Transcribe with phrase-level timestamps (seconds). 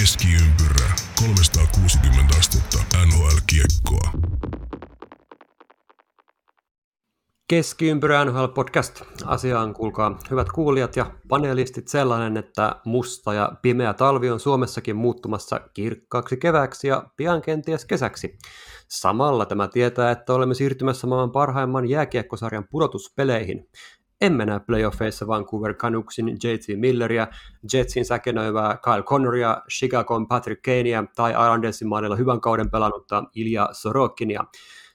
[0.00, 4.10] Keskiympyrä 360 astetta NHL-kiekkoa.
[7.48, 9.02] Keskiympyrä NHL Podcast.
[9.24, 15.60] Asiaan kuulkaa hyvät kuulijat ja panelistit sellainen, että musta ja pimeä talvi on Suomessakin muuttumassa
[15.74, 18.38] kirkkaaksi keväksi ja pian kenties kesäksi.
[18.88, 23.68] Samalla tämä tietää, että olemme siirtymässä maan parhaimman jääkiekkosarjan pudotuspeleihin.
[24.24, 27.26] Emme näe playoffeissa Vancouver Canucksin JT Milleria,
[27.72, 34.44] Jetsin säkenöivää Kyle Connoria, Chicagon Patrick Kanea tai Islandersin maanilla hyvän kauden pelannutta Ilja Sorokinia.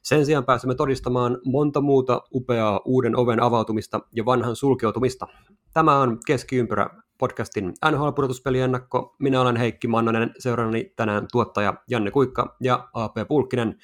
[0.02, 5.28] Sen sijaan pääsemme todistamaan monta muuta upeaa uuden oven avautumista ja vanhan sulkeutumista.
[5.74, 9.16] Tämä on Keskiympyrä podcastin NHL-pudotuspeliennakko.
[9.20, 13.76] Minä olen Heikki Mannonen, seurannani tänään tuottaja Janne Kuikka ja AP Pulkkinen.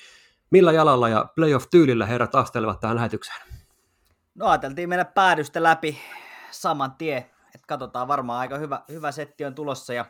[0.51, 3.54] Millä jalalla ja playoff-tyylillä herrat astelevat tähän lähetykseen?
[4.35, 5.97] No ajateltiin mennä päädystä läpi
[6.51, 7.17] saman tien,
[7.55, 10.05] että katsotaan varmaan aika hyvä, hyvä setti on tulossa ja,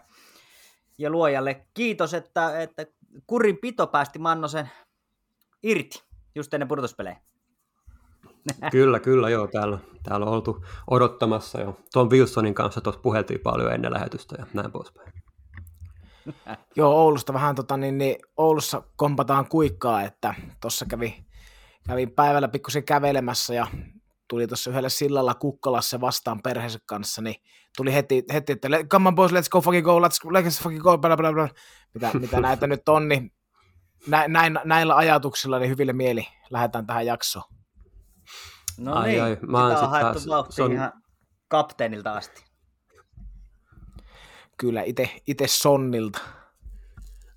[0.98, 2.86] ja luojalle kiitos, että, että
[3.28, 4.70] kurin pito päästi Mannosen
[5.64, 6.04] irti
[6.36, 7.18] just ennen pudotuspelejä.
[8.72, 11.80] Kyllä, kyllä, joo, täällä, täällä on oltu odottamassa jo.
[11.94, 15.14] Tom Wilsonin kanssa tuossa puheltiin paljon ennen lähetystä ja näin poispäin.
[16.76, 21.26] Joo, Oulusta vähän tota, niin, niin Oulussa kompataan kuikkaa, että tuossa kävi,
[21.88, 23.68] kävin päivällä pikkusen kävelemässä ja
[24.28, 27.36] tuli tuossa yhdellä sillalla Kukkolassa vastaan perheensä kanssa, niin
[27.78, 30.98] tuli heti, heti että come on boys, let's go fucking go, let's, let's fucking go,
[30.98, 31.50] bla, bla, bla.
[31.94, 33.32] Mitä, mitä näitä nyt on, niin
[34.08, 37.46] nä, näin, näillä ajatuksilla niin hyville mieli lähdetään tähän jaksoon.
[38.78, 40.72] No ai, niin, ai, mä oon sitä on haettu on...
[40.72, 40.92] ihan
[41.48, 42.46] kapteenilta asti.
[44.58, 44.84] Kyllä,
[45.28, 46.20] itse Sonnilta.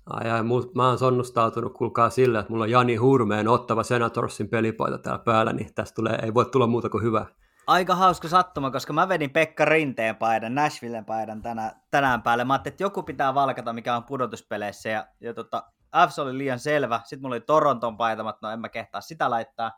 [0.09, 0.43] Ai, ai,
[0.75, 5.53] mä oon sonnustautunut, kuulkaa sillä, että mulla on Jani Hurmeen ottava Senatorsin pelipaita täällä päällä,
[5.53, 7.25] niin tästä tulee, ei voi tulla muuta kuin hyvä.
[7.67, 12.43] Aika hauska sattuma, koska mä vedin Pekka Rinteen paidan, Nashvillen paidan tänä, tänään päälle.
[12.43, 15.63] Mä ajattelin, että joku pitää valkata, mikä on pudotuspeleissä, ja, ja tota,
[16.07, 17.01] Fs oli liian selvä.
[17.03, 19.71] Sitten mulla oli Toronton paitamat, no en mä kehtaa sitä laittaa.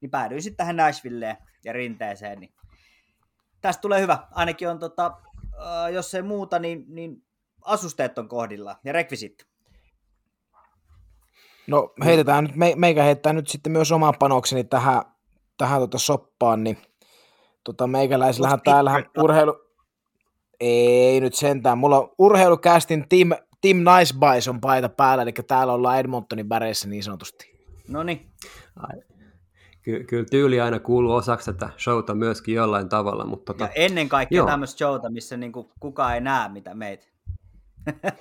[0.00, 2.40] Niin päädyin sitten tähän Nashvilleen ja rinteeseen.
[2.40, 2.54] Niin
[3.60, 4.18] tästä tulee hyvä.
[4.30, 5.12] Ainakin on, tota,
[5.54, 7.24] äh, jos ei muuta, niin, niin
[7.64, 9.55] asusteet on kohdilla ja rekvisitti.
[11.66, 15.02] No heitetään nyt, me, meikä heittää nyt sitten myös oman panokseni tähän,
[15.58, 16.78] tähän tota soppaan, niin
[17.64, 19.66] tota meikäläisillähän täällähän urheilu...
[20.60, 23.28] Ei nyt sentään, mulla on urheilukästin Team,
[23.60, 27.56] team Nice Bison paita päällä, eli täällä ollaan Edmontonin väreissä niin sanotusti.
[27.88, 28.30] No niin.
[29.82, 33.24] Ky- kyllä tyyli aina kuuluu osaksi tätä showta myöskin jollain tavalla.
[33.24, 34.46] Mutta tota, ja ennen kaikkea joo.
[34.46, 37.06] tämmöistä showta, missä niinku kukaan ei näe mitä meitä.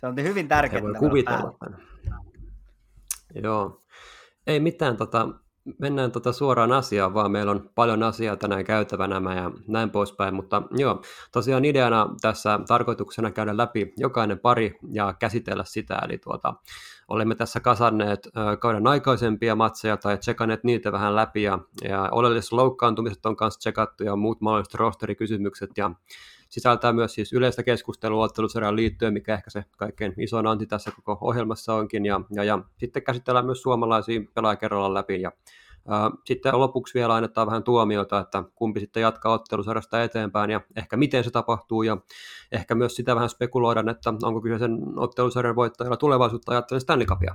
[0.00, 0.82] Se on hyvin tärkeää.
[0.82, 1.58] voi kuvitella.
[3.34, 3.82] Joo.
[4.46, 5.28] Ei mitään, tota,
[5.78, 10.62] mennään tota suoraan asiaan, vaan meillä on paljon asiaa tänään käytävänä ja näin poispäin, mutta
[10.70, 16.54] joo, tosiaan ideana tässä tarkoituksena käydä läpi jokainen pari ja käsitellä sitä, eli tuota,
[17.08, 18.28] olemme tässä kasanneet
[18.60, 24.04] kauden aikaisempia matseja tai tsekanneet niitä vähän läpi ja, ja oleelliset loukkaantumiset on kanssa tsekattu
[24.04, 25.90] ja muut mahdolliset rosterikysymykset ja
[26.52, 31.18] sisältää myös siis yleistä keskustelua ottelusarjaan liittyen, mikä ehkä se kaikkein isoin anti tässä koko
[31.20, 35.32] ohjelmassa onkin, ja, ja, ja sitten käsitellään myös suomalaisia pelaajakerralla läpi, ja
[35.88, 40.96] ää, sitten lopuksi vielä annetaan vähän tuomiota, että kumpi sitten jatkaa ottelusarjasta eteenpäin, ja ehkä
[40.96, 41.96] miten se tapahtuu, ja
[42.52, 47.34] ehkä myös sitä vähän spekuloidaan, että onko kyseisen ottelusarjan voittajalla tulevaisuutta ajattelen Stanley Cupia.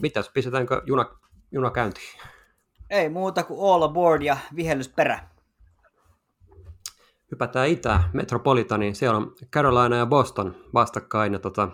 [0.00, 1.06] Mitäs, pistetäänkö juna,
[1.52, 2.20] juna käyntiin?
[2.90, 5.30] Ei muuta kuin all aboard ja vihellys perä
[7.30, 11.68] hypätään Itä, Metropolitaniin, siellä on Carolina ja Boston vastakkain, ja tota,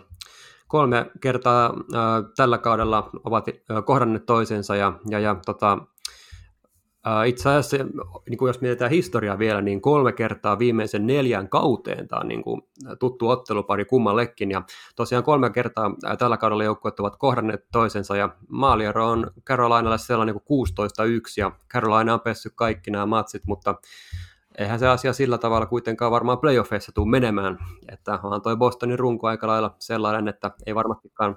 [0.69, 5.79] kolme kertaa ää, tällä kaudella ovat ää, kohdanneet toisensa, ja, ja, ja tota,
[7.05, 7.77] ää, itse asiassa,
[8.31, 12.43] niin kuin jos mietitään historiaa vielä, niin kolme kertaa viimeisen neljän kauteen tämä on niin
[12.43, 12.63] kuin
[12.99, 14.63] tuttu ottelupari kummallekin, ja
[14.97, 20.41] tosiaan kolme kertaa ää, tällä kaudella joukkueet ovat kohdanneet toisensa, ja maaliero on Carolinalle sellainen
[20.45, 20.71] kuin 16-1,
[21.37, 23.75] ja Carolina on pessyt kaikki nämä matsit, mutta
[24.59, 27.59] eihän se asia sillä tavalla kuitenkaan varmaan playoffeissa tule menemään,
[27.89, 31.37] että on toi Bostonin runko aika lailla sellainen, että ei varmastikaan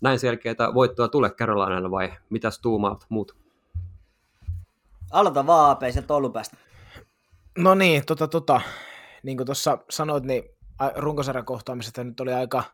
[0.00, 3.36] näin selkeää voittoa tule Carolinalle vai mitäs tuumaat muut?
[5.10, 6.56] Aloita vaan AP sieltä päästä.
[7.58, 8.60] No niin, tota, tota,
[9.22, 10.44] niin kuin tuossa sanoit, niin
[10.96, 12.64] runkosarjan kohtaamisesta nyt oli aika,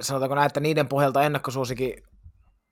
[0.00, 2.02] sanotaanko näin, että niiden pohjalta ennakkosuosikin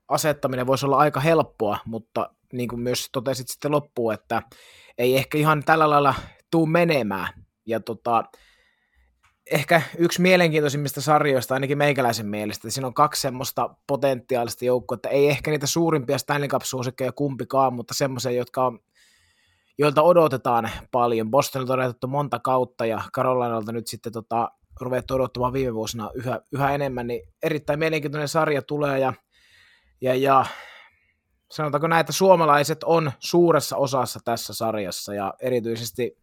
[0.08, 4.42] asettaminen voisi olla aika helppoa, mutta niin kuin myös totesit sitten loppuun, että
[4.98, 6.14] ei ehkä ihan tällä lailla
[6.50, 7.28] tuu menemään.
[7.66, 8.24] Ja tota,
[9.50, 15.28] ehkä yksi mielenkiintoisimmista sarjoista, ainakin meikäläisen mielestä, siinä on kaksi semmoista potentiaalista joukkoa, että ei
[15.28, 18.78] ehkä niitä suurimpia Stanley Cup-suosikkeja kumpikaan, mutta semmoisia, jotka on,
[19.78, 21.30] joilta odotetaan paljon.
[21.30, 24.50] Bostonilta on odotettu monta kautta ja Carolinalta nyt sitten tota,
[24.80, 29.12] ruvettu odottamaan viime vuosina yhä, yhä enemmän, niin erittäin mielenkiintoinen sarja tulee ja,
[30.00, 30.46] ja, ja
[31.50, 36.18] sanotaanko että suomalaiset on suuressa osassa tässä sarjassa ja erityisesti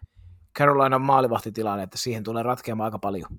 [0.58, 3.30] Carolinan maalivahtitilanne, että siihen tulee ratkeamaan aika paljon.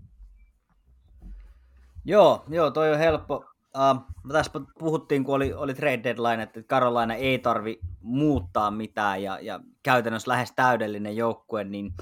[2.05, 3.44] Joo, joo, toi on helppo.
[3.77, 9.39] Uh, tässä puhuttiin, kun oli, oli trade deadline, että Carolina ei tarvi muuttaa mitään ja,
[9.41, 11.93] ja käytännössä lähes täydellinen joukkue, niin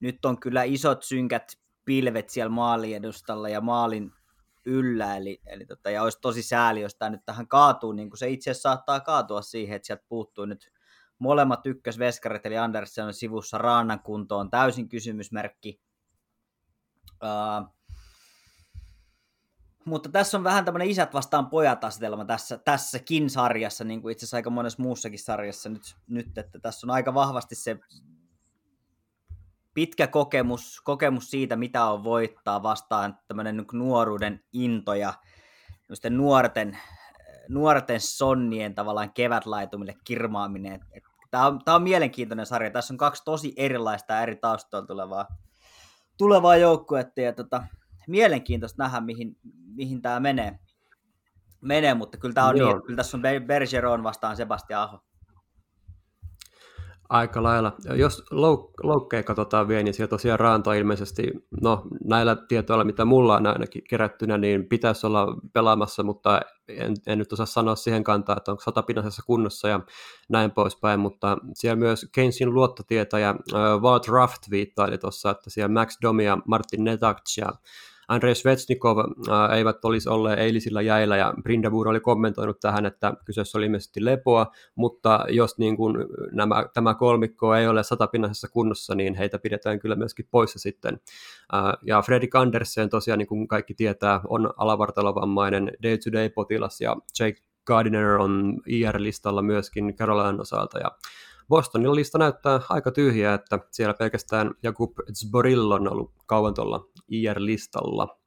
[0.00, 1.52] nyt on kyllä isot synkät
[1.84, 4.12] pilvet siellä maaliedustalla ja maalin
[4.66, 8.18] yllä, eli, eli tota, ja olisi tosi sääli, jos tämä nyt tähän kaatuu, niin kuin
[8.18, 10.72] se itse asiassa saattaa kaatua siihen, että sieltä puuttuu nyt
[11.18, 15.80] molemmat ykkösveskarit, eli Andersen on sivussa Raanan kuntoon, täysin kysymysmerkki.
[17.22, 17.76] Uh,
[19.84, 24.24] mutta tässä on vähän tämmöinen isät vastaan pojat asetelma tässä, tässäkin sarjassa, niin kuin itse
[24.24, 27.78] asiassa aika monessa muussakin sarjassa nyt, nyt, että tässä on aika vahvasti se
[29.76, 35.12] pitkä kokemus, kokemus siitä, mitä on voittaa vastaan tämmöinen niin nuoruuden into ja
[36.10, 36.78] nuorten,
[37.48, 40.80] nuorten sonnien tavallaan kevätlaitumille kirmaaminen.
[41.30, 42.70] Tämä on, tämä on mielenkiintoinen sarja.
[42.70, 45.26] Tässä on kaksi tosi erilaista ja eri taustoilla tulevaa,
[46.18, 47.64] tulevaa joukkuetta ja tota,
[48.08, 49.36] mielenkiintoista nähdä, mihin,
[49.74, 50.58] mihin tämä menee.
[51.60, 55.00] menee, mutta kyllä, tämä on niin, kyllä tässä on Bergeron vastaan Sebastian Aho.
[57.08, 57.72] Aika lailla.
[57.94, 61.22] Jos louk- loukkeja katsotaan vielä, niin siellä tosiaan Raanto ilmeisesti,
[61.62, 67.18] no näillä tietoilla, mitä mulla on ainakin kerättynä, niin pitäisi olla pelaamassa, mutta en, en
[67.18, 69.80] nyt osaa sanoa siihen kantaa, että onko satapinnaisessa kunnossa ja
[70.28, 73.36] näin poispäin, mutta siellä myös Keynesin luottotietäjä äh,
[73.80, 77.48] Walt Raft viittaili tuossa, että siellä Max Domi ja Martin Netach ja
[78.08, 78.98] Andrei Svetsnikov
[79.56, 84.46] eivät olisi olleet eilisillä jäillä, ja Brindabur oli kommentoinut tähän, että kyseessä oli ilmeisesti lepoa,
[84.74, 85.96] mutta jos niin kuin
[86.32, 91.00] nämä, tämä kolmikko ei ole satapinnaisessa kunnossa, niin heitä pidetään kyllä myöskin poissa sitten.
[91.82, 98.60] Ja Fredrik Andersen tosiaan, niin kuin kaikki tietää, on alavartalovammainen day-to-day-potilas, ja Jake Gardiner on
[98.66, 100.90] IR-listalla myöskin Caroline osalta, ja
[101.48, 108.18] Bostonin lista näyttää aika tyhjää, että siellä pelkästään Jakub Zboril on ollut kauan tuolla IR-listalla.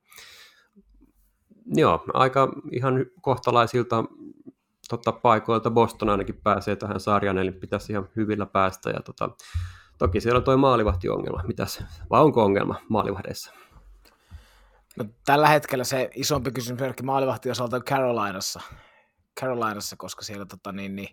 [1.66, 4.04] Joo, aika ihan kohtalaisilta
[4.90, 8.90] tota, paikoilta Boston ainakin pääsee tähän sarjaan, eli pitäisi ihan hyvillä päästä.
[8.90, 9.30] Ja, tota,
[9.98, 11.44] toki siellä on tuo maalivahtiongelma.
[11.48, 13.54] Mitäs, vai onko ongelma maalivahdeissa?
[14.98, 18.62] No, tällä hetkellä se isompi kysymys maalivahti osalta on Carolinassa,
[19.40, 21.10] Carolinassa koska siellä tota, niin, niin,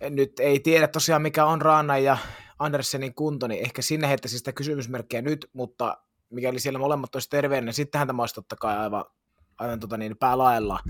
[0.00, 2.18] nyt ei tiedä tosiaan mikä on Raana ja
[2.58, 5.98] Andersenin kunto, niin ehkä sinne heittäisi sitä kysymysmerkkiä nyt, mutta
[6.30, 9.04] mikäli siellä molemmat olisi terveenä, niin sittenhän tämä olisi totta kai aivan,
[9.58, 10.80] aivan tota niin, päälaella.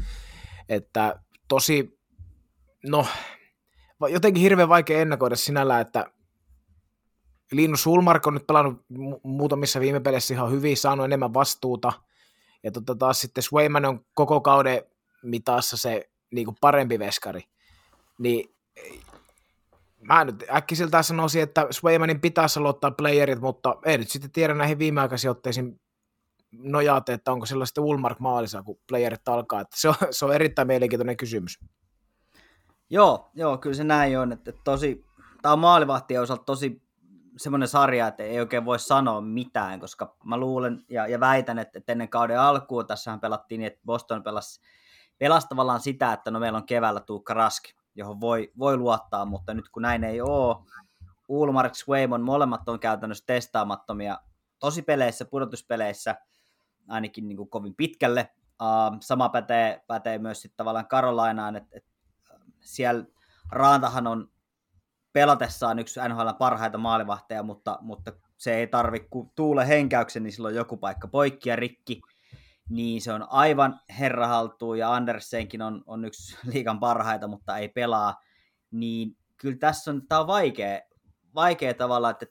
[0.68, 1.98] Että tosi,
[2.86, 3.06] no,
[4.08, 6.06] jotenkin hirveän vaikea ennakoida sinällä, että
[7.52, 8.84] Linus Ulmark on nyt pelannut
[9.22, 11.92] muutamissa viime peleissä ihan hyvin, saanut enemmän vastuuta,
[12.62, 14.82] ja tota taas sitten Swayman on koko kauden
[15.22, 17.42] mitassa se niin kuin parempi veskari.
[18.18, 18.55] Niin
[20.00, 24.78] mä nyt äkkiseltään sanoisin, että Swaymanin pitäisi aloittaa playerit, mutta ei nyt sitten tiedä näihin
[24.78, 25.80] viimeaikaisiin otteisiin
[26.52, 29.60] nojaate, että onko sillä sitten Ulmark maalissa, kun playerit alkaa.
[29.60, 31.58] Että se, on, se on erittäin mielenkiintoinen kysymys.
[32.90, 34.32] Joo, joo, kyllä se näin on.
[34.32, 35.04] Että tosi,
[35.42, 36.82] tämä on maalivahtien osalta tosi
[37.36, 41.78] semmoinen sarja, että ei oikein voi sanoa mitään, koska mä luulen ja, ja väitän, että,
[41.78, 44.60] että ennen kauden alkuun tässähän pelattiin niin, että Boston pelasi,
[45.18, 49.54] pelasi tavallaan sitä, että no meillä on keväällä Tuukka Raski, johon voi, voi luottaa, mutta
[49.54, 50.56] nyt kun näin ei ole,
[51.28, 54.18] Ulmark, Swaymon, molemmat on käytännössä testaamattomia
[54.58, 56.16] tosi peleissä, pudotuspeleissä,
[56.88, 58.28] ainakin niin kuin kovin pitkälle.
[58.62, 61.90] Uh, sama pätee, pätee myös sitten tavallaan Karolainaan, että, että
[62.60, 63.04] siellä
[63.52, 64.30] Raantahan on
[65.12, 70.54] pelatessaan yksi NHL parhaita maalivahteja, mutta, mutta se ei tarvi, kun tuule henkäyksen, niin silloin
[70.54, 72.00] joku paikka poikki ja rikki
[72.68, 77.68] niin se on aivan herra haltuun ja Andersenkin on, on yksi liikan parhaita, mutta ei
[77.68, 78.20] pelaa,
[78.70, 80.80] niin kyllä tässä on, tämä on vaikea,
[81.34, 82.26] vaikea tavalla, että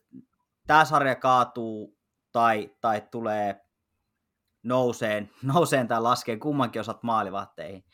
[0.67, 1.97] tämä sarja kaatuu
[2.31, 3.61] tai, tai tulee
[4.63, 7.85] nouseen, nouseen tai laskeen kummankin osat maalivahteihin.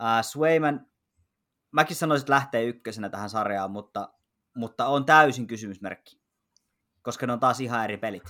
[0.00, 0.86] Uh, Swayman,
[1.72, 4.12] mäkin sanoisin, että lähtee ykkösenä tähän sarjaan, mutta,
[4.56, 6.20] mutta on täysin kysymysmerkki,
[7.02, 8.22] koska ne on taas ihan eri pelit.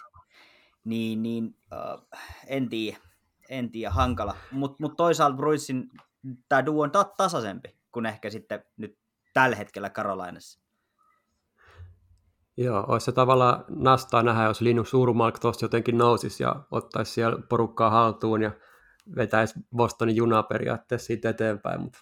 [0.84, 2.08] Niin, niin uh,
[2.46, 2.98] en tiedä
[3.48, 4.36] en tiedä, hankala.
[4.50, 5.88] Mutta mut toisaalta Bruinsin
[6.48, 8.98] tämä duo on ta- tasaisempi kuin ehkä sitten nyt
[9.34, 10.64] tällä hetkellä Karolainassa.
[12.56, 17.38] Joo, olisi se tavallaan nastaa nähdä, jos Linus Urmalk tuosta jotenkin nousisi ja ottaisi siellä
[17.48, 18.50] porukkaa haltuun ja
[19.16, 21.98] vetäisi Bostonin junaa periaatteessa siitä eteenpäin, mutta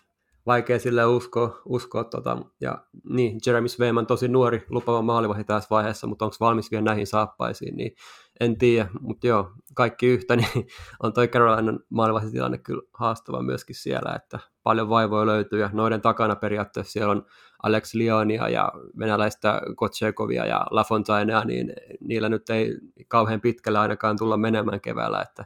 [0.46, 2.78] vaikea sille uskoa, uskoa tota, ja
[3.10, 7.76] niin, Jeremy Sveiman tosi nuori lupava maalivahti tässä vaiheessa, mutta onko valmis vielä näihin saappaisiin,
[7.76, 7.94] niin
[8.40, 10.66] en tiedä, mutta joo, kaikki yhtä, niin
[11.02, 16.36] on toi Carolinan maalivahtitilanne kyllä haastava myöskin siellä, että paljon vaivoja löytyy, ja noiden takana
[16.36, 17.26] periaatteessa siellä on
[17.62, 22.74] Alex Lionia ja venäläistä Kotsekovia ja Lafontainea, niin niillä nyt ei
[23.08, 25.44] kauhean pitkällä ainakaan tulla menemään keväällä, että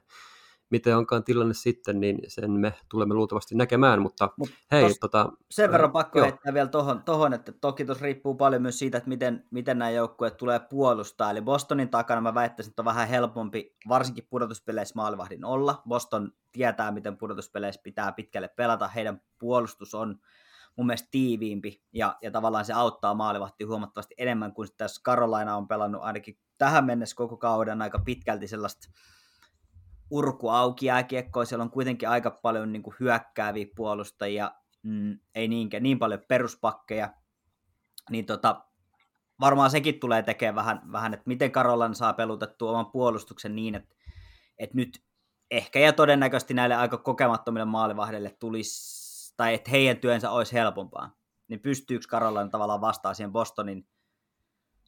[0.70, 5.72] miten onkaan tilanne sitten, niin sen me tulemme luultavasti näkemään, mutta Mut hei, tota, Sen
[5.72, 6.24] verran pakko joo.
[6.24, 9.90] heittää vielä tohon, tohon, että toki tuossa riippuu paljon myös siitä, että miten, miten nämä
[9.90, 15.44] joukkueet tulee puolustaa, eli Bostonin takana mä väittäisin, että on vähän helpompi, varsinkin pudotuspeleissä maalivahdin
[15.44, 15.82] olla.
[15.88, 20.18] Boston tietää, miten pudotuspeleissä pitää pitkälle pelata, heidän puolustus on
[20.76, 25.68] mun mielestä tiiviimpi, ja, ja tavallaan se auttaa maalivahti huomattavasti enemmän kuin tässä Carolina on
[25.68, 28.88] pelannut ainakin tähän mennessä koko kauden aika pitkälti sellaista
[30.10, 34.50] urku auki jääkiekkoa, siellä on kuitenkin aika paljon niin kuin hyökkääviä puolustajia,
[34.82, 37.14] mm, ei niinkään, niin paljon peruspakkeja,
[38.10, 38.64] niin tota,
[39.40, 43.94] varmaan sekin tulee tekemään vähän, vähän että miten Karolan saa pelutettua oman puolustuksen niin, että,
[44.58, 45.02] että nyt
[45.50, 51.16] ehkä ja todennäköisesti näille aika kokemattomille maalivahdille tulisi, tai että heidän työnsä olisi helpompaa,
[51.48, 53.88] niin pystyykö Karolan tavallaan vastaa siihen Bostonin,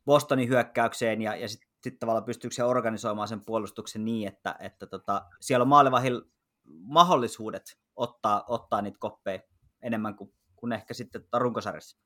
[0.04, 4.86] Bostonin hyökkäykseen ja, ja sitten sitten tavallaan pystyykö se organisoimaan sen puolustuksen niin, että, että
[4.86, 6.22] tota, siellä on maalivahil
[6.68, 7.62] mahdollisuudet
[7.96, 9.40] ottaa, ottaa niitä koppeja
[9.82, 11.98] enemmän kuin, kuin ehkä sitten runkosarjassa.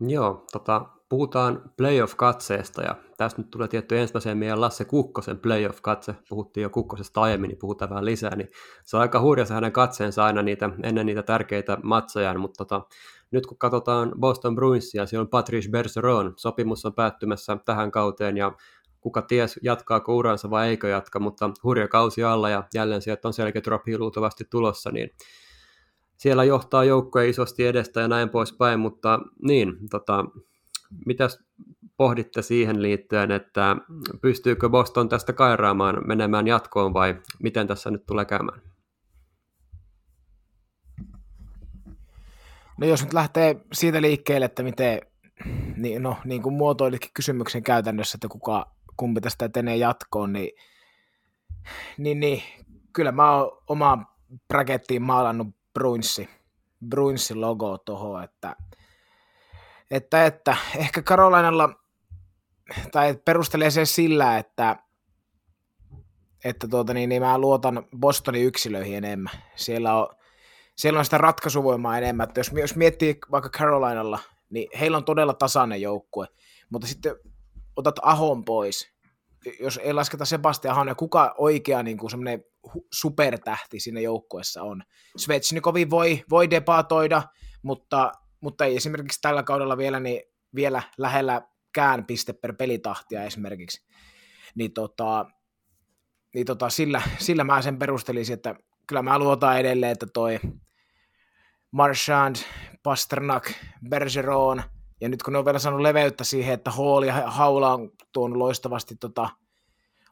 [0.00, 6.14] Joo, tota, puhutaan playoff-katseesta ja tästä nyt tulee tietty ensimmäiseen meidän Lasse Kukkosen playoff-katse.
[6.28, 8.48] Puhuttiin jo Kukkosesta aiemmin, niin puhutaan vähän lisää, niin
[8.84, 12.86] se on aika hurja se hänen katseensa aina niitä, ennen niitä tärkeitä matseja, mutta tota,
[13.30, 18.52] nyt kun katsotaan Boston Bruinsia, siellä on Patrice Bergeron, sopimus on päättymässä tähän kauteen ja
[19.00, 23.34] kuka ties jatkaako uransa vai eikö jatka, mutta hurja kausi alla ja jälleen sieltä on
[23.34, 25.10] selkeä drop luultavasti tulossa, niin
[26.16, 30.24] siellä johtaa joukkoja isosti edestä ja näin poispäin, mutta niin, tota,
[31.06, 31.44] mitäs
[31.96, 33.76] pohditte siihen liittyen, että
[34.22, 38.62] pystyykö Boston tästä kairaamaan menemään jatkoon vai miten tässä nyt tulee käymään?
[42.78, 45.00] No jos nyt lähtee siitä liikkeelle, että miten,
[45.76, 50.50] niin, no, niin kuin muotoilitkin kysymyksen käytännössä, että kuka, kumpi tästä etenee jatkoon, niin,
[51.98, 52.42] niin, niin
[52.92, 54.06] kyllä mä oon omaan
[54.48, 56.28] brakettiin maalannut Bruinsi,
[56.88, 58.56] Bruinsin logo tuohon, että,
[59.90, 61.74] että, että ehkä Karolainalla,
[62.92, 64.76] tai perustelee se sillä, että,
[66.44, 69.32] että tuota, niin, niin mä luotan Bostonin yksilöihin enemmän.
[69.56, 70.17] Siellä on
[70.78, 72.28] siellä on sitä ratkaisuvoimaa enemmän.
[72.28, 74.18] Että jos, jos miettii vaikka Carolinalla,
[74.50, 76.26] niin heillä on todella tasainen joukkue,
[76.70, 77.16] mutta sitten
[77.76, 78.92] otat Ahon pois,
[79.60, 82.44] jos ei lasketa Sebastian Ahon, ja kuka oikea niin kuin semmoinen
[82.92, 84.82] supertähti siinä joukkueessa on.
[85.16, 87.22] Svetsnikovi voi, voi debatoida,
[87.62, 90.22] mutta, mutta ei esimerkiksi tällä kaudella vielä, niin
[90.54, 93.86] vielä lähelläkään piste per pelitahtia esimerkiksi.
[94.54, 95.26] Niin, tota,
[96.34, 98.54] niin tota, sillä, sillä mä sen perustelisin, että
[98.86, 100.40] kyllä mä luotan edelleen, että toi
[101.70, 102.36] Marchand,
[102.82, 103.52] Pasternak,
[103.88, 104.62] Bergeron,
[105.00, 108.38] ja nyt kun ne on vielä saanut leveyttä siihen, että Hall ja Haula on tuonut
[108.38, 109.28] loistavasti, tota,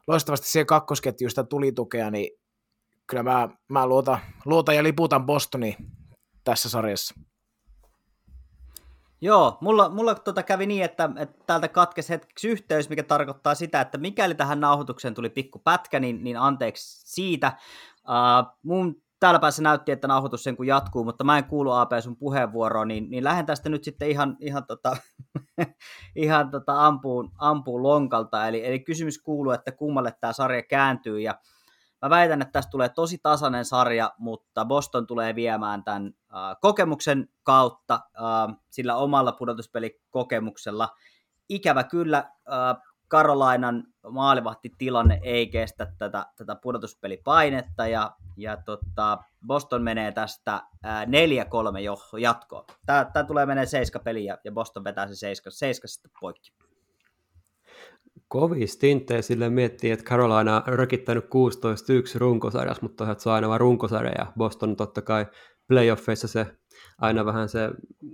[0.07, 2.29] loistavasti siihen kakkosketjuista tulitukea, niin
[3.07, 5.77] kyllä mä, mä luotan, luotan ja liputan Bostoni
[6.43, 7.15] tässä sarjassa.
[9.21, 13.81] Joo, mulla, mulla tota kävi niin, että, että täältä katkesi hetkeksi yhteys, mikä tarkoittaa sitä,
[13.81, 17.57] että mikäli tähän nauhoitukseen tuli pikku pätkä, niin, niin anteeksi siitä.
[17.97, 21.91] Uh, mun täällä päässä näytti, että nauhoitus sen kun jatkuu, mutta mä en kuulu AP
[21.99, 24.97] sun puheenvuoroon, niin, niin lähden tästä nyt sitten ihan, ihan, tota,
[26.15, 28.47] ihan tota ampuun, ampuun lonkalta.
[28.47, 31.35] Eli, eli kysymys kuuluu, että kummalle tämä sarja kääntyy, ja
[32.01, 37.29] mä väitän, että tästä tulee tosi tasainen sarja, mutta Boston tulee viemään tämän äh, kokemuksen
[37.43, 40.89] kautta, äh, sillä omalla pudotuspelikokemuksella.
[41.49, 50.11] Ikävä kyllä, äh, Karolainan maalivahtitilanne ei kestä tätä, tätä pudotuspelipainetta ja, ja tota, Boston menee
[50.11, 52.65] tästä 4-3 jatkoon.
[52.85, 56.51] Tämä, tämä tulee menee seiska peliä ja Boston vetää se seiska, seiska sitten poikki.
[58.27, 61.27] Kovin stinttejä sille miettii, että Carolina on rökittänyt 16-1
[62.17, 65.25] runkosarjassa, mutta se on aina vain runkosarja ja Boston totta kai
[65.67, 66.45] playoffeissa se
[66.97, 67.69] aina vähän se,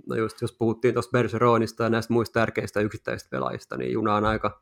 [0.08, 4.24] no just jos puhuttiin tuosta Bergeronista ja näistä muista tärkeistä yksittäisistä pelaajista, niin juna on
[4.24, 4.60] aika,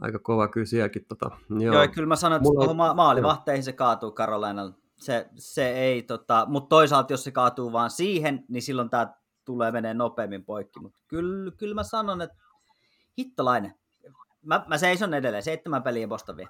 [0.00, 1.04] aika kova kyllä sielläkin.
[1.08, 1.74] Tota, joo.
[1.74, 2.74] joo, kyllä mä sanon, että Mulla...
[2.74, 4.74] ma- maalivahteihin se kaatuu Carolinalla.
[4.96, 9.14] Se, se ei, tota, mutta toisaalta jos se kaatuu vaan siihen, niin silloin tämä
[9.44, 10.80] tulee menee nopeammin poikki.
[10.80, 12.36] Mutta kyllä, kyllä mä sanon, että
[13.18, 13.74] hittolainen.
[14.42, 16.48] Mä, mä seison edelleen, seitsemän peliä Boston vie.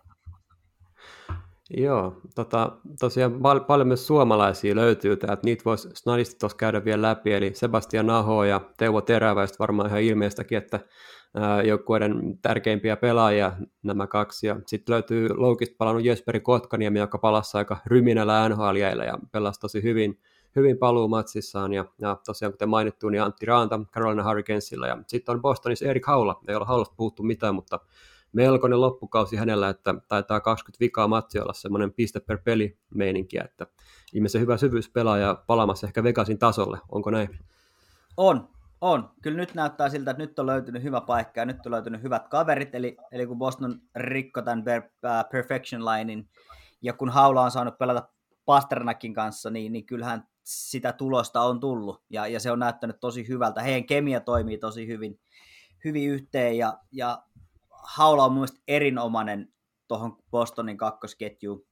[1.76, 7.02] Joo, tota, tosiaan pal- paljon myös suomalaisia löytyy täältä, niitä voisi snadisti tuossa käydä vielä
[7.02, 10.80] läpi, eli Sebastian Aho ja Teuvo Teräväistä varmaan ihan ilmeistäkin, että
[11.64, 17.76] joukkueiden tärkeimpiä pelaajia nämä kaksi, ja sitten löytyy Loukista palannut Jesperi Kotkaniemi, joka palasi aika
[17.86, 20.20] ryminällä nhl ja pelasi tosi hyvin,
[20.56, 25.42] hyvin paluumatsissaan, ja, ja tosiaan kuten mainittu, niin Antti Raanta Carolina Hurricanesilla, ja sitten on
[25.42, 27.80] Bostonissa Erik Haula, ei ole Haulasta puhuttu mitään, mutta
[28.32, 33.66] melkoinen loppukausi hänellä, että taitaa 20 vikaa matsia olla semmoinen piste per peli meininkiä, että
[34.12, 37.38] ihmisen hyvä syvyyspelaaja palaamassa ehkä Vegasin tasolle, onko näin?
[38.16, 38.48] On,
[38.80, 39.10] on.
[39.22, 42.28] Kyllä nyt näyttää siltä, että nyt on löytynyt hyvä paikka ja nyt on löytynyt hyvät
[42.28, 46.28] kaverit, eli, eli kun Boston rikko tämän uh, perfection linein
[46.82, 48.08] ja kun Haula on saanut pelata
[48.44, 53.28] Pasternakin kanssa, niin, niin kyllähän sitä tulosta on tullut ja, ja se on näyttänyt tosi
[53.28, 53.62] hyvältä.
[53.62, 55.20] Heidän kemia toimii tosi hyvin,
[55.84, 57.22] hyvin yhteen ja, ja
[57.82, 59.52] Haula on mun erinomainen
[59.88, 61.66] tuohon Bostonin kakkosketjuun.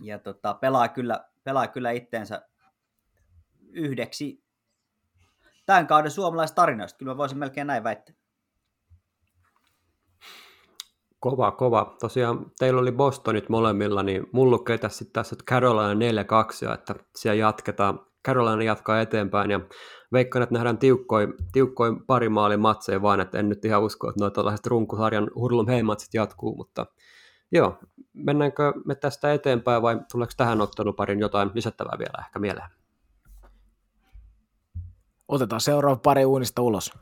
[0.00, 2.48] Ja tota, pelaa, kyllä, pelaa kyllä itteensä
[3.70, 4.44] yhdeksi
[5.66, 6.98] tämän kauden suomalaisista tarinoista.
[6.98, 8.14] Kyllä mä voisin melkein näin väittää.
[11.20, 11.96] Kova, kova.
[12.00, 16.22] Tosiaan teillä oli Bostonit molemmilla, niin mullukkeita sitten tässä Carolina
[16.70, 18.06] 4-2, että siellä jatketaan.
[18.26, 19.60] Carolina jatkaa eteenpäin ja
[20.12, 24.20] veikkaan, että nähdään tiukkoin, tiukkoin pari maalin matseja vaan, että en nyt ihan usko, että
[24.20, 26.86] noita tällaiset runkosarjan hurlum heimatsit jatkuu, mutta
[27.52, 27.78] joo,
[28.12, 32.70] mennäänkö me tästä eteenpäin vai tuleeko tähän otteluparin jotain lisättävää vielä ehkä mieleen?
[35.28, 36.92] Otetaan seuraava pari uunista ulos.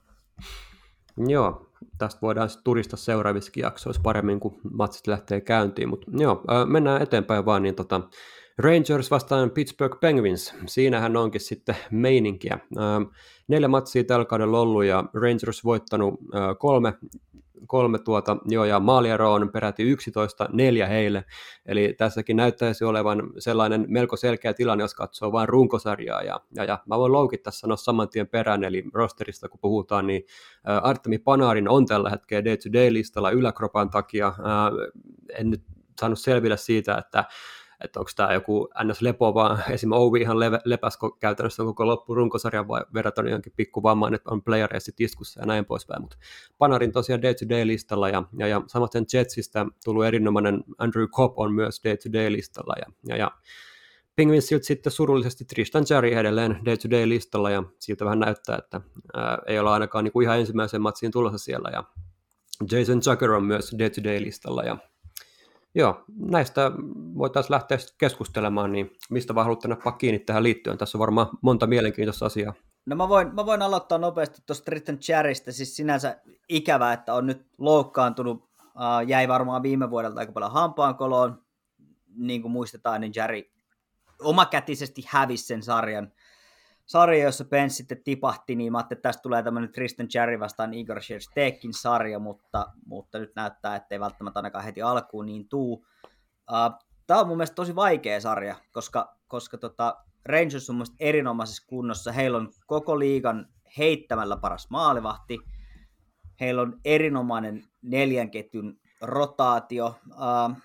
[1.26, 7.02] Joo, tästä voidaan sitten turistaa seuraavissakin jaksoissa paremmin, kun matsit lähtee käyntiin, mutta joo, mennään
[7.02, 8.00] eteenpäin vaan, niin tota,
[8.58, 10.54] Rangers vastaan Pittsburgh Penguins.
[10.66, 12.58] Siinähän onkin sitten meininkiä.
[13.48, 16.14] Neljä matsia tällä kaudella ollut ja Rangers voittanut
[16.58, 16.94] kolme,
[17.66, 21.24] kolme tuota, joo, ja maaliero on peräti 11, neljä heille.
[21.66, 26.22] Eli tässäkin näyttäisi olevan sellainen melko selkeä tilanne, jos katsoo vain runkosarjaa.
[26.22, 30.22] Ja, ja, ja mä voin loukittaa sanoa saman tien perään, eli rosterista kun puhutaan, niin
[30.82, 34.32] Artemi Panarin on tällä hetkellä day-to-day-listalla yläkropan takia.
[35.38, 35.62] En nyt
[36.00, 37.24] saanut selville siitä, että
[37.84, 39.02] että onko tämä joku ns.
[39.02, 39.92] lepo, vaan esim.
[39.92, 44.92] Ovi ihan le- lepäs käytännössä koko loppu runkosarjan vai verrattuna johonkin pikkuvammaan, että on playereissa
[44.96, 46.16] tiskussa ja näin poispäin, mutta
[46.58, 52.74] Panarin tosiaan day-to-day-listalla ja, ja, ja samaten Jetsistä tullut erinomainen Andrew Cobb on myös day-to-day-listalla
[52.78, 53.30] ja, ja, ja
[54.16, 58.80] Penguinsilta sitten surullisesti Tristan Jarry edelleen day-to-day-listalla ja siltä vähän näyttää, että
[59.14, 61.84] ää, ei olla ainakaan niin kuin ihan ensimmäisen matsiin tulossa siellä ja
[62.72, 64.76] Jason Zucker on myös day-to-day-listalla ja
[65.76, 66.72] Joo, näistä
[67.18, 70.78] voitaisiin lähteä keskustelemaan, niin mistä vaan haluatte nappaa kiinni tähän liittyen?
[70.78, 72.54] Tässä on varmaan monta mielenkiintoista asiaa.
[72.86, 77.26] No mä voin, mä voin aloittaa nopeasti tuosta Tristan Cherrystä, siis sinänsä ikävää, että on
[77.26, 81.42] nyt loukkaantunut, uh, jäi varmaan viime vuodelta aika paljon hampaankoloon,
[82.16, 83.42] niin kuin muistetaan, niin Jerry
[84.20, 86.12] omakätisesti hävisi sen sarjan,
[86.86, 90.74] sarja, jossa Pence sitten tipahti, niin mä ajattelin, että tästä tulee tämmöinen Tristan Cherry vastaan
[90.74, 95.86] Igor Sherstekin sarja, mutta, mutta nyt näyttää, että ei välttämättä ainakaan heti alkuun niin tuu.
[96.50, 101.66] Uh, Tämä on mun mielestä tosi vaikea sarja, koska, koska tota, Rangers on mun erinomaisessa
[101.66, 102.12] kunnossa.
[102.12, 105.38] Heillä on koko liigan heittämällä paras maalivahti.
[106.40, 110.00] Heillä on erinomainen neljän ketjun rotaatio.
[110.06, 110.56] Uh,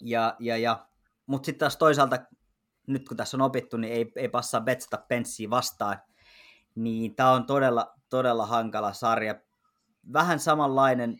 [0.00, 0.86] ja, ja, ja,
[1.26, 2.18] mutta sitten taas toisaalta
[2.88, 5.98] nyt kun tässä on opittu, niin ei, ei passaa betsata penssiä vastaan.
[6.74, 9.34] Niin tämä on todella, todella hankala sarja.
[10.12, 11.16] Vähän samanlainen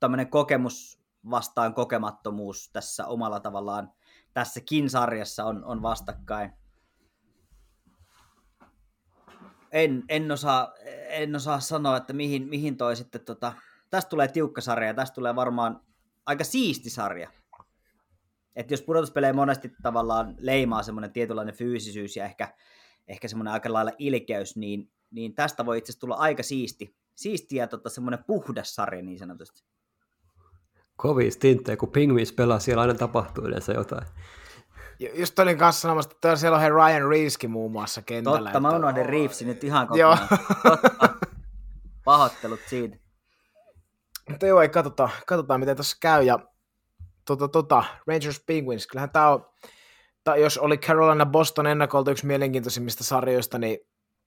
[0.00, 3.92] tämmöinen kokemus vastaan kokemattomuus tässä omalla tavallaan
[4.34, 6.52] tässäkin sarjassa on, on vastakkain.
[9.72, 10.72] En, en, osaa,
[11.08, 13.52] en osaa sanoa, että mihin, mihin toi sitten tota,
[13.90, 15.80] tästä tulee tiukka sarja ja tästä tulee varmaan
[16.26, 17.30] aika siisti sarja
[18.56, 22.54] että jos pudotuspelejä monesti tavallaan leimaa semmoinen tietynlainen fyysisyys ja ehkä,
[23.08, 27.56] ehkä semmoinen aika lailla ilkeys, niin, niin tästä voi itse asiassa tulla aika siisti, siisti
[27.56, 29.64] ja tota, semmoinen puhdas sarja niin sanotusti.
[30.96, 34.06] Kovin stinttejä, kun Pingvins pelaa, siellä aina tapahtuu yleensä jotain.
[35.14, 38.50] Just olin kanssa sanomassa, että siellä on he Ryan Reeskin muun muassa kentällä.
[38.50, 40.18] Totta, mä unohdin Reevesin nyt ihan kokonaan.
[40.30, 40.38] Joo.
[40.62, 41.08] Totta.
[42.04, 42.96] Pahoittelut siitä.
[44.30, 46.22] Mutta joo, ei, katsotaan, katsotaan miten tässä käy.
[46.22, 46.38] Ja
[47.26, 49.46] tota, tota, Rangers Penguins, kyllähän tämä on,
[50.24, 53.78] tai jos oli Carolina Boston ennakolta yksi mielenkiintoisimmista sarjoista, niin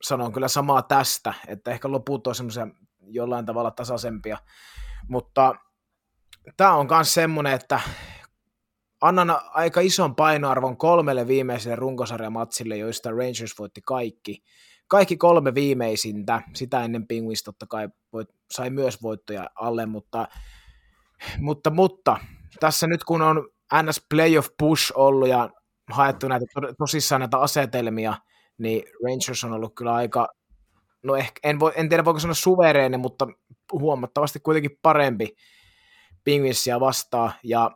[0.01, 2.67] sanon kyllä samaa tästä, että ehkä loput on semmoisia
[3.01, 4.37] jollain tavalla tasaisempia,
[5.07, 5.55] mutta
[6.57, 7.79] tämä on myös semmoinen, että
[9.01, 14.43] annan aika ison painoarvon kolmelle viimeiselle runkosarjamatsille, joista Rangers voitti kaikki.
[14.87, 20.27] Kaikki kolme viimeisintä, sitä ennen Penguins totta kai voit, sai myös voittoja alle, mutta,
[21.37, 22.17] mutta, mutta
[22.59, 23.49] tässä nyt kun on
[23.83, 25.49] NS Playoff Push ollut ja
[25.91, 26.45] haettu näitä
[26.77, 28.13] tosissaan näitä asetelmia,
[28.57, 30.27] niin Rangers on ollut kyllä aika,
[31.03, 33.27] no ehkä, en, voi, en tiedä voiko sanoa suvereeni, mutta
[33.71, 35.35] huomattavasti kuitenkin parempi
[36.23, 37.31] Penguinsia vastaan.
[37.43, 37.71] Ja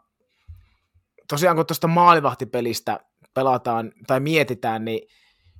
[1.27, 2.99] tosiaan kun tuosta maalivahtipelistä
[3.33, 5.07] pelataan tai mietitään, niin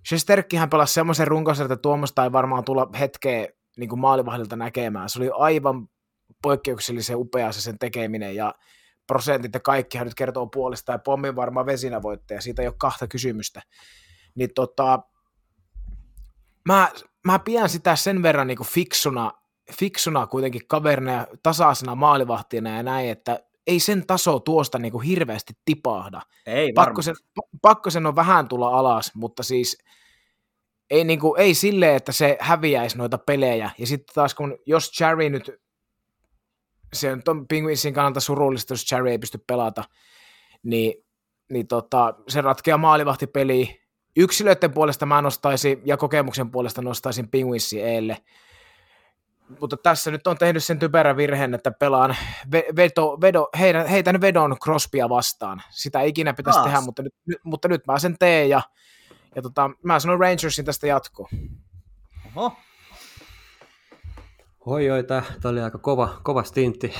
[0.08, 3.48] Shesterkkihän pelasi semmoisen runkosarjan, että tuommoista ei varmaan tulla hetkeä
[3.78, 5.10] niin kuin maalivahdilta näkemään.
[5.10, 5.88] Se oli aivan
[6.42, 8.54] poikkeuksellisen upea se sen tekeminen ja
[9.08, 13.08] prosentit ja kaikkihan nyt kertoo puolesta ja pommin varmaan vesinä voittaja, siitä ei ole kahta
[13.08, 13.62] kysymystä.
[14.36, 15.00] Niin tota,
[16.66, 16.92] mä,
[17.26, 19.32] mä pidän sitä sen verran niin fiksuna,
[19.80, 25.08] fiksuna kuitenkin kaverina ja tasaisena maalivahtina ja näin, että ei sen taso tuosta niin kuin
[25.08, 26.22] hirveästi tipahda.
[26.46, 27.16] Ei pakko sen,
[27.62, 29.78] pakko sen on vähän tulla alas, mutta siis
[30.90, 33.72] ei, niin kuin, ei silleen, että se häviäisi noita pelejä.
[33.78, 35.52] Ja sitten taas kun, jos Jerry nyt,
[36.94, 39.84] se on Penguinsin kannalta surullista, jos Jerry ei pysty pelata,
[40.64, 40.94] niin,
[41.52, 43.68] niin tota, se ratkeaa maalivahtipeliä.
[44.18, 48.18] Yksilöiden puolesta mä nostaisin ja kokemuksen puolesta nostaisin Penguinsin eelle
[49.60, 52.16] mutta tässä nyt on tehnyt sen typerän virheen, että pelaan
[52.52, 55.62] vedo, vedo, heidän, heitän vedon Crospia vastaan.
[55.70, 56.66] Sitä ei ikinä pitäisi Taas.
[56.66, 58.62] tehdä, mutta nyt, mutta nyt mä sen teen ja,
[59.36, 61.30] ja tota, mä sanon Rangersin tästä jatkuu.
[62.36, 62.54] Oho.
[64.66, 66.94] Hoi oi, tämä oli aika kova, kova stintti.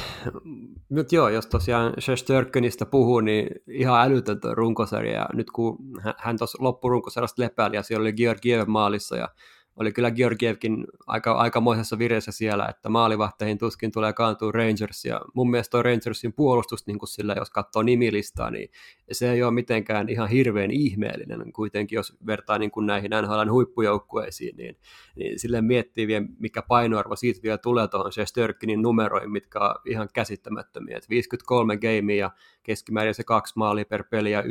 [0.90, 5.14] Nyt joo, jos tosiaan Shesterkenistä puhuu, niin ihan älytöntä runkosarja.
[5.14, 5.78] Ja nyt kun
[6.18, 9.30] hän tuossa loppurunkosarjasta lepäili ja siellä oli Georgiev maalissa ja
[9.76, 15.52] oli kyllä Georgievkin aika, aikamoisessa vireessä siellä, että maalivahteihin tuskin tulee kaantua Rangers, ja mun
[15.52, 18.70] mielestä toi Rangersin puolustus, niin sillä jos katsoo nimilistaa, niin
[19.12, 24.58] se ei ole mitenkään ihan hirveän ihmeellinen, kuitenkin jos vertaa niin kuin näihin NHLn huippujoukkueisiin,
[24.58, 24.78] niin,
[25.16, 29.76] niin sille miettii vielä, mikä painoarvo siitä vielä tulee tuohon se Störkkinin numeroihin, mitkä on
[29.86, 32.32] ihan käsittämättömiä, että 53 gamea ja
[32.64, 34.48] keskimäärin se kaksi maalia per peli ja 93,5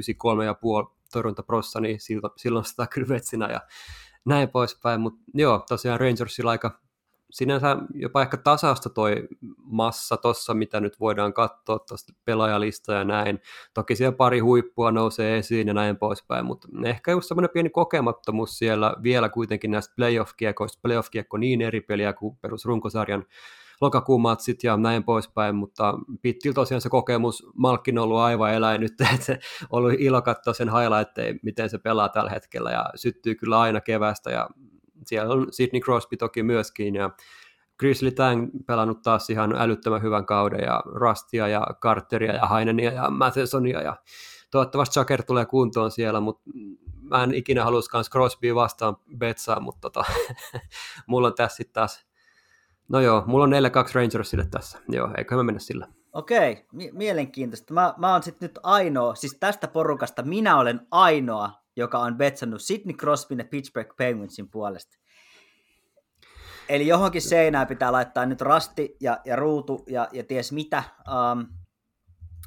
[1.13, 3.61] torjuntaprossa, niin silloin, silloin sitä kyllä vetsinä, ja
[4.25, 6.83] näin poispäin, mutta joo, tosiaan Rangersilla aika
[7.33, 13.41] sinänsä jopa ehkä tasasta toi massa tossa, mitä nyt voidaan katsoa tuosta pelaajalista ja näin.
[13.75, 18.59] Toki siellä pari huippua nousee esiin ja näin poispäin, mutta ehkä just semmoinen pieni kokemattomuus
[18.59, 20.79] siellä vielä kuitenkin näistä playoff-kiekoista.
[20.83, 23.25] Playoff-kiekko niin eri peliä kuin perusrunkosarjan
[23.83, 28.81] lokakuun matsit ja näin poispäin, mutta Pittil tosiaan se kokemus, Malkin on ollut aivan eläin
[28.81, 29.39] nyt, että se
[29.71, 34.31] ollut ilo katsoa sen highlightteja, miten se pelaa tällä hetkellä ja syttyy kyllä aina kevästä
[34.31, 34.49] ja
[35.07, 37.11] siellä on Sidney Crosby toki myöskin ja
[37.79, 43.11] Grizzly Tang pelannut taas ihan älyttömän hyvän kauden ja Rustia ja Carteria ja Hainenia ja
[43.11, 43.97] Mathesonia ja
[44.51, 46.43] toivottavasti Chucker tulee kuntoon siellä, mutta
[47.01, 50.05] mä en ikinä halus kans Crosby vastaan betsaa, mutta tota,
[51.07, 52.12] mulla on tässä sitten taas
[52.89, 53.55] No joo, mulla on 4-2
[53.95, 54.79] Rangersille tässä.
[54.89, 55.89] Joo, eikö me mennä sillä.
[56.13, 57.75] Okei, mi- mielenkiintoista.
[57.75, 62.63] Mä, mä oon sitten nyt ainoa, siis tästä porukasta minä olen ainoa, joka on betsannut
[62.63, 64.99] Sidney Crosbyn ja Pittsburgh Penguinsin puolesta.
[66.69, 70.83] Eli johonkin seinään pitää laittaa nyt rasti ja, ja ruutu ja, ja ties mitä.
[71.09, 71.47] Um,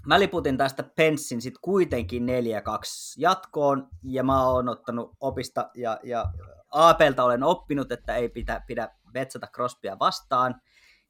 [0.05, 2.27] mä liputin tästä Penssin sitten kuitenkin 4-2
[3.17, 6.25] jatkoon, ja mä oon ottanut opista, ja, ja
[6.71, 10.61] Aapelta olen oppinut, että ei pidä, pidä betsata Crosbya vastaan,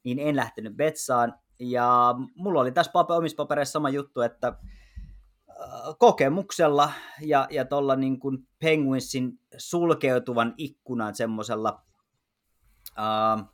[0.04, 1.34] niin en lähtenyt betsaan.
[1.58, 5.56] Ja mulla oli tässä paper, omissa papereissa sama juttu, että äh,
[5.98, 11.82] kokemuksella ja, ja tuolla niin kuin Penguinsin sulkeutuvan ikkunan semmoisella
[12.98, 13.48] äh,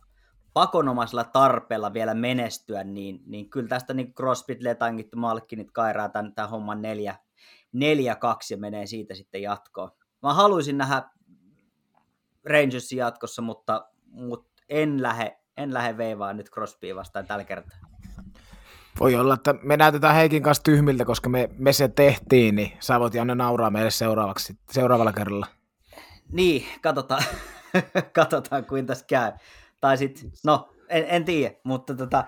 [0.53, 6.49] pakonomaisella tarpeella vielä menestyä, niin, niin kyllä tästä niin Crosbyt, Letangit, Malkinit kairaa tämän, tämän
[6.49, 7.15] homman neljä,
[7.71, 9.91] neljä kaksi ja menee siitä sitten jatkoon.
[10.23, 11.03] Mä haluaisin nähdä
[12.45, 17.77] Rangersin jatkossa, mutta mutta en lähde, en lähde veivaan nyt Crosbya vastaan tällä kertaa.
[18.99, 22.99] Voi olla, että me näytetään Heikin kanssa tyhmiltä, koska me, me se tehtiin, niin sä
[22.99, 25.47] voit Janne nauraa meille seuraavaksi, seuraavalla kerralla.
[26.31, 27.23] Niin, katsotaan,
[28.13, 29.31] katsotaan kuin tässä käy.
[29.81, 32.23] Tai sitten, no, en, en tiedä, mutta tota,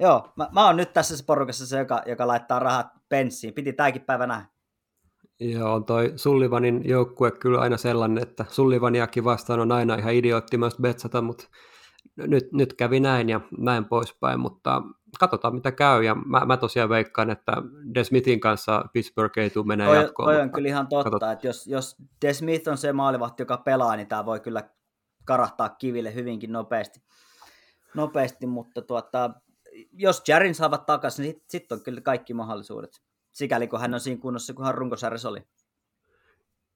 [0.00, 3.54] joo, mä, mä oon nyt tässä porukassa se, joka, joka laittaa rahat penssiin.
[3.54, 4.46] Piti tämäkin päivä nähdä.
[5.40, 10.76] Joo, toi Sullivanin joukkue kyllä aina sellainen, että Sullivaniakin vastaan on aina ihan idiootti myös
[10.82, 11.48] betsata, mutta
[12.16, 14.82] nyt, nyt kävi näin ja näin poispäin, mutta
[15.20, 17.52] katsotaan mitä käy, ja mä, mä tosiaan veikkaan, että
[17.94, 20.26] Desmithin kanssa Pittsburgh ei tule menee jatkoon.
[20.26, 21.32] Toi on kyllä ihan totta, katsotaan.
[21.32, 24.62] että jos, jos Desmith on se maalivahti, joka pelaa, niin tämä voi kyllä
[25.24, 27.00] karahtaa kiville hyvinkin nopeasti,
[27.94, 29.30] nopeasti mutta tuota,
[29.92, 33.05] jos Jarin saavat takaisin, niin sitten sit on kyllä kaikki mahdollisuudet
[33.36, 35.42] sikäli kun hän on siinä kunnossa, kun hän runkosarjassa oli.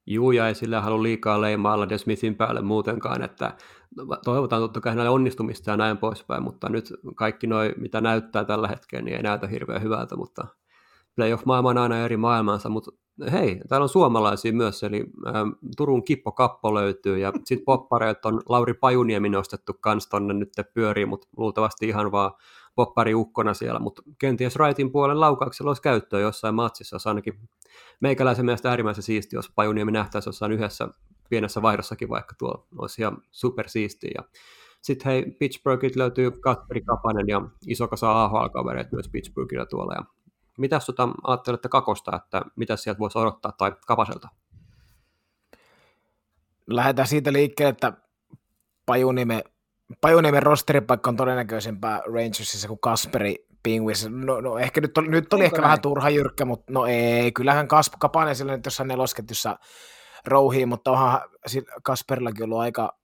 [0.07, 3.57] Juu, ja ei sillä halua liikaa leimailla De Smithin päälle muutenkaan, että
[4.25, 8.68] toivotaan totta kai hänelle onnistumista ja näin poispäin, mutta nyt kaikki noin, mitä näyttää tällä
[8.68, 10.46] hetkellä, niin ei näytä hirveän hyvältä, mutta
[11.16, 12.90] playoff-maailma on aina eri maailmansa, mutta
[13.33, 15.33] hei, täällä on suomalaisia myös, eli ä,
[15.77, 21.07] Turun Kippo Kappo löytyy, ja sitten poppareet on Lauri Pajuniemi nostettu kans tonne nyt pyörii,
[21.07, 22.33] mutta luultavasti ihan vaan
[22.74, 27.48] poppari ukkona siellä, mutta kenties Wrightin puolen laukauksella olisi käyttöä jossain matsissa, olisi ainakin
[28.00, 30.88] meikäläisen mielestä äärimmäisen siisti, jos Pajuniemi nähtäisi jossain yhdessä
[31.30, 34.11] pienessä vaihdossakin vaikka tuo olisi ihan supersiistiä.
[34.18, 34.24] Ja
[34.83, 39.94] sitten hei, Pittsburghit löytyy Kasperi Kapanen ja iso kasa AHL-kavereita myös Pittsburghilla tuolla.
[39.94, 40.04] Ja
[40.59, 44.28] mitä tota, ajattelette Kakosta, että mitä sieltä voisi odottaa tai Kapaselta?
[46.66, 47.92] Lähdetään siitä liikkeelle, että
[48.87, 49.44] Pajunieme,
[50.00, 54.09] Pajuniemen rosteripaikka on todennäköisempää Rangersissa kuin Kasperi Penguins.
[54.09, 55.64] No, no ehkä nyt oli, nyt oli ehkä näin?
[55.64, 59.59] vähän turha jyrkkä, mutta no ei, kyllähän Kasp, Kapanen sillä nyt jossain nelosketjussa
[60.26, 61.20] rouhii, mutta onhan
[61.83, 62.98] Kasperillakin ollut aika,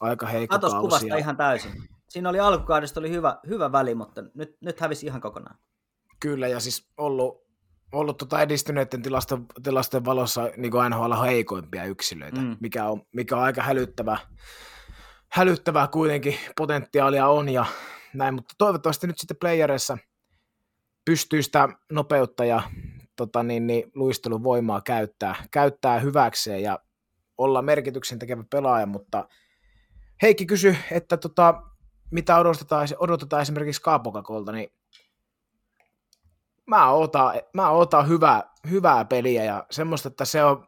[0.00, 0.86] aika heikko Katos kausi.
[0.86, 1.72] kuvasta ihan täysin.
[2.08, 5.58] Siinä oli alkukaudesta oli hyvä, hyvä väli, mutta nyt, nyt hävisi ihan kokonaan.
[6.20, 7.46] Kyllä, ja siis ollut,
[7.92, 12.56] ollut tota edistyneiden tilastojen, tilastojen valossa niin kuin NHL heikoimpia yksilöitä, mm.
[12.60, 14.18] mikä, on, mikä on aika hälyttävä,
[15.32, 17.66] hälyttävää kuitenkin potentiaalia on ja
[18.14, 19.98] näin, mutta toivottavasti nyt sitten playereissa
[21.04, 22.62] pystyy sitä nopeutta ja
[23.16, 26.78] tota, niin, niin, luistelun voimaa käyttää, käyttää hyväkseen ja
[27.38, 29.28] olla merkityksen tekevä pelaaja, mutta
[30.22, 31.62] Heikki kysy, että tota,
[32.10, 34.72] mitä odotetaan, odotetaan esimerkiksi Kaapokakolta, niin
[36.66, 40.66] mä ootan, mä ootan hyvää, hyvää peliä ja semmoista, että se on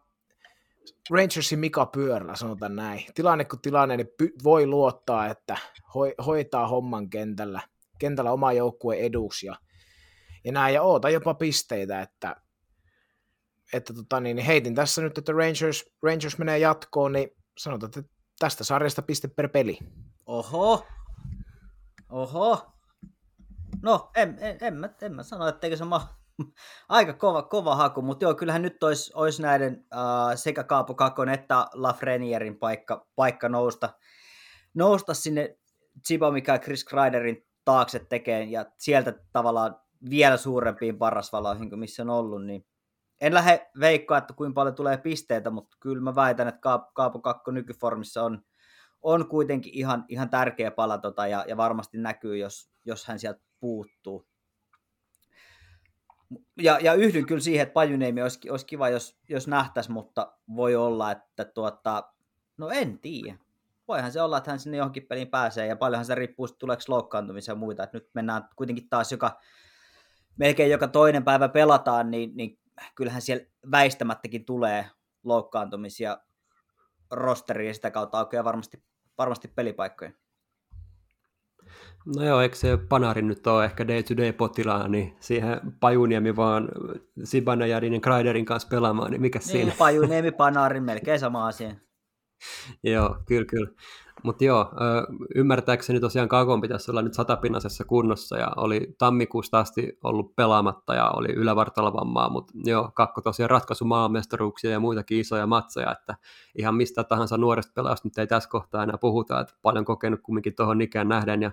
[1.10, 3.04] Rangersin Mika Pyörällä, sanotaan näin.
[3.14, 5.56] Tilanne kuin tilanne, niin py- voi luottaa, että
[5.88, 7.60] ho- hoitaa homman kentällä,
[7.98, 9.56] kentällä oma joukkue eduksi ja,
[10.44, 12.36] ja näin, ja oota jopa pisteitä, että,
[13.72, 18.14] että tota, niin, niin heitin tässä nyt, että Rangers, Rangers menee jatkoon, niin sanotaan, että
[18.38, 19.78] tästä sarjasta piste per peli.
[20.26, 20.86] Oho,
[22.08, 22.72] oho,
[23.82, 25.84] No, en, en, en, mä, en mä sano, etteikö se
[26.88, 31.28] aika kova, kova haku, mutta joo, kyllähän nyt olisi, olisi näiden uh, sekä Kaapo Kakon
[31.28, 33.88] että Lafrenierin paikka, paikka nousta,
[34.74, 35.58] nousta sinne
[36.06, 42.10] Chiba, mikä Chris Kreiderin taakse tekee, ja sieltä tavallaan vielä suurempiin parasvaloihin kuin missä on
[42.10, 42.66] ollut, niin
[43.20, 46.60] en lähde veikkaa, että kuinka paljon tulee pisteitä, mutta kyllä mä väitän, että
[46.94, 48.42] Kaapo Kakko nykyformissa on,
[49.02, 53.40] on kuitenkin ihan, ihan tärkeä pala tota, ja, ja varmasti näkyy, jos, jos hän sieltä
[53.60, 54.31] puuttuu.
[56.56, 60.76] Ja, ja yhdyn kyllä siihen, että Pajuneimi olisi, olisi kiva, jos, jos nähtäisi, mutta voi
[60.76, 62.12] olla, että tuota,
[62.56, 63.38] no en tiedä.
[63.88, 67.52] Voihan se olla, että hän sinne johonkin peliin pääsee, ja paljonhan se riippuu, tuleeko loukkaantumisia
[67.52, 67.82] ja muita.
[67.82, 69.40] Että nyt mennään kuitenkin taas joka,
[70.36, 72.58] melkein joka toinen päivä pelataan, niin, niin
[72.94, 74.86] kyllähän siellä väistämättäkin tulee
[75.24, 76.18] loukkaantumisia
[77.10, 78.82] rosteriin, ja sitä kautta aukeaa varmasti,
[79.18, 80.12] varmasti pelipaikkoja.
[82.16, 86.68] No joo, eikö se Panari nyt ole ehkä day-to-day potilaana, niin siihen Pajuniemi vaan
[87.24, 89.72] Sibanajadin ja Kreiderin kanssa pelaamaan, niin mikä niin, siinä?
[89.78, 91.74] Pajuniemi, Panari, melkein sama asia.
[92.84, 93.70] joo, kyllä, kyllä.
[94.22, 94.70] Mutta joo,
[95.34, 101.10] ymmärtääkseni tosiaan Kakon pitäisi olla nyt satapinnaisessa kunnossa ja oli tammikuusta asti ollut pelaamatta ja
[101.10, 106.16] oli ylävartalovammaa, mutta joo, Kakko tosiaan ratkaisu maanmestaruuksia ja muitakin isoja matseja, että
[106.58, 110.54] ihan mistä tahansa nuoresta pelaajasta nyt ei tässä kohtaa enää puhuta, että paljon kokenut kumminkin
[110.54, 111.50] tuohon ikään nähden ja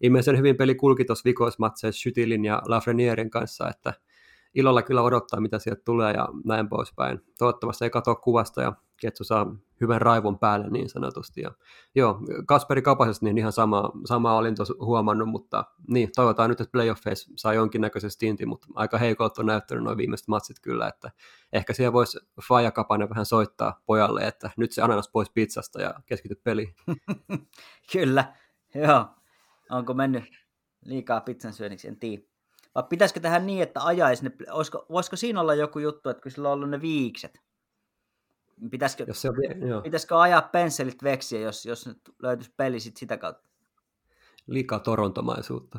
[0.00, 3.92] ihmeisen hyvin peli kulki tuossa vikoismatseissa Schüttilin ja Lafrenierin kanssa, että
[4.54, 7.20] ilolla kyllä odottaa, mitä sieltä tulee ja näin poispäin.
[7.38, 11.40] Toivottavasti ei katoa kuvasta ja Ketsu saa hyvän raivon päälle niin sanotusti.
[11.40, 11.50] Ja,
[11.94, 16.72] joo, Kasperi Kapasesta niin ihan sama, sama olin tuossa huomannut, mutta niin, toivotaan nyt, että
[16.72, 21.10] playoffeissa saa jonkinnäköisen stintin, mutta aika heikolta on näyttänyt noin viimeiset matsit kyllä, että
[21.52, 25.94] ehkä siellä voisi Faja Kapanen vähän soittaa pojalle, että nyt se ananas pois pizzasta ja
[26.06, 26.74] keskity peliin.
[27.92, 28.34] kyllä,
[28.74, 29.06] joo.
[29.70, 30.24] Onko mennyt
[30.84, 32.22] liikaa pizzan syönniksi, en tiedä.
[32.74, 36.30] Vai pitäisikö tehdä niin, että ajaisi ne, olisiko, voisiko siinä olla joku juttu, että kun
[36.30, 37.40] sillä on ollut ne viikset,
[38.70, 39.82] Pitäisikö, jos se on, joo.
[39.82, 43.48] pitäisikö ajaa pensselit veksiä, jos, jos nyt löytyisi peli sit sitä kautta?
[44.46, 45.78] Liikaa torontomaisuutta.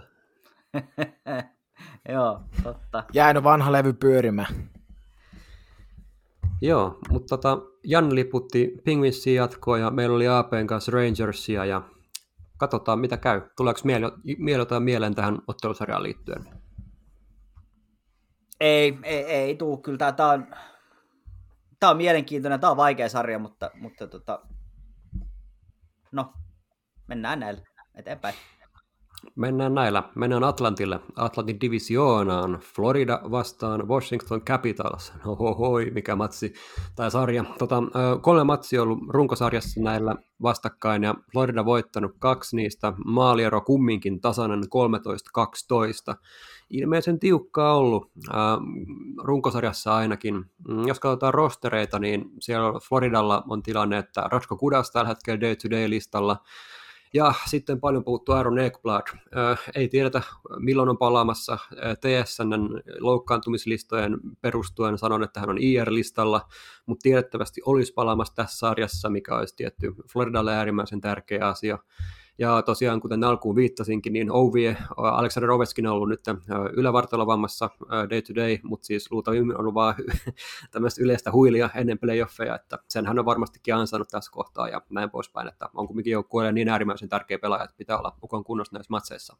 [2.13, 3.03] joo, totta.
[3.13, 4.69] Jäänyt vanha levy pyörimään.
[6.61, 11.81] Joo, mutta tota, Jan liputti Penguinsia jatkoa ja meillä oli APn kanssa Rangersia ja
[12.57, 13.41] katsotaan mitä käy.
[13.57, 14.05] Tuleeko mieli,
[14.37, 16.45] mieli mieleen tähän ottelusarjaan liittyen?
[18.59, 19.77] Ei, ei, ei tuu.
[19.77, 20.47] Kyllä tämä on
[21.79, 24.41] tämä on mielenkiintoinen, tämä on vaikea sarja, mutta, mutta tota,
[26.11, 26.33] no,
[27.07, 27.61] mennään näillä
[27.95, 28.35] eteenpäin.
[29.35, 30.03] Mennään näillä.
[30.15, 32.59] Mennään Atlantille, Atlantin divisioonaan.
[32.75, 35.13] Florida vastaan Washington Capitals.
[35.25, 36.53] No hoi, mikä matsi
[36.95, 37.43] tai sarja.
[37.57, 37.83] Tota,
[38.21, 42.93] kolme matsia ollut runkosarjassa näillä vastakkain ja Florida voittanut kaksi niistä.
[43.05, 44.63] Maaliero kumminkin tasainen
[46.13, 46.15] 13-12.
[46.69, 48.35] Ilmeisen tiukkaa ollut äh,
[49.23, 50.35] runkosarjassa ainakin.
[50.67, 56.37] Mm, jos katsotaan rostereita, niin siellä Floridalla on tilanne, että Ratko Kudas tällä hetkellä day-to-day-listalla,
[57.13, 59.07] ja sitten paljon puhuttu Aaron Ekblad.
[59.75, 60.21] Ei tiedetä,
[60.59, 61.57] milloin on palaamassa.
[61.99, 62.53] TSN
[62.99, 66.41] loukkaantumislistojen perustuen sanon, että hän on IR-listalla,
[66.85, 71.77] mutta tiedettävästi olisi palaamassa tässä sarjassa, mikä olisi tietty Floridalle äärimmäisen tärkeä asia.
[72.39, 76.21] Ja tosiaan, kuten alkuun viittasinkin, niin Ovie, Alexander Oveskin on ollut nyt
[76.73, 77.69] ylävartalovammassa
[78.09, 79.95] day to day, mutta siis luultavasti on ollut vaan
[80.71, 85.09] tämmöistä yleistä huilia ennen playoffeja, että sen hän on varmastikin ansainnut tässä kohtaa ja näin
[85.09, 88.91] poispäin, että on kumminkin joukkueelle niin äärimmäisen tärkeä pelaaja, että pitää olla ukon kunnossa näissä
[88.91, 89.37] matseissa.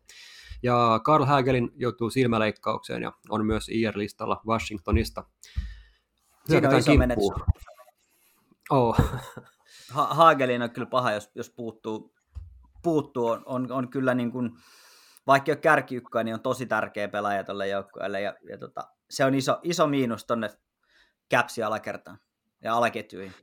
[0.63, 5.23] Ja Karl Hagelin joutuu silmäleikkaukseen ja on myös IR-listalla Washingtonista.
[6.45, 7.23] Siinä on iso menetys.
[8.69, 8.97] Oh.
[9.89, 12.18] Ha- Hagelin on kyllä paha, jos, jos puuttuu
[12.89, 14.52] puuttuu, on, on, on kyllä niin kuin,
[15.28, 19.36] vaikka ei ole niin on tosi tärkeä pelaaja tuolle joukkueelle, ja, ja tota, se on
[19.36, 20.49] iso, iso miinus tuonne
[21.30, 22.17] käpsi alakertaan
[22.63, 23.34] ja alaketjuihin.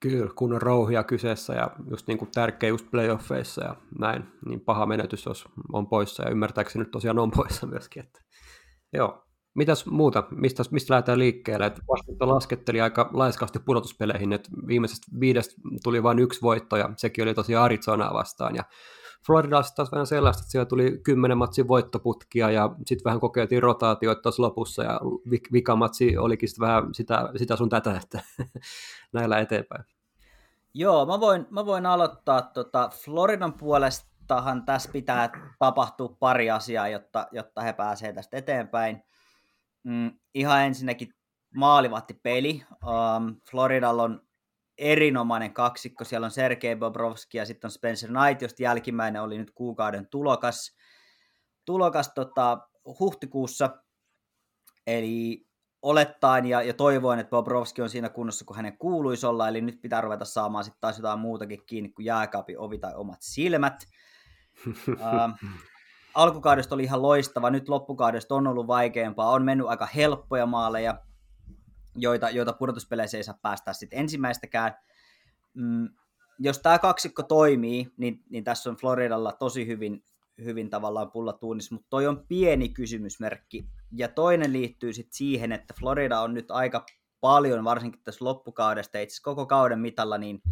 [0.00, 4.60] Kyllä, kun on rouhia kyseessä ja just niin kuin tärkeä just playoffeissa ja näin, niin
[4.60, 8.04] paha menetys, jos on poissa ja ymmärtääkseni nyt tosiaan on poissa myöskin.
[8.04, 8.20] Että.
[8.92, 10.24] Joo, Mitäs muuta?
[10.30, 11.66] Mistä, mistä lähdetään liikkeelle?
[11.66, 17.24] Et Washington lasketteli aika laiskasti pudotuspeleihin, että viimeisestä viidestä tuli vain yksi voitto, ja sekin
[17.24, 18.56] oli tosiaan Arizonaa vastaan.
[18.56, 18.64] Ja
[19.26, 24.22] Florida taas vähän sellaista, että siellä tuli kymmenen matsin voittoputkia, ja sitten vähän kokeiltiin rotaatioita
[24.22, 25.00] tuossa lopussa, ja
[25.52, 28.20] vikamatsi olikin sitten vähän sitä, sitä sun tätä, että
[29.12, 29.84] näillä eteenpäin.
[30.74, 37.28] Joo, mä voin, mä voin aloittaa tota Floridan puolestahan tässä pitää tapahtua pari asiaa, jotta,
[37.32, 39.02] jotta he pääsevät tästä eteenpäin.
[39.84, 41.08] Mm, ihan ensinnäkin
[42.22, 42.62] peli.
[42.72, 44.22] Um, Floridalla on
[44.78, 46.04] erinomainen kaksikko.
[46.04, 50.76] Siellä on Sergei Bobrovski ja sitten on Spencer Knight, josta jälkimmäinen oli nyt kuukauden tulokas,
[51.64, 52.58] tulokas tota,
[53.00, 53.82] huhtikuussa.
[54.86, 55.46] Eli
[55.82, 59.80] olettaen ja, ja toivoen, että Bobrovski on siinä kunnossa, kun hänen kuuluisi olla, eli nyt
[59.80, 63.84] pitää ruveta saamaan sitten taas jotain muutakin kiinni kuin jääkaapin ovi tai omat silmät.
[64.66, 65.50] uh,
[66.14, 71.00] alkukaudesta oli ihan loistava, nyt loppukaudesta on ollut vaikeampaa, on mennyt aika helppoja maaleja,
[71.96, 74.74] joita, joita pudotuspeleissä ei saa päästä sitten ensimmäistäkään.
[75.54, 75.88] Mm,
[76.38, 80.04] jos tämä kaksikko toimii, niin, niin tässä on Floridalla tosi hyvin,
[80.44, 83.64] hyvin tavallaan pulla tuunis, mutta toi on pieni kysymysmerkki.
[83.92, 86.86] Ja toinen liittyy sitten siihen, että Florida on nyt aika
[87.20, 90.42] paljon, varsinkin tässä loppukaudesta, itse koko kauden mitalla, niin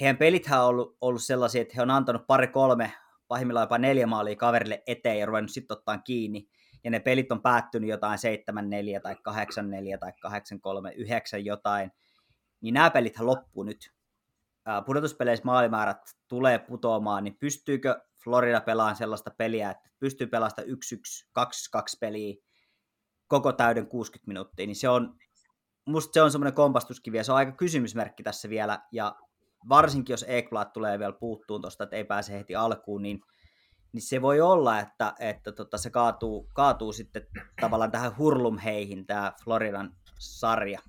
[0.00, 2.92] heidän pelithän on ollut, ollut sellaisia, että he on antanut pari-kolme
[3.28, 6.48] pahimmillaan jopa neljä maalia kaverille eteen ja ruvennut sitten ottaa kiinni.
[6.84, 9.18] Ja ne pelit on päättynyt jotain 7-4 tai 8-4
[10.00, 10.12] tai
[10.92, 11.92] 8-3, 9 jotain.
[12.60, 13.92] Niin nämä pelithän loppuu nyt.
[14.86, 20.70] Pudotuspeleissä maalimäärät tulee putoamaan, niin pystyykö Florida pelaamaan sellaista peliä, että pystyy pelaamaan 1-1,
[21.38, 21.42] 2-2
[22.00, 22.36] peliä
[23.26, 25.18] koko täyden 60 minuuttia, niin se on,
[25.86, 29.16] musta se on semmoinen kompastuskivi ja se on aika kysymysmerkki tässä vielä, ja
[29.68, 33.20] varsinkin jos Ekblad tulee vielä puuttuun tuosta, että ei pääse heti alkuun, niin,
[33.92, 37.26] niin se voi olla, että, että tota, se kaatuu, kaatuu sitten
[37.60, 40.80] tavallaan tähän hurlumheihin tämä Floridan sarja.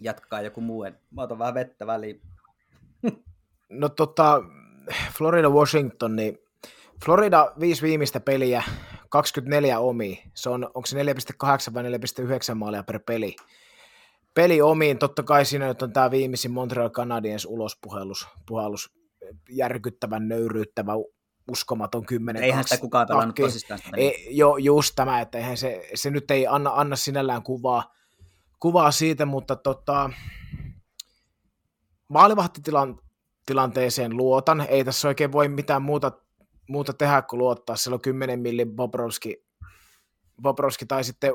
[0.00, 0.84] Jatkaa joku muu.
[1.10, 2.20] Mä otan vähän vettä väliin.
[3.70, 4.42] No tota,
[5.18, 6.38] Florida Washington, niin
[7.04, 8.62] Florida viisi viimeistä peliä,
[9.08, 10.22] 24 omi.
[10.34, 13.36] Se on, onko se 4,8 vai 4,9 maalia per peli
[14.38, 14.98] peli omiin.
[14.98, 18.90] Totta kai siinä nyt on tämä viimeisin Montreal Canadiens ulospuhellus, puhallus,
[19.50, 20.92] järkyttävän, nöyryyttävä,
[21.50, 23.90] uskomaton 10 Eihän sitä kukaan pelannut tosistaan sitä.
[23.96, 27.94] Ei, jo, just tämä, että eihän se, se nyt ei anna, anna sinällään kuvaa,
[28.60, 30.10] kuvaa siitä, mutta tota,
[32.08, 34.66] maalivahtitilanteeseen luotan.
[34.68, 36.12] Ei tässä oikein voi mitään muuta,
[36.68, 37.76] muuta tehdä kuin luottaa.
[37.76, 39.44] Siellä on 10 millin Bobrovski,
[40.42, 41.32] Bobrovski tai sitten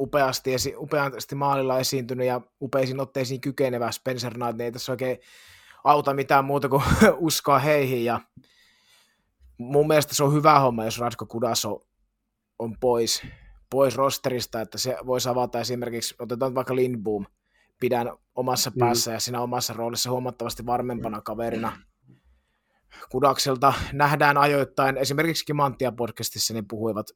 [0.00, 5.18] upeasti, esi- upeasti maalilla esiintynyt ja upeisiin otteisiin kykenevä Spencer Knight, niin ei tässä oikein
[5.84, 6.82] auta mitään muuta kuin
[7.16, 8.20] uskoa heihin ja
[9.58, 11.86] mun mielestä se on hyvä homma, jos Radko Kudaso
[12.58, 13.22] on pois,
[13.70, 17.26] pois rosterista, että se voisi avata esimerkiksi, otetaan vaikka Lindboom,
[17.80, 18.78] pidän omassa mm.
[18.78, 21.78] päässä ja siinä omassa roolissa huomattavasti varmempana kaverina.
[23.10, 27.06] Kudakselta nähdään ajoittain, esimerkiksi Kimantia podcastissa niin puhuivat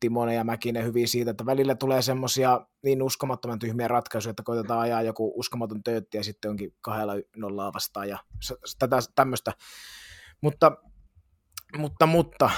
[0.00, 4.80] Timonen ja Mäkinen hyvin siitä, että välillä tulee semmoisia niin uskomattoman tyhmiä ratkaisuja, että koitetaan
[4.80, 8.18] ajaa joku uskomaton töötti ja sitten onkin kahdella nollaa vastaan ja
[8.78, 9.52] tätä, tämmöistä.
[10.40, 10.72] Mutta
[11.78, 12.50] mutta, mutta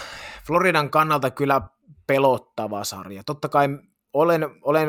[0.46, 1.62] Floridan kannalta kyllä
[2.06, 3.22] pelottava sarja.
[3.24, 3.68] Totta kai
[4.12, 4.88] olen, olen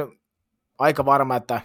[0.79, 1.61] aika varma, että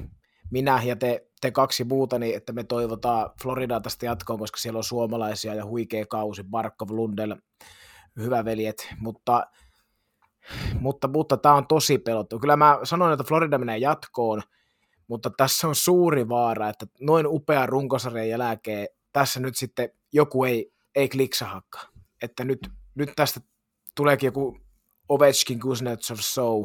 [0.50, 4.78] minä ja te, te kaksi muuta, niin että me toivotaan Floridaa tästä jatkoon, koska siellä
[4.78, 7.34] on suomalaisia ja huikea kausi, Barkov, Lundell,
[8.16, 9.46] hyvä veljet, mutta,
[10.80, 12.40] mutta, mutta tämä on tosi pelottava.
[12.40, 14.42] Kyllä mä sanoin, että Florida menee jatkoon,
[15.09, 20.72] mutta tässä on suuri vaara, että noin upea runkosarjan jälkeen tässä nyt sitten joku ei,
[20.95, 21.78] ei kliksahakka.
[22.22, 23.40] Että nyt, nyt tästä
[23.95, 24.59] tuleekin joku
[25.09, 26.64] Ovechkin Kuznetsov show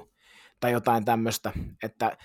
[0.59, 1.51] tai jotain tämmöistä,
[1.83, 2.17] että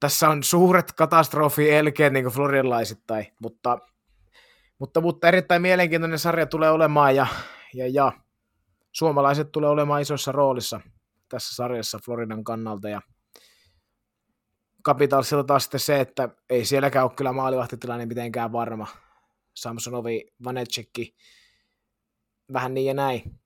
[0.00, 3.78] tässä on suuret katastrofi elkeet niin floridalaisittain, mutta,
[4.78, 7.26] mutta, mutta erittäin mielenkiintoinen sarja tulee olemaan ja,
[7.74, 8.12] ja, ja
[8.92, 10.80] suomalaiset tulee olemaan isossa roolissa
[11.32, 13.00] tässä sarjassa Floridan kannalta ja
[14.84, 18.86] Capitalsilla taas sitten se, että ei sielläkään ole kyllä maalivahtitilanne mitenkään varma.
[19.54, 21.16] Samsonovi, Vanetsekki,
[22.52, 23.40] vähän niin ja näin.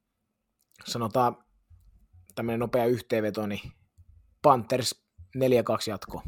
[0.85, 1.37] Sanotaan
[2.35, 3.73] tämmöinen nopea yhteenveto, niin
[4.43, 5.05] Panthers
[5.39, 5.41] 4-2
[5.87, 6.23] jatko.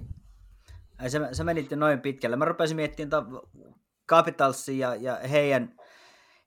[0.99, 2.37] Ai sä, sä menit noin pitkälle.
[2.37, 3.23] Mä rupesin miettimään
[4.09, 5.77] Capitalsia ja, ja heidän,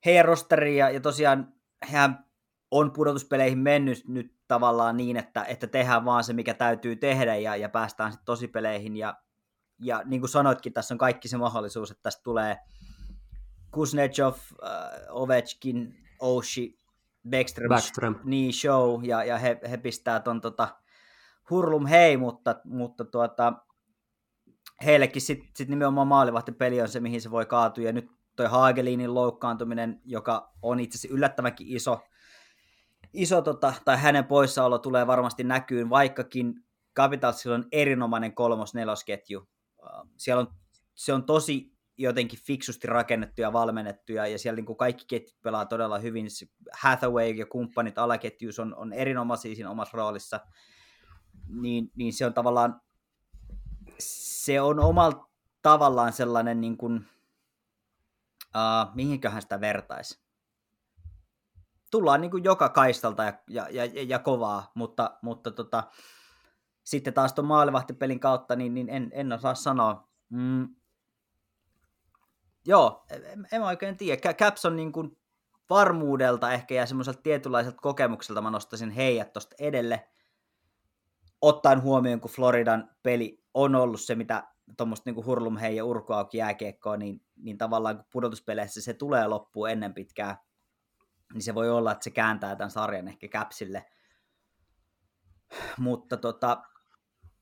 [0.06, 1.54] heidän rosteria, ja tosiaan
[1.84, 2.26] hän
[2.72, 7.56] on pudotuspeleihin mennyt nyt tavallaan niin, että, että tehdään vaan se, mikä täytyy tehdä, ja,
[7.56, 9.18] ja päästään sitten tosipeleihin, ja,
[9.80, 12.58] ja niin kuin sanoitkin, tässä on kaikki se mahdollisuus, että tästä tulee
[13.72, 16.78] Kuznetsov, uh, Ovechkin, Oshi,
[17.30, 18.16] Backstrom, Backstrom.
[18.24, 20.68] Niin show, ja, ja he, he pistää ton tota,
[21.50, 23.54] hurlum hei, mutta, mutta tuota,
[24.86, 29.14] heillekin sitten sit nimenomaan maalivahtipeli on se, mihin se voi kaatua, ja nyt toi Hagelinin
[29.14, 32.02] loukkaantuminen, joka on itse asiassa yllättävänkin iso,
[33.14, 36.54] iso tota, tai hänen poissaolo tulee varmasti näkyyn, vaikkakin
[36.96, 39.50] Capitalsilla on erinomainen kolmos-nelosketju.
[40.18, 40.48] Siellä on,
[40.96, 45.42] se on tosi jotenkin fiksusti rakennettu ja valmennettu, ja, ja siellä niin kuin kaikki ketjut
[45.42, 46.28] pelaa todella hyvin.
[46.74, 50.40] Hathaway ja kumppanit alaketjuus on, on erinomaisia siinä omassa roolissa.
[51.48, 52.82] Niin, niin se on tavallaan
[54.00, 55.30] se on omalla
[55.62, 57.06] tavallaan sellainen, niin kuin,
[58.56, 60.21] uh, mihinköhän sitä vertaisi.
[61.92, 65.84] Tullaan niin kuin joka kaistalta ja, ja, ja, ja kovaa, mutta, mutta tota,
[66.84, 70.10] sitten taas tuon maalivahtipelin kautta, niin, niin en, en osaa sanoa.
[70.30, 70.76] Mm.
[72.66, 74.34] Joo, en, en oikein tiedä.
[74.34, 75.18] Caps on niin kuin
[75.70, 80.10] varmuudelta ehkä ja semmoiselta tietynlaiselta kokemukselta mä nostaisin heijät tuosta edelle,
[81.42, 86.38] ottaen huomioon, kun Floridan peli on ollut se, mitä tuommoista niin hurlum hei ja urkuauki
[86.38, 90.44] jääkiekkoa, niin, niin tavallaan kun pudotuspeleissä se tulee loppuun ennen pitkää,
[91.34, 93.86] niin se voi olla, että se kääntää tämän sarjan ehkä käpsille.
[95.78, 96.62] Mutta tota,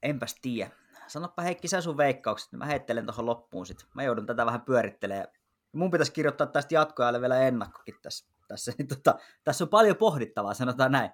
[0.03, 0.71] enpäs tiedä.
[1.07, 3.85] Sanoppa Heikki sä sun veikkaukset, niin mä heittelen tuohon loppuun sit.
[3.95, 5.27] Mä joudun tätä vähän pyörittelemään.
[5.71, 8.29] Mun pitäisi kirjoittaa tästä jatkoajalle vielä ennakkokin tässä.
[8.47, 11.11] Tässä, niin tota, tässä on paljon pohdittavaa, sanotaan näin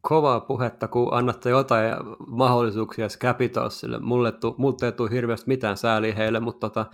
[0.00, 1.94] kovaa puhetta, kun annatte jotain
[2.26, 3.98] mahdollisuuksia Capitalsille.
[3.98, 6.86] Mulle, tu, ei tule hirveästi mitään sääliä heille, mutta tota,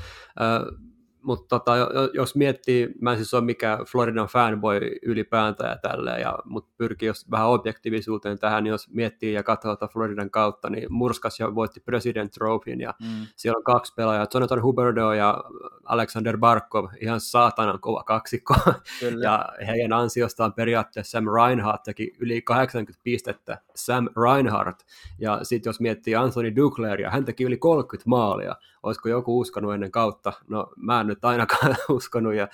[1.26, 1.72] mutta tota,
[2.14, 7.06] jos miettii, mä en siis ole mikään Floridan fanboy ylipäätään ja tälleen, ja, mutta pyrkii
[7.06, 11.80] jos vähän objektiivisuuteen tähän, niin jos miettii ja katsoo Floridan kautta, niin Murskas jo voitti
[11.80, 13.26] President Trophyn, ja mm.
[13.36, 15.44] siellä on kaksi pelaajaa, Jonathan Huberdo ja
[15.84, 18.54] Alexander Barkov, ihan saatanan kova kaksikko,
[19.00, 19.24] Kyllä.
[19.24, 24.82] ja heidän ansiostaan periaatteessa Sam Reinhardt teki yli 80 pistettä, Sam Reinhardt,
[25.18, 28.56] ja sitten jos miettii Anthony Duclair, hän teki yli 30 maalia,
[28.86, 32.48] olisiko joku uskonut ennen kautta, no mä en nyt ainakaan uskonut, ja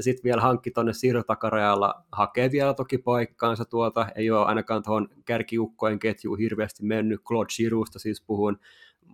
[0.00, 5.98] sitten vielä hankki tuonne siirrotakarajalla, hakee vielä toki paikkaansa tuolta, ei ole ainakaan tuohon kärkiukkojen
[5.98, 8.58] ketjuun hirveästi mennyt, Claude Girousta siis puhun,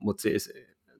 [0.00, 0.52] mutta siis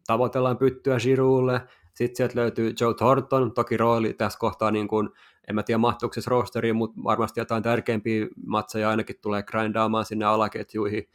[0.07, 1.61] tavoitellaan pyttyä Giroulle,
[1.95, 5.09] sitten sieltä löytyy Joe Thornton, toki rooli tässä kohtaa niin kuin,
[5.49, 10.25] en mä tiedä mahtuuko se rosteriin, mutta varmasti jotain tärkeimpiä matseja ainakin tulee grindaamaan sinne
[10.25, 11.09] alaketjuihin.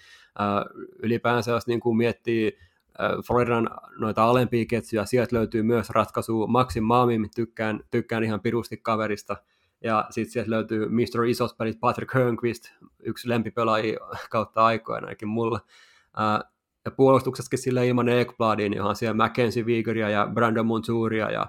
[1.03, 2.57] Ylipäänsä jos niin kuin miettii
[3.28, 9.38] Floridan noita alempia ketjuja, sieltä löytyy myös ratkaisu Maxim Maamin, tykkään, tykkään ihan pirusti kaverista,
[9.84, 11.26] ja sitten sieltä löytyy Mr.
[11.26, 12.64] Isot pelit Patrick Hörnqvist,
[13.04, 15.60] yksi lempipelaaja kautta aikoina ainakin mulla.
[16.86, 21.48] ja puolustuksessakin sille ilman Ekbladin, onhan siellä Mackenzie Wiegeria ja Brandon Monturia ja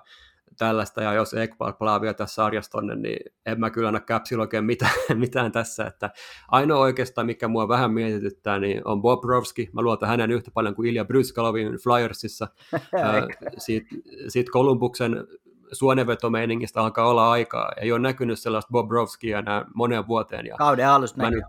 [0.56, 4.42] tällaista, ja jos Ekblad palaa vielä tässä sarjassa tonne, niin en mä kyllä anna Capsilla
[4.42, 6.10] oikein mitään, mitään tässä, että
[6.48, 10.88] ainoa oikeastaan, mikä mua vähän mietityttää, niin on Bobrovski, mä luotan hänen yhtä paljon kuin
[10.88, 12.48] Ilja Bryskalovin Flyersissa,
[13.58, 13.88] siitä,
[14.28, 15.26] siitä Kolumbuksen
[15.72, 20.46] suonenvetomeiningistä alkaa olla aikaa, ei ole näkynyt sellaista Bobrovskia enää moneen vuoteen.
[20.46, 21.44] Ja Kauden alusta nyt,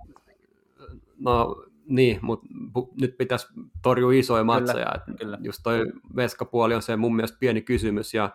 [1.20, 2.48] No niin, mutta
[3.02, 3.48] nyt pitäisi
[3.82, 4.94] torjua isoja matseja.
[5.06, 5.38] Kyllä, kyllä.
[5.42, 5.86] Just toi
[6.16, 8.34] veskapuoli on se mun mielestä pieni kysymys, ja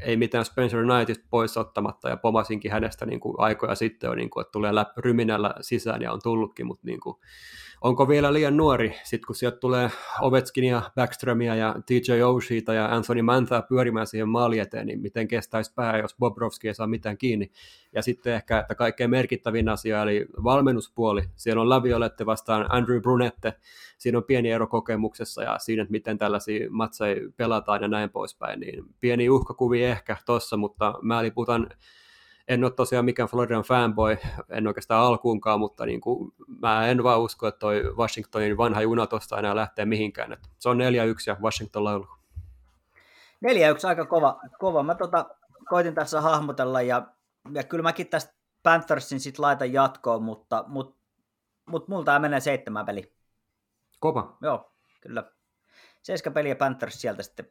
[0.00, 4.42] ei mitään Spencer Knightista pois ottamatta, ja pomasinkin hänestä niin kuin aikoja sitten niin kuin,
[4.42, 7.16] että tulee läp, ryminällä sisään ja on tullutkin, mutta niin kuin,
[7.84, 13.22] onko vielä liian nuori, sitten kun sieltä tulee Ovechkinia, Backströmiä ja TJ Oshita ja Anthony
[13.22, 17.50] Manthaa pyörimään siihen maali eteen, niin miten kestäisi pää, jos Bobrovski ei saa mitään kiinni.
[17.92, 21.22] Ja sitten ehkä, että kaikkein merkittävin asia, eli valmennuspuoli.
[21.36, 23.54] Siellä on Laviolette vastaan Andrew Brunette,
[23.98, 28.60] siinä on pieni ero kokemuksessa ja siinä, että miten tällaisia matseja pelataan ja näin poispäin,
[28.60, 31.68] niin pieni uhkakuvi ehkä tossa, mutta mä liputan
[32.48, 34.16] en ole tosiaan mikään Floridan fanboy,
[34.48, 36.32] en oikeastaan alkuunkaan, mutta niin kuin,
[36.62, 40.32] mä en vaan usko, että toi Washingtonin vanha juna tuosta enää lähtee mihinkään.
[40.32, 40.80] Että se on 4-1
[41.26, 42.06] ja Washington laulu.
[42.06, 42.08] 4-1
[43.88, 44.40] aika kova.
[44.58, 44.82] kova.
[44.82, 45.26] Mä tota,
[45.68, 47.06] koitin tässä hahmotella ja,
[47.52, 50.96] ja kyllä mäkin tästä Panthersin sit laitan jatkoon, mutta, mutta,
[51.66, 53.12] mutta multa tämä menee seitsemän peli.
[54.00, 54.36] Kova.
[54.40, 55.24] Joo, kyllä.
[56.02, 57.48] Seiska peliä Panthers sieltä sitten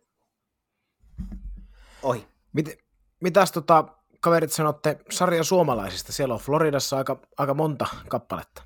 [2.03, 2.27] ohi.
[2.53, 2.79] Mit,
[3.19, 3.85] mitäs tota,
[4.23, 6.11] kaverit sanotte sarjan suomalaisista?
[6.11, 8.63] Siellä on Floridassa aika, aika monta kappaletta.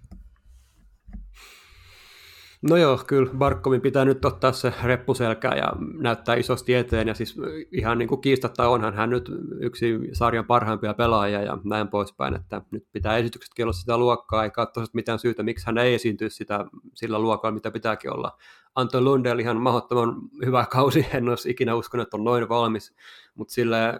[2.61, 7.35] No joo, kyllä Barkovin pitää nyt ottaa se reppuselkää ja näyttää isosti eteen, ja siis
[7.71, 12.61] ihan niin kuin kiistatta onhan hän nyt yksi sarjan parhaimpia pelaajia ja näin poispäin, että
[12.71, 16.65] nyt pitää esityksetkin olla sitä luokkaa, eikä ole mitään syytä, miksi hän ei esiintyisi sitä,
[16.93, 18.37] sillä luokalla, mitä pitääkin olla.
[18.75, 22.95] Anton Lundell ihan mahdottoman hyvä kausi, en olisi ikinä uskonut, että on noin valmis,
[23.35, 23.99] mutta sillä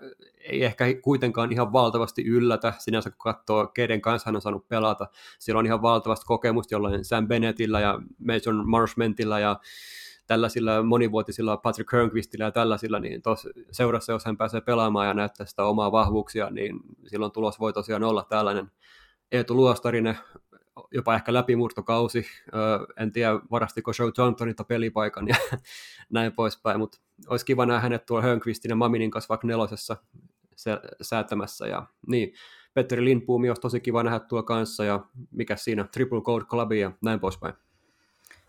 [0.49, 5.07] ei ehkä kuitenkaan ihan valtavasti yllätä sinänsä, kun katsoo, keiden kanssa hän on saanut pelata.
[5.39, 9.59] Siellä on ihan valtavasti kokemusta jollain Sam Bennettillä ja Mason Marshmentilla ja
[10.27, 15.45] tällaisilla monivuotisilla Patrick Kernquistillä ja tällaisilla, niin tos, seurassa, jos hän pääsee pelaamaan ja näyttää
[15.45, 18.71] sitä omaa vahvuuksia, niin silloin tulos voi tosiaan olla tällainen.
[19.31, 20.17] Eetu Luostarinen,
[20.91, 22.25] jopa ehkä läpimurtokausi,
[22.99, 25.35] en tiedä varastiko Joe Johntonilta pelipaikan ja
[26.09, 29.97] näin poispäin, mutta olisi kiva nähdä hänet tuolla Hörnqvistin ja Maminin kanssa vaikka nelosessa
[31.01, 31.67] säätämässä.
[31.67, 32.33] Ja, niin,
[32.73, 36.91] Petteri Lindboom olisi tosi kiva nähdä tuo kanssa ja mikä siinä, Triple Code Club ja
[37.01, 37.53] näin poispäin.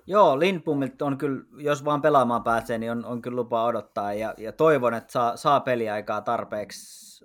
[0.07, 4.35] Joo, Lindboomilta on kyllä, jos vaan pelaamaan pääsee, niin on, on kyllä lupa odottaa ja,
[4.39, 7.25] ja toivon, että saa, saa peliaikaa tarpeeksi.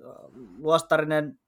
[0.57, 1.39] Luostarinen,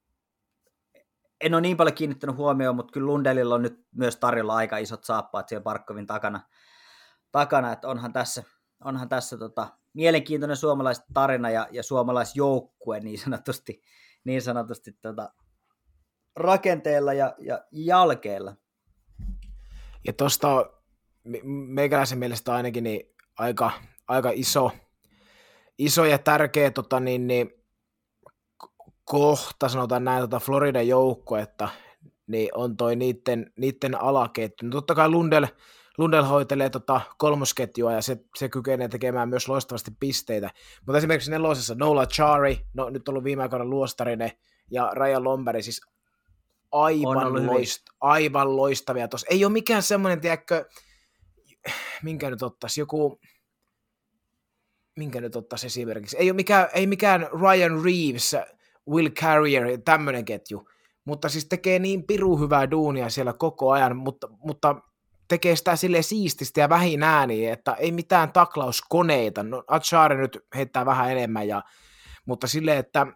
[1.41, 5.03] en ole niin paljon kiinnittänyt huomioon, mutta kyllä Lundelilla on nyt myös tarjolla aika isot
[5.03, 6.41] saappaat siellä Parkkovin takana,
[7.31, 8.43] takana että onhan tässä,
[8.83, 13.81] onhan tässä tota, mielenkiintoinen suomalais tarina ja, ja suomalaisjoukkue niin sanotusti,
[14.23, 15.33] niin sanotusti tota,
[16.35, 18.55] rakenteella ja, ja jalkeella.
[20.07, 20.69] Ja tuosta
[21.67, 23.71] meikäläisen mielestä ainakin niin aika,
[24.07, 24.71] aika iso,
[25.77, 27.65] iso ja tärkeä tota, niin, niin,
[29.03, 31.69] kohta, sanotaan näin, tota Floridan joukko, että
[32.27, 34.67] niin on toi niiden, niiden alaketju.
[34.67, 35.45] No totta kai Lundell,
[35.97, 40.49] Lundell hoitelee tota kolmosketjua ja se, se kykenee tekemään myös loistavasti pisteitä.
[40.85, 44.31] Mutta esimerkiksi nelosessa Nola Chari, no nyt on ollut viime aikoina luostarinen,
[44.71, 45.81] ja Ryan Lomberi, siis
[46.71, 49.27] aivan, loist, aivan loistavia tuossa.
[49.29, 50.65] Ei ole mikään semmoinen, tiedätkö,
[52.03, 53.19] minkä nyt ottaisi, joku,
[54.95, 58.35] minkä nyt ottaisi esimerkiksi, ei ole mikään, ei mikään Ryan Reeves,
[58.89, 60.69] Will Carrier, tämmöinen ketju,
[61.05, 64.75] mutta siis tekee niin piru hyvää duunia siellä koko ajan, mutta, mutta
[65.27, 69.43] tekee sitä sille siististi ja vähin ääniä, että ei mitään taklauskoneita.
[69.43, 71.63] No, Achari nyt heittää vähän enemmän, ja,
[72.25, 73.07] mutta sille, että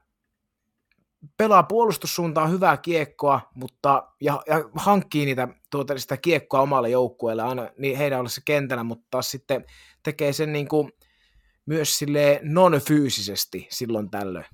[1.38, 7.70] pelaa puolustussuuntaan hyvää kiekkoa, mutta, ja, ja hankkii niitä, tuota, sitä kiekkoa omalle joukkueelle aina
[7.78, 9.66] niin heidän ollessa kentällä, mutta taas sitten
[10.04, 10.92] tekee sen niin kuin,
[11.66, 14.46] myös sille non-fyysisesti silloin tällöin.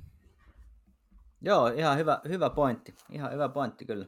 [1.41, 2.95] Joo, ihan hyvä, hyvä pointti.
[3.12, 4.06] Ihan hyvä pointti kyllä.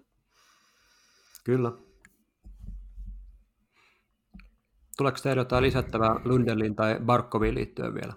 [1.44, 1.72] Kyllä.
[4.98, 8.14] Tuleeko teille jotain lisättävää Lundelin tai Barkoviin liittyen vielä?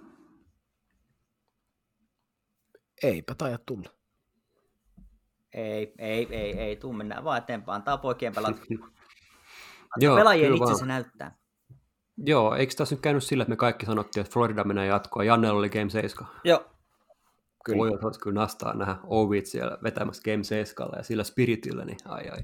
[3.02, 3.90] Eipä taida tulla.
[5.54, 7.76] Ei, ei, ei, ei, tuu mennään vaan eteenpäin.
[7.76, 8.58] Antaa poikien pelata.
[9.96, 11.38] Joo, pelaajien itse se näyttää.
[12.16, 15.26] Joo, eikö tässä nyt käynyt sillä, että me kaikki sanottiin, että Florida menee jatkoon.
[15.26, 16.30] Janne oli Game 7.
[16.44, 16.70] Joo.
[17.64, 17.78] Kyllä.
[17.78, 22.28] Voi olisi kyllä nastaa nähdä Ovit siellä vetämässä Game 7 ja sillä spiritillä, niin ai
[22.28, 22.42] ai.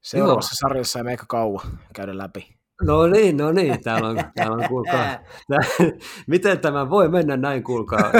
[0.00, 0.68] Seuraavassa Joo.
[0.68, 2.57] sarjassa ei meikä kauan käydä läpi.
[2.82, 5.04] No niin, no niin, täällä on, täällä on kuulkaa.
[5.48, 5.58] Tää,
[6.26, 8.12] miten tämä voi mennä näin, kuulkaa.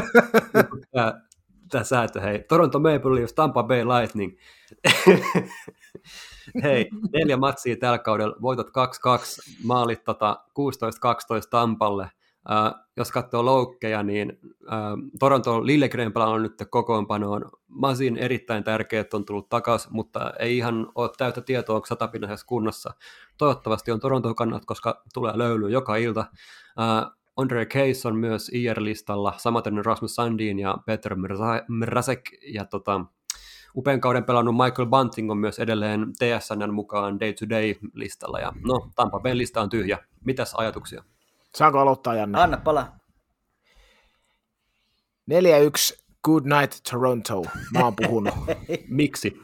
[1.69, 2.45] Tämä, säätö, hei.
[2.49, 4.39] Toronto Maple Leafs, Tampa Bay Lightning.
[6.63, 8.71] hei, neljä matsia tällä kaudella, voitot 2-2,
[9.65, 12.11] maalit tota 16-12 Tampalle.
[12.49, 17.51] Uh, jos katsoo loukkeja, niin uh, Toronto Lillegren on nyt kokoonpanoon.
[17.69, 22.47] Masin erittäin tärkeä, että on tullut takaisin, mutta ei ihan ole täyttä tietoa, onko satapinnaisessa
[22.47, 22.95] kunnossa.
[23.39, 26.25] Toivottavasti on Toronto kannat, koska tulee löyly joka ilta.
[26.79, 31.17] Uh, Andre Case on myös IR-listalla, samaten Rasmus Sandin ja Peter
[31.69, 33.05] Mrazek, ja tota,
[33.77, 39.39] upean kauden pelannut Michael Bunting on myös edelleen TSN mukaan day-to-day-listalla, ja no, Tampa Bay
[39.39, 39.99] lista on tyhjä.
[40.25, 41.05] Mitäs ajatuksia?
[41.57, 42.41] Saanko aloittaa, Janne?
[42.41, 42.93] Anna pala.
[45.31, 47.43] 4-1 Good Night Toronto.
[47.73, 48.35] Mä oon puhunut.
[48.89, 49.41] Miksi?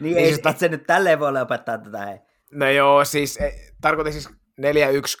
[0.00, 2.06] Niin ei, siis, se nyt tälleen voi opettaa tätä.
[2.06, 2.18] Hei.
[2.52, 4.32] No joo, siis eh, tarkoitin siis 4-1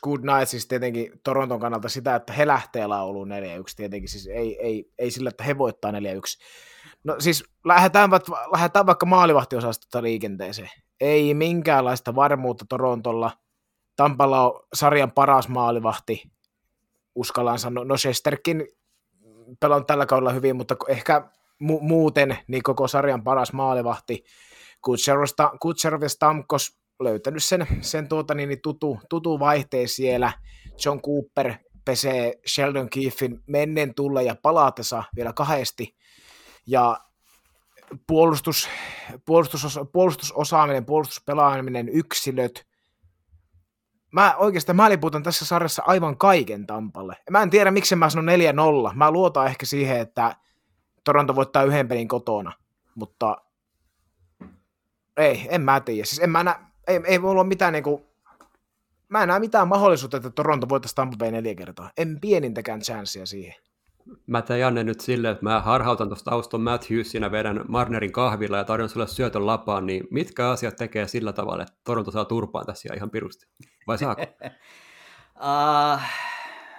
[0.02, 3.32] Good Night, siis tietenkin Toronton kannalta sitä, että he lähtee lauluun 4-1
[3.76, 5.94] tietenkin, siis ei, ei, ei sillä, että he voittaa 4-1.
[7.04, 8.10] No siis lähdetään,
[8.52, 10.70] lähdetään vaikka maalivahtiosastota liikenteeseen.
[11.00, 13.30] Ei minkäänlaista varmuutta Torontolla.
[13.96, 16.22] Tampalla on sarjan paras maalivahti,
[17.14, 17.84] uskallan sanoa.
[17.84, 18.68] No Shesterkin
[19.60, 21.28] pelannut tällä kaudella hyvin, mutta ehkä
[21.62, 24.24] mu- muuten niin koko sarjan paras maalivahti.
[25.60, 30.32] Kutserov ja Stamkos löytänyt sen, sen tuota, niin, niin tutu, tutu vaihteen siellä.
[30.84, 35.96] John Cooper pesee Sheldon Keefin mennen tulle ja palaatessa vielä kahdesti.
[36.66, 36.96] Ja
[38.06, 38.68] puolustus,
[39.26, 42.71] puolustus, puolustusosaaminen, puolustuspelaaminen, yksilöt.
[44.12, 47.16] Mä oikeastaan mä liputan tässä sarjassa aivan kaiken Tampalle.
[47.30, 48.34] Mä en tiedä, miksi mä sanon
[48.90, 48.94] 4-0.
[48.94, 50.36] Mä luotan ehkä siihen, että
[51.04, 52.52] Toronto voittaa yhden pelin kotona,
[52.94, 53.36] mutta
[55.16, 56.04] ei, en mä tiedä.
[56.04, 58.12] Siis en mä nä, ei, ei mulla ole mitään niinku,
[59.08, 61.90] mä en näe mitään mahdollisuutta, että Toronto voittaisi Tampa neljä kertaa.
[61.96, 63.54] En pienintäkään chanssia siihen.
[64.26, 68.64] Mä teen Janne nyt silleen, että mä harhautan tuosta Auston Matthewsina, vedän Marnerin kahvilla ja
[68.64, 72.94] tarjon sulle syötön lapaan, niin mitkä asiat tekee sillä tavalla, että Toronto saa turpaan tässä
[72.94, 73.46] ihan pirusti?
[73.86, 74.22] Vai saako?
[75.36, 76.00] uh,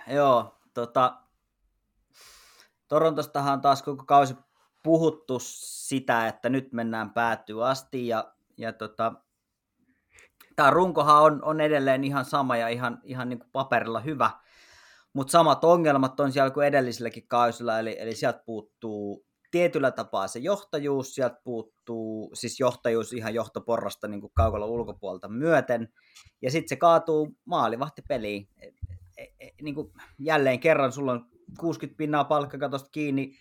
[0.16, 1.14] joo, tota,
[2.88, 4.36] Torontostahan on taas koko kausi
[4.84, 9.14] puhuttu sitä, että nyt mennään päättyy asti ja, ja tota,
[10.56, 14.30] tämä runkohan on, on edelleen ihan sama ja ihan, ihan niin kuin paperilla hyvä,
[15.14, 20.40] mutta samat ongelmat on siellä kuin edellisilläkin kausilla, eli, eli sieltä puuttuu tietyllä tapaa se
[20.40, 25.94] johtajuus, sieltä puuttuu siis johtajuus ihan johtoporrasta niin kuin kaukalla ulkopuolelta myöten,
[26.42, 28.50] ja sitten se kaatuu maalivahtipeliin.
[28.62, 28.68] E,
[29.18, 31.26] e, e, niin kuin jälleen kerran sulla on
[31.60, 33.38] 60 pinnaa palkkakatosta kiinni,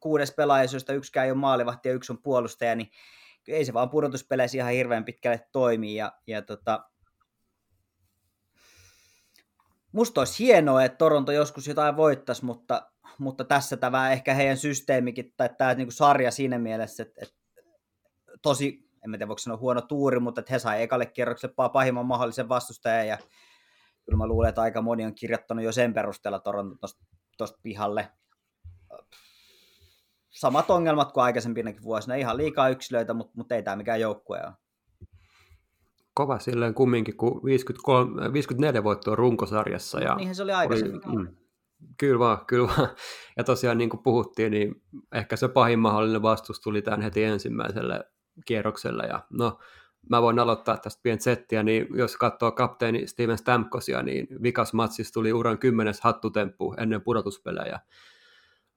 [0.00, 2.90] kuudes pelaaja, josta yksikään ei ole maalivahti ja yksi on puolustaja, niin
[3.48, 5.94] ei se vaan pudotuspeleissä ihan hirveän pitkälle toimii.
[5.94, 6.84] Ja, ja tota,
[9.92, 15.32] musta olisi hienoa, että Toronto joskus jotain voittaisi, mutta, mutta tässä tämä ehkä heidän systeemikin
[15.36, 17.34] tai tämä niin sarja siinä mielessä, että, että
[18.42, 22.48] tosi, en tiedä voiko sanoa huono tuuri, mutta että he sai ekalle kierrokselle pahimman mahdollisen
[22.48, 23.18] vastustajan ja
[24.04, 26.88] kyllä mä luulen, että aika moni on kirjoittanut jo sen perusteella Toronto
[27.38, 28.08] tuosta pihalle.
[30.30, 34.61] Samat ongelmat kuin aikaisempinakin vuosina, ihan liikaa yksilöitä, mutta, mutta ei tämä mikään joukkue ole.
[36.14, 40.00] Kova silleen kumminkin, kun 53, 54 voittoa runkosarjassa.
[40.00, 41.10] Ja Niinhän se oli aikaisemminkin.
[41.10, 41.36] Oli, mm,
[41.98, 42.88] kyllä vaan, kyllä vaan.
[43.36, 44.82] Ja tosiaan niin kuin puhuttiin, niin
[45.12, 48.04] ehkä se pahin mahdollinen vastus tuli tämän heti ensimmäiselle
[48.46, 49.02] kierrokselle.
[49.06, 49.58] Ja no,
[50.10, 55.14] mä voin aloittaa tästä pientä settiä, niin jos katsoo kapteeni Steven Stamkosia, niin vikas matsissa
[55.14, 57.80] tuli uran kymmenes hattutemppu ennen pudotuspelejä.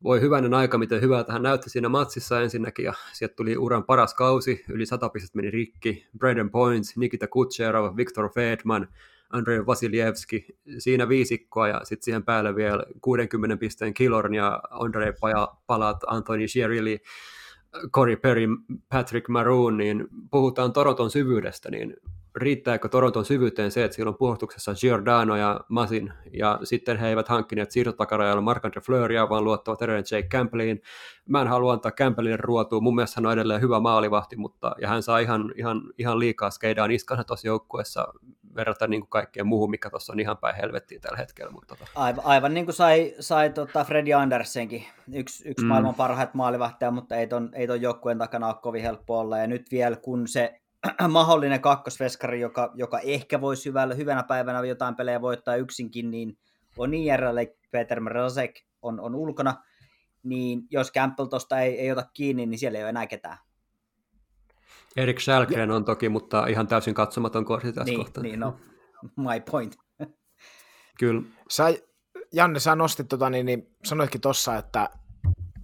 [0.03, 4.13] Voi hyvänen aika, miten hyvältä hän näytti siinä matsissa ensinnäkin, ja sieltä tuli uran paras
[4.13, 8.87] kausi, yli 100 pistettä meni rikki, Braden Points, Nikita Kucherov, Viktor Fedman,
[9.29, 15.13] Andrei Vasiljevski, siinä viisikkoa, ja sitten siihen päälle vielä 60 pisteen Kilorn ja Andrei
[15.67, 16.97] Palat, Anthony Shirley,
[17.91, 18.47] Corey Perry,
[18.89, 21.93] Patrick Maroon, niin puhutaan Toronton syvyydestä, niin
[22.35, 27.27] riittääkö Toronton syvyyteen se, että siellä on puolustuksessa Giordano ja Masin, ja sitten he eivät
[27.27, 30.81] hankkineet siirtotakarajalla Marc-Andre Fleuria, vaan luottavat edelleen Jake Campbelliin.
[31.29, 34.87] Mä en halua antaa Campbellille ruotua, mun mielestä hän on edelleen hyvä maalivahti, mutta ja
[34.87, 38.07] hän saa ihan, ihan, ihan liikaa skeidaan iskansa tuossa joukkueessa
[38.55, 41.51] verrattuna niin kaikkeen muuhun, mikä tuossa on ihan päin helvettiin tällä hetkellä.
[41.51, 41.91] Mutta tota.
[41.95, 44.83] aivan, aivan niin kuin sai, sai tota Freddy Andersenkin,
[45.13, 45.67] yksi, yksi mm.
[45.67, 49.37] maailman parhaat maalivahtia, mutta ei ton, ei ton joukkueen takana ole kovin helppo olla.
[49.37, 50.61] Ja nyt vielä kun se
[51.09, 56.37] mahdollinen kakkosveskari, joka, joka ehkä voisi hyvällä, hyvänä päivänä jotain pelejä voittaa yksinkin, niin
[56.77, 57.37] on IRL,
[57.71, 59.63] Peter Mrazek on, on ulkona,
[60.23, 63.37] niin jos Campbell tuosta ei, ei ota kiinni, niin siellä ei ole enää ketään.
[64.97, 68.23] Erik Schalgren on toki, mutta ihan täysin katsomaton korsi tässä niin, kohtaa.
[68.23, 68.59] Niin, no,
[69.17, 69.75] my point.
[70.99, 71.21] Kyllä.
[71.49, 71.65] Sä,
[72.33, 74.89] Janne, sä nostit, tota, niin, niin sanoitkin tuossa, että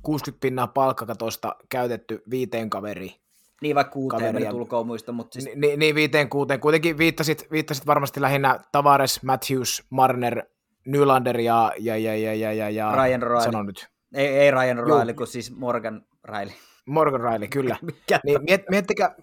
[0.01, 3.20] 60 pinnaa palkkakatosta käytetty viiteen kaveri.
[3.61, 4.51] Niin vaikka kuuteen kaveria.
[4.51, 5.55] tulkoon muista, mutta siis...
[5.55, 6.59] Niin, niin viiteen kuuteen.
[6.59, 10.43] Kuitenkin viittasit, viittasit varmasti lähinnä Tavares, Matthews, Marner,
[10.85, 13.43] Nylander ja, ja, ja, ja, ja, ja, ja Ryan Riley.
[13.43, 13.87] Sano nyt.
[14.13, 16.53] Ei, ei Ryan Riley, kun siis Morgan Riley.
[16.85, 17.77] Morgan Riley, kyllä.
[18.25, 19.15] niin miet, miettikää,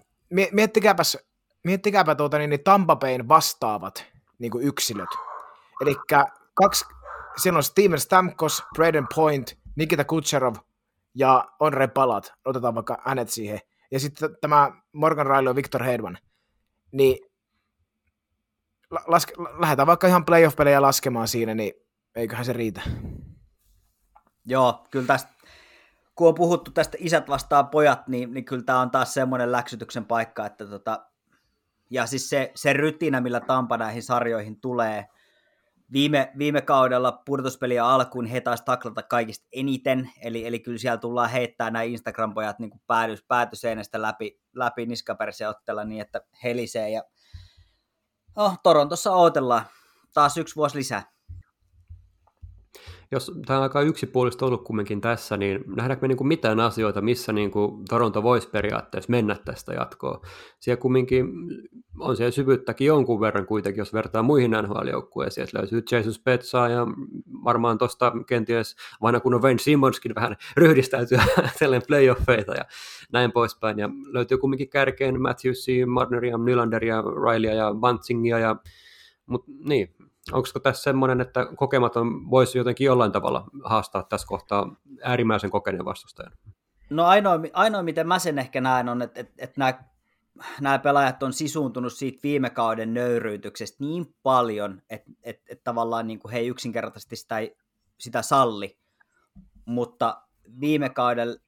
[0.51, 1.17] miettikääpäs,
[1.63, 4.05] miettikääpä tuota, niin, niin Tampa Bayn vastaavat
[4.39, 5.09] niin kuin yksilöt.
[5.81, 5.95] Eli
[6.53, 6.85] kaksi,
[7.37, 10.55] siellä on Steven Stamkos, Braden Point, Nikita Kucherov
[11.15, 12.33] ja Onre Palat.
[12.45, 13.59] Otetaan vaikka hänet siihen.
[13.91, 16.17] Ja sitten tämä Morgan Riley ja Victor Hedman.
[16.91, 17.17] Niin
[19.07, 21.73] laske, lähdetään vaikka ihan playoff-pelejä laskemaan siinä, niin
[22.15, 22.81] eiköhän se riitä.
[24.45, 25.31] Joo, kyllä tästä,
[26.15, 30.05] kun on puhuttu tästä isät vastaan pojat, niin, niin kyllä tämä on taas semmoinen läksytyksen
[30.05, 31.05] paikka, että tota,
[31.89, 35.07] ja siis se, se rytinä, millä Tampa näihin sarjoihin tulee,
[35.91, 41.29] viime, viime kaudella pudotuspeliä alkuun he taas taklata kaikista eniten, eli, eli kyllä siellä tullaan
[41.29, 42.81] heittää nämä Instagram-pojat niin
[43.27, 47.03] päätyseinästä läpi, läpi niskaperse ottella niin, että helisee, ja
[48.35, 49.65] oh, Torontossa odotellaan
[50.13, 51.18] taas yksi vuosi lisää
[53.11, 57.01] jos tämä on aika yksipuolista ollut kumminkin tässä, niin nähdäänkö me niin kuin mitään asioita,
[57.01, 60.21] missä niin kuin Toronto voisi periaatteessa mennä tästä jatkoon?
[60.59, 61.25] Siellä kumminkin
[61.99, 65.33] on siellä syvyyttäkin jonkun verran kuitenkin, jos vertaa muihin NHL-joukkueisiin.
[65.33, 66.87] Sieltä löytyy Jason Spetsaa ja
[67.43, 71.23] varmaan tuosta kenties vanha kun on Wayne Simmonskin vähän ryhdistäytyä
[71.59, 72.65] tällainen playoffeita ja
[73.11, 73.79] näin poispäin.
[73.79, 78.55] Ja löytyy kumminkin kärkeen Matthewsia, Marneria, Nylanderia, Rileya ja Bantzingia ja
[79.29, 79.95] mutta niin,
[80.31, 86.31] onko tässä semmoinen, että kokematon voisi jotenkin jollain tavalla haastaa tässä kohtaa äärimmäisen kokeneen vastustajan?
[86.89, 89.83] No ainoa, ainoa miten mä sen ehkä näen on, että, että, että nämä,
[90.61, 96.19] nämä pelaajat on sisuuntunut siitä viime kauden nöyryytyksestä niin paljon, että, että, että tavallaan niin
[96.19, 97.35] kuin he ei yksinkertaisesti sitä,
[97.99, 98.77] sitä salli,
[99.65, 100.21] mutta
[100.59, 101.39] viime kauden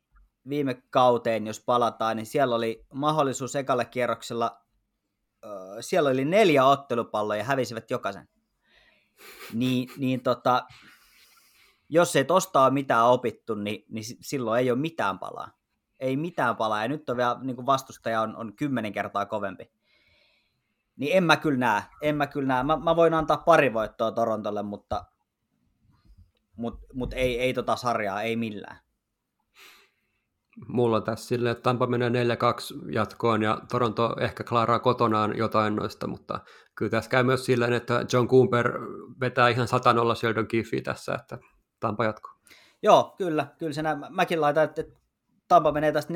[0.49, 4.61] viime kauteen, jos palataan, niin siellä oli mahdollisuus ekalle kierroksella,
[5.79, 8.29] siellä oli neljä ottelupalloa ja hävisivät jokaisen
[9.53, 10.65] niin, niin tota,
[11.89, 15.51] jos ei tosta ole mitään opittu, niin, niin silloin ei ole mitään palaa.
[15.99, 19.72] Ei mitään palaa, ja nyt on vielä niin vastustaja on, on kymmenen kertaa kovempi.
[20.95, 22.63] Niin en mä kyllä näe, en mä kyllä näe.
[22.63, 25.05] Mä, mä voin antaa pari voittoa Torontolle, mutta,
[26.55, 28.80] mutta, mutta ei, ei tota sarjaa, ei millään
[30.68, 32.14] mulla tässä silleen, että Tampa menee 4-2
[32.91, 36.39] jatkoon ja Toronto ehkä klaaraa kotonaan jotain noista, mutta
[36.76, 38.80] kyllä tässä käy myös silleen, että John Cooper
[39.20, 41.38] vetää ihan 100 Sheldon Kiffi tässä, että
[41.80, 42.32] Tampa jatkuu.
[42.84, 43.82] Joo, kyllä, kyllä se.
[44.10, 44.84] Mäkin laitan, että
[45.47, 46.16] Tampa menee tästä 4-2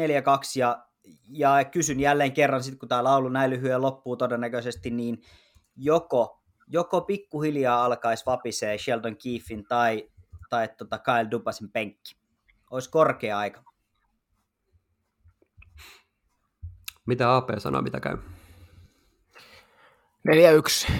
[0.55, 0.85] ja,
[1.29, 5.21] ja kysyn jälleen kerran, sit kun tämä laulu näin lyhyen loppuu todennäköisesti, niin
[5.75, 10.09] joko, joko pikkuhiljaa alkaisi vapisee Sheldon Keefin tai,
[10.49, 12.15] tai tota Kyle Dubasin penkki.
[12.71, 13.74] Olisi korkea aika.
[17.05, 18.17] Mitä AP sanoo, mitä käy?
[20.27, 20.95] 4-1, 4-1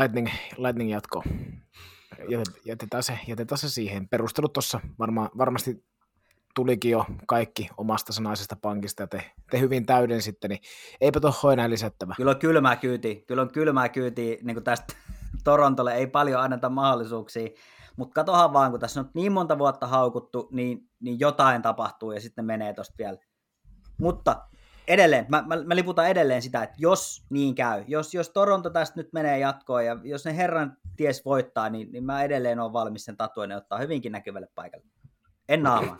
[0.00, 1.24] Lightning, Lightning jatko.
[2.64, 4.08] Jätetään se, jätetään se siihen.
[4.08, 5.84] Perustelut tuossa varma, varmasti
[6.54, 10.60] tulikin jo kaikki omasta sanaisesta pankista ja te, te hyvin täyden sitten, niin
[11.00, 12.14] eipä tuohon enää lisättävä.
[12.16, 14.94] Kyllä on kylmää kyyti, kyllä on kylmää kyyti niin kuin tästä
[15.44, 17.48] Torontolle, ei paljon anneta mahdollisuuksia,
[17.96, 22.20] mutta katohan vaan, kun tässä on niin monta vuotta haukuttu, niin, niin jotain tapahtuu ja
[22.20, 23.18] sitten menee tuosta vielä.
[23.98, 24.48] Mutta
[24.88, 29.00] edelleen, mä, mä, mä liputan edelleen sitä, että jos niin käy, jos, jos Toronto tästä
[29.00, 33.04] nyt menee jatkoon ja jos ne herran ties voittaa, niin, niin mä edelleen olen valmis
[33.04, 34.86] sen tatuoinen ottaa hyvinkin näkyvälle paikalle.
[35.48, 35.98] En naama.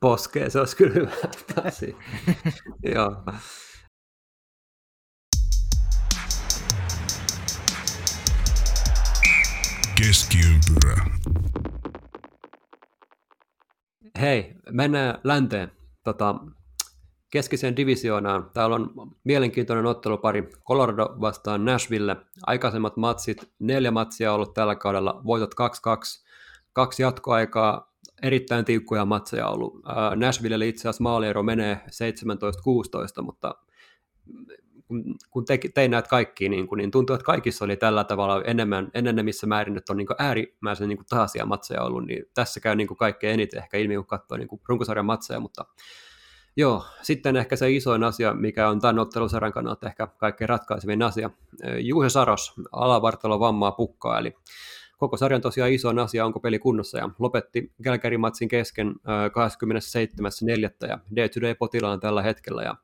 [0.00, 1.10] Poskee, se olisi kyllä hyvä.
[2.94, 3.16] Joo.
[9.98, 11.04] Keskiympyrä.
[14.20, 16.34] Hei, mennään länteen tota,
[17.30, 18.50] keskiseen divisioonaan.
[18.54, 18.90] Täällä on
[19.24, 22.16] mielenkiintoinen ottelupari Colorado vastaan Nashville.
[22.46, 26.24] Aikaisemmat matsit, neljä matsia ollut tällä kaudella, voitot 2-2,
[26.72, 27.92] kaksi jatkoaikaa,
[28.22, 29.80] erittäin tiukkoja matseja ollut.
[30.16, 31.80] Nashvillelle itse asiassa maaliero menee
[33.20, 33.54] 17-16, mutta
[35.30, 39.46] kun te, tein näitä kaikkia, niin, niin tuntuu, että kaikissa oli tällä tavalla enemmän, enenemissä
[39.46, 43.62] määrin, että on niin äärimmäisen niin tahaisia matseja ollut, niin tässä käy niin kaikkein eniten
[43.62, 45.64] ehkä ilmi, kun katsoo niin runkosarjan matseja, mutta
[46.56, 51.30] joo, sitten ehkä se isoin asia, mikä on tämän ottelusarjan kannalta ehkä kaikkein ratkaisevin asia,
[51.80, 54.34] Juhe Saros, alavartalo vammaa pukkaa, eli
[54.98, 60.88] koko sarjan tosiaan isoin asia, onko peli kunnossa, ja lopetti Kälkärin-matsin kesken 27.4.
[60.88, 62.74] ja day-to-day-potilaan tällä hetkellä, ja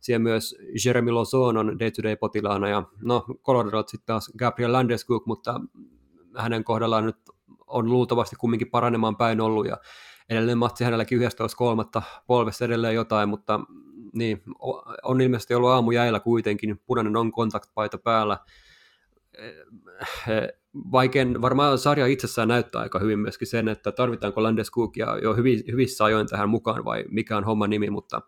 [0.00, 5.60] siellä myös Jeremy Lozon on day-to-day-potilaana ja no Colorado sitten taas Gabriel Landeskog, mutta
[6.36, 7.16] hänen kohdallaan nyt
[7.66, 9.76] on luultavasti kumminkin paranemaan päin ollut ja
[10.28, 12.02] edelleen matsi hänelläkin 11.3.
[12.26, 13.60] polvessa edelleen jotain, mutta
[14.14, 14.42] niin,
[15.02, 18.38] on ilmeisesti ollut aamu jäillä kuitenkin, punainen on kontaktpaita päällä.
[20.92, 25.34] Vaikein, varmaan sarja itsessään näyttää aika hyvin myöskin sen, että tarvitaanko Landeskog ja jo
[25.72, 28.20] hyvissä ajoin tähän mukaan vai mikä on homman nimi, mutta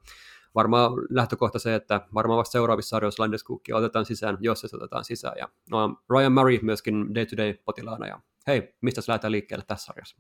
[0.55, 5.35] varmaan lähtökohta se, että varmaan vasta seuraavissa sarjoissa Landeskukki otetaan sisään, jos se otetaan sisään.
[5.39, 8.07] Ja no, Ryan Murray myöskin day-to-day potilaana.
[8.07, 10.17] Ja hei, mistä lähdetään liikkeelle tässä sarjassa?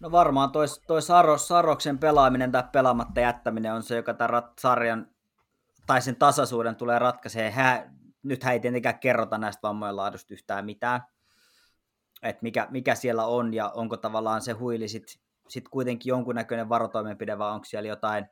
[0.00, 5.06] No varmaan toi, toi Saros, Saroksen pelaaminen tai pelaamatta jättäminen on se, joka tämän sarjan
[5.86, 7.54] tai sen tasaisuuden tulee ratkaisee.
[8.22, 11.00] nyt ei tietenkään kerrota näistä vammojen laadusta yhtään mitään,
[12.22, 15.22] että mikä, mikä siellä on ja onko tavallaan se huili sitten
[15.52, 18.26] sit kuitenkin jonkunnäköinen varotoimenpide vai onko siellä jotain.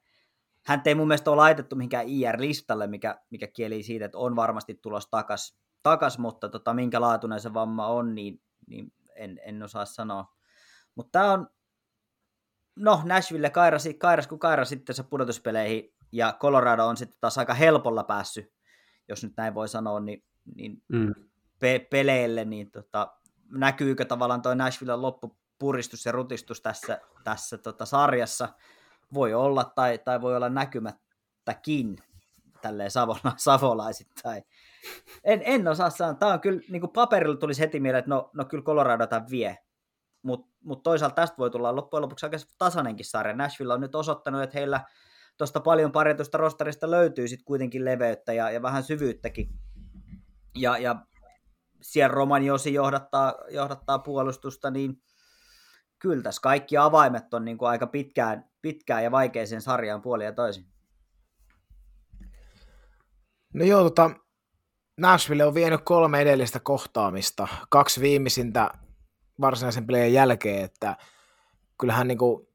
[0.67, 4.75] Hän ei mun mielestä ole laitettu mihinkään IR-listalle, mikä, mikä kieli siitä, että on varmasti
[4.75, 9.85] tulos takas, takas mutta tota, minkä laatuinen se vamma on, niin, niin en, en osaa
[9.85, 10.35] sanoa.
[10.95, 11.49] Mutta tämä on,
[12.77, 17.55] no Nashville kairasi, kairas kun kairas sitten se pudotuspeleihin, ja Colorado on sitten taas aika
[17.55, 18.53] helpolla päässyt,
[19.09, 21.15] jos nyt näin voi sanoa, niin, niin mm.
[21.59, 23.17] pe- peleille, niin tota,
[23.51, 28.49] näkyykö tavallaan toi Nashvillen loppupuristus ja rutistus tässä, tässä tota sarjassa,
[29.15, 31.97] voi olla tai, tai voi olla näkymättäkin
[32.61, 34.43] tälleen savola, savolaisittain.
[35.25, 36.15] En, en osaa sanoa.
[36.15, 39.31] Tämä on kyllä, niin kuin paperilla tulisi heti mieleen, että no, no kyllä Colorado tämän
[39.31, 39.59] vie.
[40.23, 43.37] Mutta mut toisaalta tästä voi tulla loppujen lopuksi aika tasainenkin sarja.
[43.37, 44.81] Nashville on nyt osoittanut, että heillä
[45.39, 49.49] tuosta paljon parjatusta rostarista löytyy sitten kuitenkin leveyttä ja, ja vähän syvyyttäkin.
[50.59, 50.97] Ja, ja
[51.83, 55.03] siellä Romaniosi johdattaa, johdattaa puolustusta, niin
[56.01, 60.33] kyllä tässä kaikki avaimet on niin kuin aika pitkään, pitkään ja vaikeeseen sarjaan puoli ja
[60.33, 60.67] toisin.
[63.55, 64.11] No joo, tota,
[65.01, 68.71] Nashville on vienyt kolme edellistä kohtaamista, kaksi viimeisintä
[69.41, 70.97] varsinaisen pelin jälkeen, että
[71.81, 72.49] kyllähän niin kuin,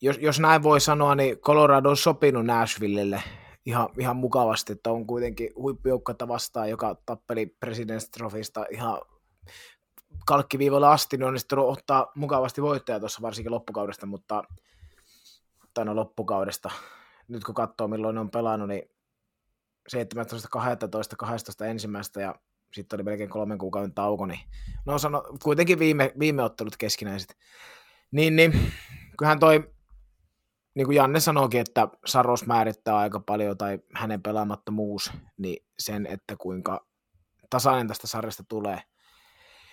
[0.00, 3.22] jos, jos näin voi sanoa, niin Colorado on sopinut Nashvillelle
[3.66, 8.98] ihan, ihan mukavasti, että on kuitenkin huippujoukkoita vastaan, joka tappeli President's Trophysta ihan
[10.26, 14.44] kalkkiviivoilla asti, niin onnistunut ottaa mukavasti voittaja tuossa varsinkin loppukaudesta, mutta
[15.74, 16.70] tai no loppukaudesta.
[17.28, 18.82] Nyt kun katsoo milloin ne on pelannut, niin
[19.88, 22.34] 17, 12, 12 ensimmäistä ja
[22.72, 24.40] sitten oli melkein kolmen kuukauden tauko, niin
[24.86, 27.36] no sano, kuitenkin viime, viime ottelut keskinäiset.
[28.10, 28.72] Niin, niin
[29.18, 29.72] kyllähän toi,
[30.74, 36.36] niin kuin Janne sanoikin, että Saros määrittää aika paljon, tai hänen pelaamattomuus, niin sen, että
[36.36, 36.86] kuinka
[37.50, 38.82] tasainen tästä sarjasta tulee.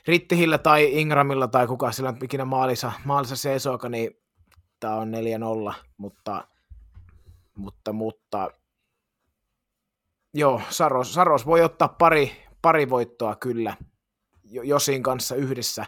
[0.07, 4.11] Rittihillä tai Ingramilla tai kuka sillä on ikinä maalissa, maalissa seisoaka, niin
[4.79, 5.11] tämä on
[5.71, 6.47] 4-0, mutta,
[7.55, 8.49] mutta, mutta
[10.33, 12.31] joo, Saros, Saros voi ottaa pari,
[12.61, 13.75] pari voittoa kyllä
[14.43, 15.85] Josin kanssa yhdessä,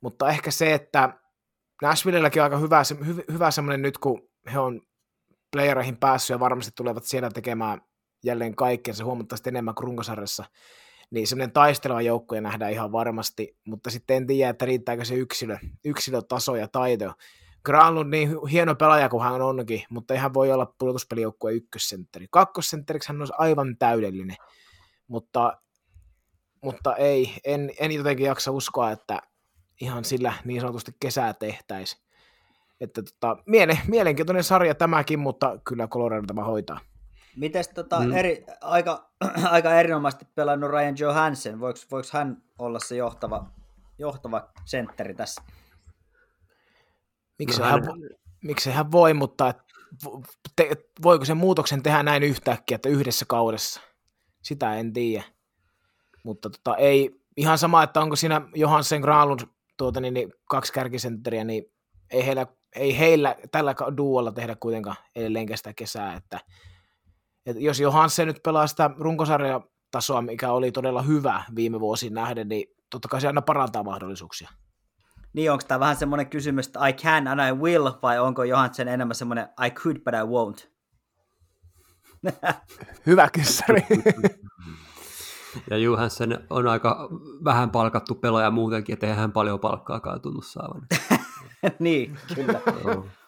[0.00, 1.18] mutta ehkä se, että
[1.82, 4.80] Nashvillelläkin on aika hyvä, hy, hyvä semmoinen nyt, kun he on
[5.52, 7.80] playereihin päässyt ja varmasti tulevat siellä tekemään
[8.24, 10.44] jälleen kaikkensa huomattavasti enemmän kuin runkosarjassa,
[11.12, 15.58] niin semmoinen taisteleva joukkoja nähdään ihan varmasti, mutta sitten en tiedä, että riittääkö se yksilö,
[15.84, 17.12] yksilötaso ja taito.
[17.64, 22.26] Granlund niin hieno pelaaja kuin hän onkin, mutta ihan voi olla pudotuspelijoukkueen ykkössentteri.
[22.30, 24.36] Kakkosentteriksi hän olisi aivan täydellinen,
[25.08, 25.56] mutta
[26.64, 29.22] mutta ei, en, en jotenkin jaksa uskoa, että
[29.80, 32.02] ihan sillä niin sanotusti kesää tehtäisi.
[32.80, 36.80] Että tota, miele, mielenkiintoinen sarja tämäkin, mutta kyllä Colorado tämä hoitaa.
[37.36, 38.12] Mites tota, mm.
[38.12, 39.10] eri, aika,
[39.50, 43.46] aika erinomaisesti pelannut Ryan Johansson, voiko, voiko hän olla se johtava,
[43.98, 45.42] johtava sentteri tässä?
[47.38, 47.82] Miksi no, hän,
[48.44, 49.54] miksi hän voi, mutta
[50.56, 50.70] te,
[51.02, 53.80] voiko sen muutoksen tehdä näin yhtäkkiä, että yhdessä kaudessa?
[54.42, 55.24] Sitä en tiedä.
[56.24, 59.40] Mutta tota, ei ihan sama, että onko siinä Johansen Granlund
[59.76, 61.64] tuota, niin, niin, kaksi kärkisentteriä, niin
[62.10, 66.40] ei heillä, ei heillä tällä duolla tehdä kuitenkaan edelleenkään sitä kesää, että,
[67.46, 72.64] että jos Johansen nyt pelaa sitä runkosarjatasoa, mikä oli todella hyvä viime vuosiin nähden, niin
[72.90, 74.48] totta kai se aina parantaa mahdollisuuksia.
[75.32, 78.88] Niin, onko tämä vähän semmoinen kysymys, että I can and I will, vai onko Johansen
[78.88, 80.72] enemmän semmoinen I could but I won't?
[83.06, 83.86] Hyvä kyssäri.
[85.70, 87.08] Ja Johansson on aika
[87.44, 90.86] vähän palkattu pelaaja muutenkin, että eihän hän paljon palkkaakaan tunnu saavan.
[91.78, 92.60] niin, kyllä.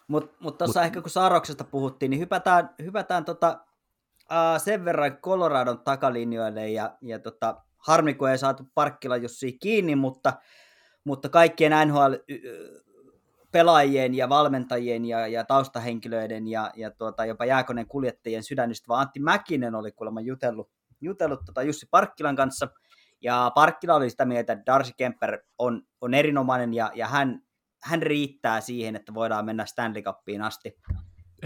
[0.07, 0.85] Mutta mut tuossa Mut...
[0.85, 3.59] ehkä kun Saroksesta puhuttiin, niin hypätään, hypätään tota,
[4.31, 9.95] uh, sen verran Coloradon takalinjoille ja, ja tota, harmi kun ei saatu Parkkila Jussi kiinni,
[9.95, 10.33] mutta,
[11.03, 12.13] mutta kaikkien NHL
[13.51, 19.19] pelaajien ja valmentajien ja, ja taustahenkilöiden ja, ja tuota, jopa jääkoneen kuljettajien sydänystä, vaan Antti
[19.19, 20.69] Mäkinen oli kuulemma jutellut
[21.01, 22.67] jutellut tota Jussi Parkkilan kanssa,
[23.21, 27.41] ja Parkkila oli sitä mieltä, että Darcy Kemper on, on erinomainen, ja, ja hän,
[27.83, 30.77] hän riittää siihen, että voidaan mennä Stanley Cupiin asti.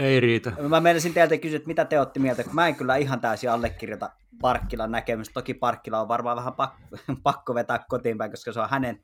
[0.00, 0.52] Ei riitä.
[0.68, 3.50] Mä menisin teiltä kysyä, että mitä te olette mieltä, kun mä en kyllä ihan täysin
[3.50, 5.34] allekirjoita Parkkilan näkemystä.
[5.34, 6.78] Toki Parkkila on varmaan vähän pakko,
[7.22, 9.02] pakko vetää kotiin päin, koska se on hänen,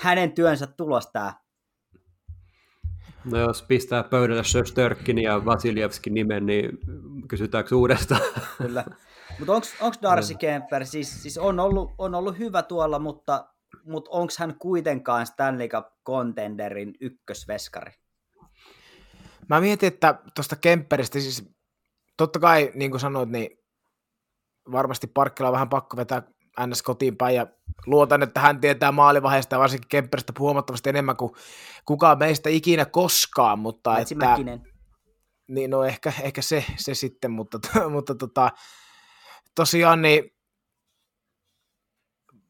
[0.00, 1.34] hänen työnsä tulos tämä.
[3.24, 6.78] No jos pistää pöydälle Shostörkin ja Vasiljevskin nimen, niin
[7.28, 8.20] kysytäänkö uudestaan?
[8.58, 8.84] Kyllä.
[9.38, 13.48] Mutta onko Darcy Kemper, siis, siis on, ollut, on ollut hyvä tuolla, mutta,
[13.84, 17.92] mutta onko hän kuitenkaan Stanley Cup Contenderin ykkösveskari?
[19.48, 21.50] Mä mietin, että tuosta Kemperistä, siis
[22.16, 23.50] totta kai, niin kuin sanoit, niin
[24.72, 26.22] varmasti Parkkila on vähän pakko vetää
[26.66, 26.82] ns.
[26.82, 27.46] kotiin päin ja
[27.86, 31.32] luotan, että hän tietää maalivaiheesta ja varsinkin Kemperistä huomattavasti enemmän kuin
[31.84, 34.62] kukaan meistä ikinä koskaan, mutta että, Mäkinen.
[35.48, 37.58] niin no ehkä, ehkä se, se sitten, mutta,
[37.90, 38.50] mutta tota,
[39.54, 40.30] tosiaan niin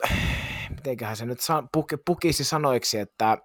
[0.77, 1.39] mitenköhän se nyt
[2.07, 3.39] pukisi sanoiksi, että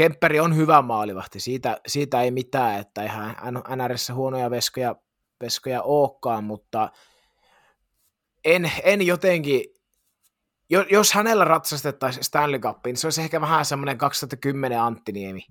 [0.00, 3.36] Kempperi on hyvä maalivahti, siitä, siitä ei mitään, että ihan
[3.76, 4.96] NRS huonoja veskoja,
[5.40, 6.90] veskoja olekaan, mutta
[8.44, 9.64] en, en jotenkin,
[10.70, 15.46] jo- jos hänellä ratsastettaisiin Stanley Cupiin, se olisi ehkä vähän semmoinen 2010 Antti Niemi.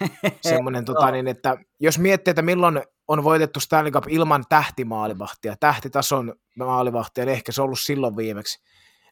[0.48, 6.34] Semmoinen, tota, niin, että jos miettii, että milloin on voitettu Stanley Cup ilman tähtimaalivahtia, tähtitason
[6.58, 8.62] maalivahtia, niin ehkä se on ollut silloin viimeksi.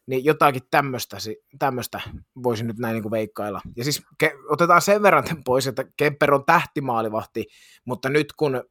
[0.07, 1.17] Niin jotakin tämmöistä,
[1.59, 2.01] tämmöistä
[2.43, 3.61] voisi nyt näin niin kuin veikkailla.
[3.77, 7.45] Ja siis ke, otetaan sen verran pois, että Kemper on tähtimaalivahti,
[7.85, 8.63] mutta nyt kun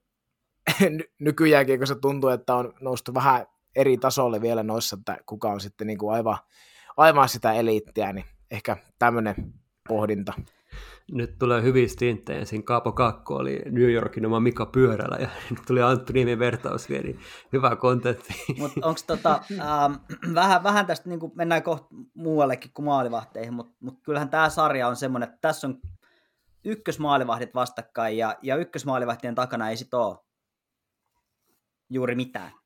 [1.21, 5.61] nykyäänkin, kun se tuntuu, että on noustu vähän eri tasolle vielä noissa, että kuka on
[5.61, 6.39] sitten niin kuin aivan,
[6.97, 9.35] aivan sitä eliittiä, niin ehkä tämmöinen
[9.89, 10.33] pohdinta.
[11.13, 12.39] Nyt tulee hyviä stinttejä.
[12.39, 16.89] Ensin Kaapo Kakko oli New Yorkin oma Mika Pyörällä ja nyt tuli Anttu Niemen vertaus
[16.89, 17.21] vielä, niin
[17.53, 18.35] hyvä kontentti.
[18.59, 19.95] Mutta onko tota, ähm,
[20.35, 24.97] vähän, vähän tästä, niin mennään kohta muuallekin kuin maalivahteihin, mutta mut kyllähän tämä sarja on
[24.97, 25.81] semmoinen, että tässä on
[26.65, 30.19] ykkösmaalivahdit vastakkain ja, ja ykkösmaalivahtien takana ei sit ole
[31.91, 32.60] juuri mitään.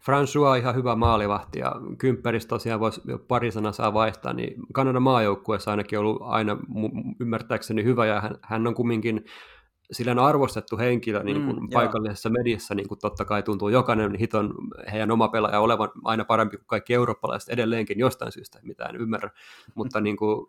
[0.00, 5.70] François ihan hyvä maalivahti ja Kymppäristä tosiaan voisi pari sanaa saa vaihtaa, niin Kanadan maajoukkueessa
[5.70, 6.56] ainakin ollut aina
[7.20, 9.24] ymmärtääkseni hyvä ja hän, hän on kumminkin
[9.92, 12.32] sillä on arvostettu henkilö niin kuin mm, paikallisessa joo.
[12.32, 14.54] mediassa, niin kuin totta kai tuntuu jokainen hiton
[14.92, 19.30] heidän oma pelaaja olevan aina parempi kuin kaikki eurooppalaiset edelleenkin jostain syystä, mitä en ymmärrä,
[19.74, 20.46] mutta niin kuin,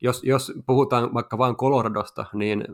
[0.00, 2.64] jos, jos puhutaan vaikka vain Coloradosta, niin,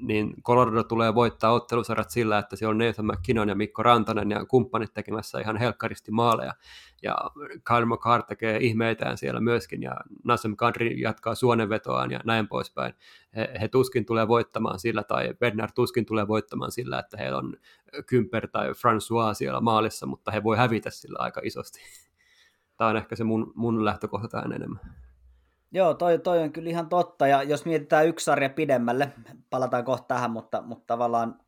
[0.00, 4.44] niin Colorado tulee voittaa ottelusarjat sillä, että siellä on Nathan McKinnon ja Mikko Rantanen ja
[4.46, 6.54] kumppanit tekemässä ihan helkkaristi maaleja.
[7.02, 7.16] Ja
[7.64, 12.94] Kyle McCarr tekee ihmeitään siellä myöskin, ja Nassim Kadri jatkaa suonenvetoaan ja näin poispäin.
[13.36, 17.56] He, he tuskin tulee voittamaan sillä, tai Bernard tuskin tulee voittamaan sillä, että heillä on
[18.06, 21.80] Kymper tai François siellä maalissa, mutta he voi hävitä sillä aika isosti.
[22.76, 25.03] Tämä on ehkä se mun, mun lähtökohta tähän enemmän.
[25.74, 29.12] Joo, toi, toi on kyllä ihan totta, ja jos mietitään yksi sarja pidemmälle,
[29.50, 31.40] palataan kohta tähän, mutta, mutta tavallaan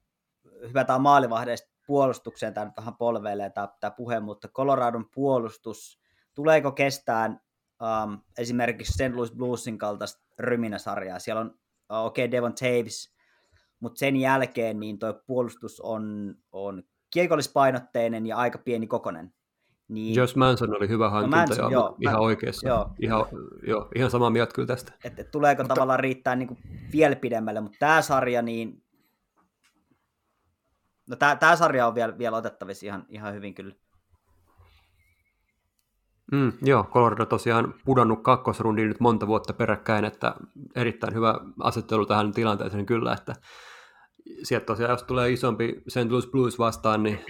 [0.68, 6.01] hypätään maalivahdeista puolustukseen, tämä nyt vähän polveilee tämä, tämä puhe, mutta Coloradon puolustus,
[6.35, 7.41] tuleeko kestään
[7.83, 9.14] um, esimerkiksi St.
[9.14, 11.47] Louis Bluesin kaltaista ryminäsarjaa, siellä on,
[11.93, 13.14] uh, okei, okay, Devon Taves,
[13.81, 19.36] mutta sen jälkeen niin tuo puolustus on, on kiekollispainotteinen ja aika pieni kokonen.
[19.89, 22.68] Niin, Jos Manson oli hyvä hankinta, no Manson, joo, joo, ihan mä, oikeassa.
[22.68, 22.91] Joo.
[23.01, 23.24] Ihan,
[23.66, 24.93] joo, ihan samaa mieltä kyllä tästä.
[25.05, 25.74] Että et tuleeko mutta...
[25.74, 26.59] tavallaan riittää niin kuin
[26.93, 28.82] vielä pidemmälle, mutta tämä sarja, niin
[31.11, 33.74] no tämä sarja on vielä, vielä otettavissa ihan, ihan hyvin kyllä.
[36.32, 40.34] Mm, joo, Colorado tosiaan pudonnut kakkosrundiin nyt monta vuotta peräkkäin, että
[40.74, 43.34] erittäin hyvä asettelu tähän tilanteeseen kyllä, että
[44.43, 46.11] sieltä tosiaan, jos tulee isompi St.
[46.11, 47.20] Louis Blues vastaan, niin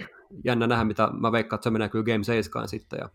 [0.43, 3.09] jännä nähdä, mitä mä veikkaan, että se menee kyllä Game 7 sitten, ja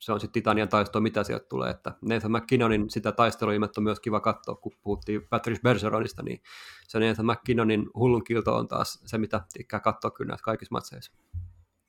[0.00, 4.00] se on sitten Titanian taisto, mitä sieltä tulee, että Nathan McKinnonin sitä taistelua on myös
[4.00, 6.42] kiva katsoa, kun puhuttiin Patrice Bergeronista, niin
[6.88, 11.12] se Nathan McKinnonin hullun kilto on taas se, mitä tykkää katsoa kyllä näissä kaikissa matseissa.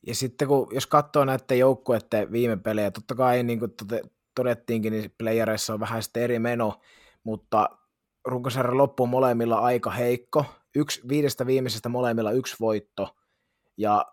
[0.08, 3.74] Ja sitten kun, jos katsoo näiden joukkueiden viime pelejä, totta kai niin kuin
[4.36, 6.82] todettiinkin, niin playereissa on vähän sitten eri meno,
[7.24, 7.70] mutta
[8.26, 10.46] runkosarjan loppu on molemmilla aika heikko.
[10.76, 13.16] Yksi, viidestä viimeisestä molemmilla yksi voitto,
[13.78, 14.06] ja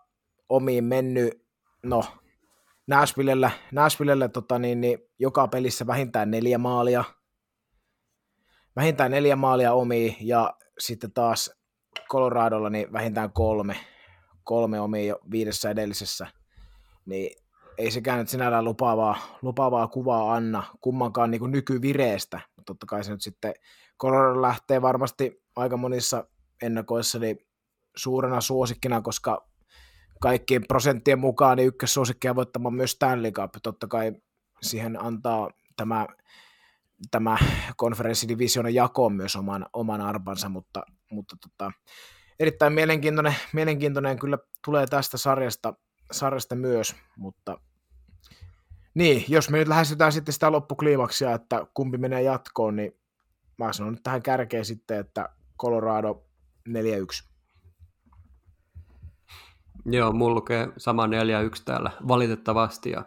[0.49, 1.45] omiin mennyt,
[1.83, 2.03] no,
[2.87, 7.03] Nashvillellä, Nashvillellä tota, niin, niin, joka pelissä vähintään neljä maalia,
[8.75, 11.51] vähintään neljä maalia omiin, ja sitten taas
[12.09, 13.75] Coloradolla niin vähintään kolme,
[14.43, 16.27] kolme omiin jo viidessä edellisessä,
[17.05, 17.31] niin
[17.77, 23.03] ei sekään nyt sinällään lupaavaa, lupaavaa kuvaa anna kummankaan niin kuin nykyvireestä, mutta totta kai
[23.03, 23.53] se nyt sitten
[24.01, 26.27] Colorado lähtee varmasti aika monissa
[26.61, 27.37] ennakoissa niin
[27.95, 29.48] suurena suosikkina, koska
[30.21, 33.53] kaikkien prosenttien mukaan niin ykkössuosikkia voittamaan myös Stanley Cup.
[33.63, 34.11] Totta kai
[34.61, 36.07] siihen antaa tämä,
[37.11, 37.37] tämä
[37.77, 41.71] konferenssidivisionan jako myös oman, oman arpansa, mutta, mutta tota,
[42.39, 45.73] erittäin mielenkiintoinen, mielenkiintoinen kyllä tulee tästä sarjasta,
[46.11, 47.57] sarjasta myös, mutta
[48.93, 52.99] niin, jos me nyt lähestytään sitten sitä loppukliimaksia, että kumpi menee jatkoon, niin
[53.57, 55.29] mä sanon nyt tähän kärkeen sitten, että
[55.61, 56.25] Colorado
[56.69, 57.29] 4-1.
[59.91, 61.09] Joo, mulla lukee sama 4-1
[61.65, 63.03] täällä valitettavasti ja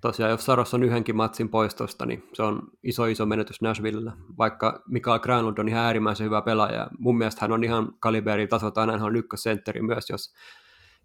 [0.00, 4.82] tosiaan jos Saros on yhdenkin matsin poistosta, niin se on iso iso menetys Nashvillellä, vaikka
[4.88, 6.88] Mikael Granlund on ihan äärimmäisen hyvä pelaaja.
[6.98, 10.34] Mun mielestä hän on ihan kaliberin tasolta aina on ykkössentteri myös, jos,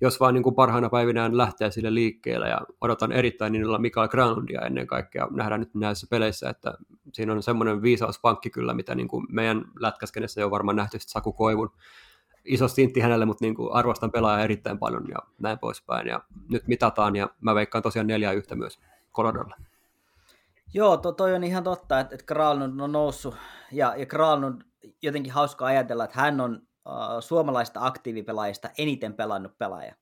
[0.01, 4.61] jos vaan niin kuin parhaina päivinään lähtee sille liikkeelle ja odotan erittäin innolla Mikael Granlundia
[4.61, 5.28] ennen kaikkea.
[5.32, 6.74] Nähdään nyt näissä peleissä, että
[7.13, 11.72] siinä on semmoinen viisauspankki kyllä, mitä niin kuin meidän lätkäskenessä jo varmaan nähty Saku Koivun
[12.46, 16.08] iso stintti hänelle, mutta niin kuin arvostan pelaajaa erittäin paljon ja näin poispäin.
[16.08, 18.80] Ja nyt mitataan ja mä veikkaan tosiaan neljä yhtä myös
[19.14, 19.56] Coloradolle.
[20.74, 23.36] Joo, to, toi on ihan totta, että, että Kralnund on noussut
[23.72, 24.62] ja, ja Kralnund
[25.02, 29.96] jotenkin hauska ajatella, että hän on uh, suomalaista aktiivipelaajista eniten pelannut pelaaja.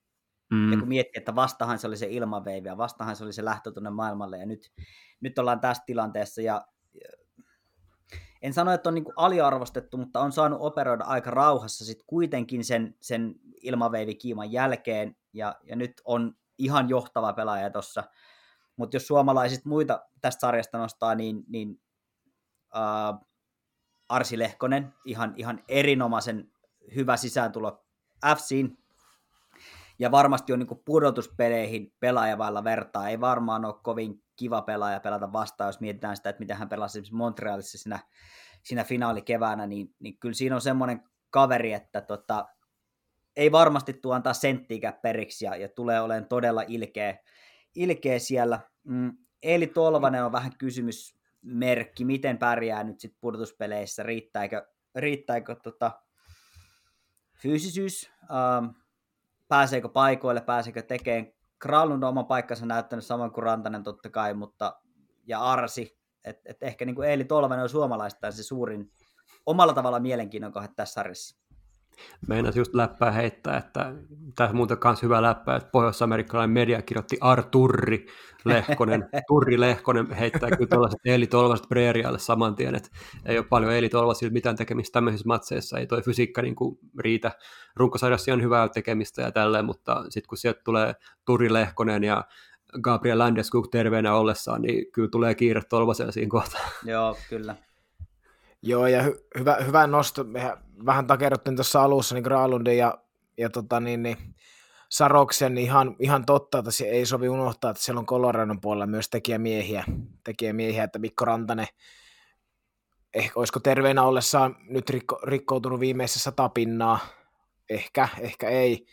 [0.51, 0.71] Mm.
[0.71, 3.71] Ja kun miettii, että vastahan se oli se ilmaveivi ja vastahan se oli se lähtö
[3.71, 4.71] tuonne maailmalle ja nyt,
[5.21, 6.65] nyt ollaan tässä tilanteessa ja
[8.41, 12.95] en sano, että on niin aliarvostettu, mutta on saanut operoida aika rauhassa sit kuitenkin sen,
[13.01, 18.03] sen ilmaveivikiiman jälkeen, ja, ja nyt on ihan johtava pelaaja tuossa.
[18.75, 21.81] Mutta jos suomalaiset muita tästä sarjasta nostaa, niin, niin
[22.75, 23.27] äh,
[24.09, 26.51] Arsi Lehkonen, ihan, ihan erinomaisen
[26.95, 27.85] hyvä sisääntulo
[28.35, 28.77] FCin,
[29.99, 33.09] ja varmasti on niin pudotuspeleihin pelaajavailla vertaa.
[33.09, 37.03] Ei varmaan ole kovin kiva pelaaja pelata vastaan, jos mietitään sitä, että miten hän pelasi
[37.11, 37.99] Montrealissa siinä,
[38.63, 42.45] siinä finaalikeväänä, niin, niin kyllä siinä on semmoinen kaveri, että tota,
[43.35, 47.17] ei varmasti tuo antaa senttiikä periksi ja, ja tulee olemaan todella ilkeä,
[47.75, 48.59] ilkeä siellä.
[48.83, 55.91] Mm, Eli Tolvanen on vähän kysymysmerkki, miten pärjää nyt sitten pudotuspeleissä, riittääkö, riittääkö tota,
[57.41, 58.65] fyysisyys, ähm,
[59.47, 61.27] pääseekö paikoille, pääseekö tekemään
[61.59, 64.81] Kralund on oma paikkansa näyttänyt saman kuin Rantanen totta kai, mutta
[65.27, 68.91] ja Arsi, että et ehkä niin kuin Eeli Tolvanen on suomalaista se suurin
[69.45, 71.46] omalla tavalla mielenkiinnon kohde tässä sarjassa.
[72.27, 73.93] Meinas just läppää heittää, että
[74.35, 78.05] tässä muuten myös hyvä läppää, että pohjois-amerikkalainen media kirjoitti Arturri
[78.45, 82.89] Lehkonen, Turri Lehkonen heittää kyllä tuollaiset Eeli Tolvaset Preerialle saman tien, että
[83.25, 87.31] ei ole paljon Eeli Tolvasilla mitään tekemistä tämmöisissä matseissa, ei toi fysiikka niin kuin riitä.
[87.75, 90.93] Runkosarjassa on hyvää tekemistä ja tälleen, mutta sitten kun sieltä tulee
[91.25, 92.23] Turri Lehkonen ja
[92.81, 96.61] Gabriel Landeskog terveenä ollessaan, niin kyllä tulee kiire Tolvasella siinä kohtaa.
[96.85, 97.55] Joo, kyllä.
[98.61, 100.23] Joo, ja hy- hyvä, hyvä nosto.
[100.23, 102.97] Mehän vähän takerruttiin tuossa alussa niin Graalundin ja,
[103.37, 104.17] ja tota niin, niin
[104.89, 108.87] Saroksen niin ihan, ihan totta, että se ei sovi unohtaa, että siellä on Coloradon puolella
[108.87, 109.83] myös tekijämiehiä,
[110.23, 111.67] tekijämiehiä että Mikko Rantanen
[113.13, 116.99] ehkä olisiko terveenä ollessaan nyt rikko, rikkoutunut viimeisessä sata pinnaa,
[117.69, 118.85] ehkä, ehkä ei.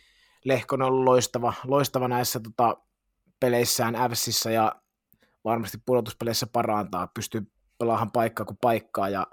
[0.45, 2.77] Lehkon on ollut loistava, loistava näissä tota,
[3.39, 4.75] peleissään Ävsissä ja
[5.43, 9.27] varmasti pudotuspeleissä parantaa, pystyy pelaamaan paikkaa kuin paikkaa ja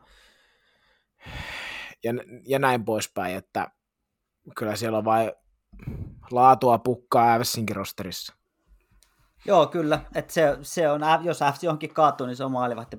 [2.04, 2.12] ja,
[2.46, 3.70] ja näin poispäin, että
[4.56, 5.32] kyllä siellä on vain
[6.30, 8.34] laatua pukkaa Ävessinkin rosterissa.
[9.44, 10.00] Joo, kyllä.
[10.14, 12.52] Et se, se on, jos FC johonkin kaatuu, niin se on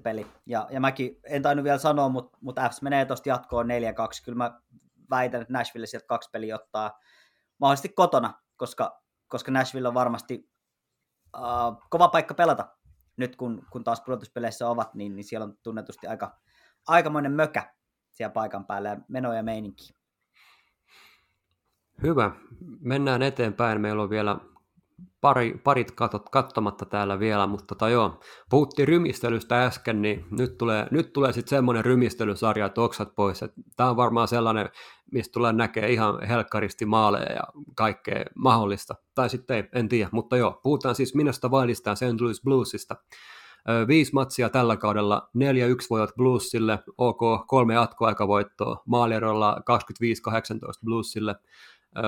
[0.04, 0.28] peli.
[0.46, 3.70] Ja, ja mäkin en tainnut vielä sanoa, mutta mut FC menee tuosta jatkoon 4-2.
[4.26, 4.60] Kyllä mä
[5.10, 7.00] väitän, että Nashville sieltä kaksi peliä ottaa
[7.60, 10.50] mahdollisesti kotona, koska, koska Nashville on varmasti
[11.38, 12.68] uh, kova paikka pelata.
[13.18, 16.40] Nyt kun, kun taas pudotuspeleissä ovat, niin, niin siellä on tunnetusti aika,
[16.88, 17.74] aikamoinen mökä
[18.14, 19.94] siellä paikan päällä ja meno ja meininki.
[22.04, 22.32] Hyvä.
[22.80, 23.82] Mennään eteenpäin.
[23.82, 24.38] Meillä on vielä
[25.22, 30.88] pari, parit katot katsomatta täällä vielä, mutta tota joo, puhuttiin rymistelystä äsken, niin nyt tulee,
[30.92, 33.46] nyt tulee sitten semmoinen rymistelysarja, että oksat pois.
[33.76, 34.70] Tämä on varmaan sellainen,
[35.12, 37.44] mistä tulee näkee ihan helkkaristi maaleja ja
[37.76, 38.96] kaikkea mahdollista.
[39.16, 42.22] Tai sitten ei, en tiedä, mutta joo, puhutaan siis minusta Wildista ja St.
[42.22, 42.96] Louis Bluesista.
[43.88, 45.40] Viisi matsia tällä kaudella, 4-1
[45.90, 49.62] voitot Bluesille, OK, kolme jatkoaikavoittoa, maalierolla 25-18
[50.86, 51.36] Bluesille,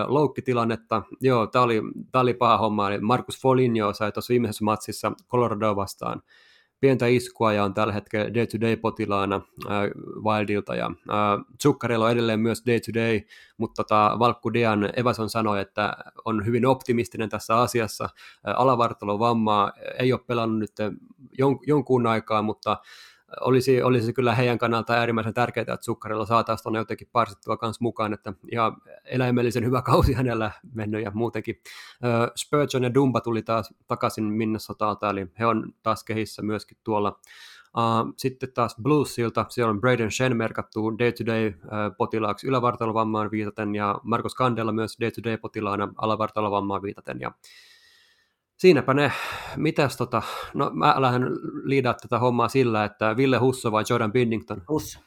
[0.07, 1.81] loukkitilannetta, joo, tämä oli,
[2.13, 6.21] oli paha homma, eli Markus Foligno sai tuossa viimeisessä matsissa Colorado vastaan
[6.79, 9.81] pientä iskua ja on tällä hetkellä day-to-day-potilaana äh,
[10.23, 13.21] Wildilta ja äh, Zuccarello on edelleen myös day-to-day,
[13.57, 18.03] mutta tota, Valkku Dian Evason sanoi, että on hyvin optimistinen tässä asiassa.
[18.03, 20.95] Äh, alavartalon vammaa ei ole pelannut nyt
[21.37, 22.77] jon, jonkun aikaa, mutta
[23.41, 28.13] olisi, olisi kyllä heidän kannalta äärimmäisen tärkeää, että Sukkarilla saataisiin tuonne jotenkin parsittua kanssa mukaan,
[28.13, 31.61] että ihan eläimellisen hyvä kausi hänellä mennyt ja muutenkin.
[32.35, 37.19] Spurgeon ja Dumba tuli taas takaisin Minnesotalta, eli he on taas kehissä myöskin tuolla.
[38.17, 41.53] sitten taas Bluesilta, siellä on Braden Shen merkattu day-to-day
[41.97, 47.31] potilaaksi ylävartalovammaan viitaten ja Marcos Kandella myös day-to-day potilaana alavartalovammaan viitaten ja
[48.57, 49.11] siinäpä ne,
[49.55, 50.21] mitäs tota,
[50.53, 51.23] no mä lähden
[51.63, 54.61] liidaa tätä hommaa sillä, että Ville Husso vai Jordan Binnington?
[54.69, 54.99] Husso.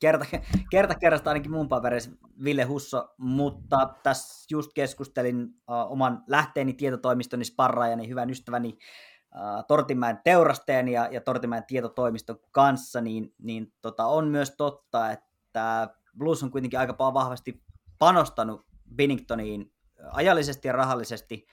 [0.00, 0.24] kerta,
[0.70, 2.10] kerta kerrasta ainakin mun paperissa
[2.44, 8.68] Ville Husso, mutta tässä just keskustelin uh, oman lähteeni tietotoimistoni sparraajani, hyvän ystäväni
[9.34, 15.88] uh, Tortimäen teurasteen ja, ja Tortimäen tietotoimiston kanssa, niin, niin tota, on myös totta, että
[16.18, 17.62] Blues on kuitenkin aika vahvasti
[17.98, 18.66] panostanut
[18.96, 19.72] Binningtoniin
[20.12, 21.46] ajallisesti ja rahallisesti,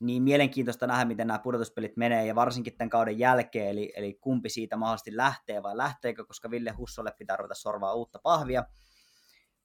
[0.00, 4.48] niin mielenkiintoista nähdä, miten nämä pudotuspelit menee, ja varsinkin tämän kauden jälkeen, eli, eli kumpi
[4.48, 8.64] siitä mahdollisesti lähtee vai lähteekö, koska Ville Hussolle pitää ruveta sorvaa uutta pahvia.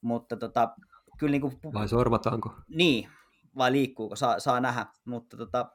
[0.01, 0.69] Mutta tota,
[1.17, 1.59] kyllä niin kuin...
[1.73, 2.53] Vai sorvataanko?
[2.67, 3.09] Niin,
[3.57, 4.85] vai liikkuuko, saa, saa nähdä.
[5.05, 5.71] Mutta tota,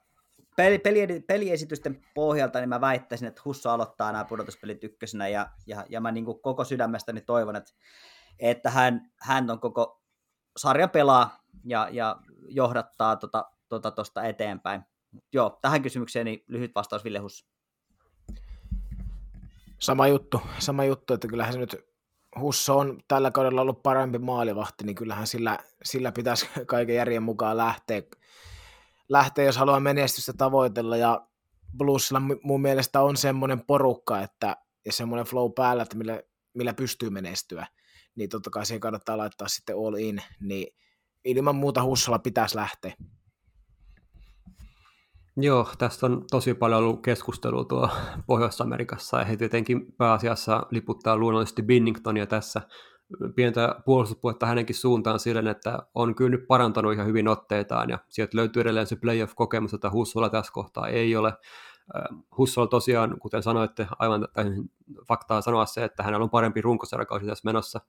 [0.56, 5.85] peli, peli, peliesitysten pohjalta niin mä väittäisin, että Husso aloittaa nämä pudotuspelit ykkösenä, ja, ja,
[5.89, 7.72] ja mä niin kuin koko sydämestäni toivon, että,
[8.39, 10.02] että hän, hän on koko
[10.56, 12.16] sarja pelaa ja, ja
[12.49, 14.82] johdattaa tota, tuosta tota, eteenpäin.
[15.32, 17.47] Joo, tähän kysymykseen niin lyhyt vastaus Ville Huss.
[19.78, 21.77] Sama juttu, sama juttu, että kyllähän se nyt
[22.41, 27.57] Husso on tällä kaudella ollut parempi maalivahti, niin kyllähän sillä, sillä pitäisi kaiken järjen mukaan
[27.57, 28.03] lähteä,
[29.09, 31.27] lähteä, jos haluaa menestystä tavoitella, ja
[31.77, 36.23] Bluesilla mun mielestä on semmoinen porukka, että, ja semmoinen flow päällä, että millä,
[36.55, 37.66] millä pystyy menestyä,
[38.15, 40.77] niin totta kai siihen kannattaa laittaa sitten all in, niin
[41.25, 42.93] ilman muuta Hussolla pitäisi lähteä.
[45.37, 47.89] Joo, tästä on tosi paljon ollut keskustelua tuo
[48.27, 52.61] Pohjois-Amerikassa ja he tietenkin pääasiassa liputtaa luonnollisesti Binningtonia tässä
[53.37, 58.37] pientä puolustuspuhetta hänenkin suuntaan silleen, että on kyllä nyt parantanut ihan hyvin otteitaan ja sieltä
[58.37, 61.33] löytyy edelleen se playoff-kokemus, että Hussolla tässä kohtaa ei ole.
[62.39, 64.29] Hussol tosiaan, kuten sanoitte, aivan
[65.09, 67.81] faktaa sanoa se, että hänellä on parempi runkosarjakausi tässä menossa.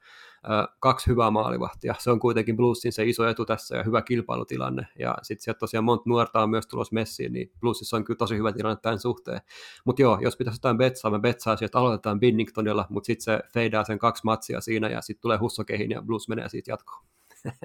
[0.79, 1.95] Kaksi hyvää maalivahtia.
[1.99, 4.87] Se on kuitenkin Bluesin se iso etu tässä ja hyvä kilpailutilanne.
[4.99, 8.37] Ja sitten sieltä tosiaan monta nuorta on myös tulos messiin, niin Bluesissa on kyllä tosi
[8.37, 9.41] hyvä tilanne tämän suhteen.
[9.85, 13.83] Mutta joo, jos pitäisi jotain betsaa, me betsaa että aloitetaan Binningtonilla, mutta sitten se feidaa
[13.83, 17.03] sen kaksi matsia siinä ja sitten tulee Hussokehin ja Blues menee siitä jatkoon.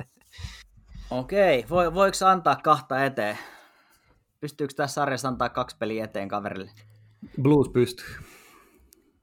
[1.11, 3.39] Okei, Voi, voiko antaa kahta eteen?
[4.41, 6.71] Pystyykö tässä sarjassa antaa kaksi peliä eteen kaverille?
[7.43, 8.17] Blues pystyy.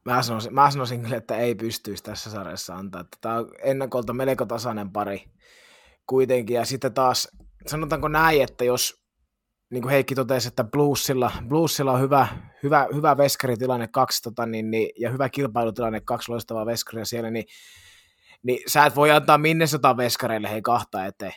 [0.05, 3.05] Mä sanoisin, mä sanoisin kyllä, että ei pystyisi tässä sarjassa antaa.
[3.21, 5.23] Tämä on ennakolta melko tasainen pari
[6.07, 6.55] kuitenkin.
[6.55, 7.27] Ja sitten taas,
[7.67, 9.03] sanotaanko näin, että jos
[9.71, 12.27] niin kuin Heikki totesi, että Bluesilla, Bluesilla on hyvä,
[12.63, 17.45] hyvä, hyvä veskaritilanne kaksi tota, niin, niin, ja hyvä kilpailutilanne kaksi loistavaa veskaria siellä, niin,
[18.43, 21.33] niin sä et voi antaa minne sata veskareille hei kahta eteen.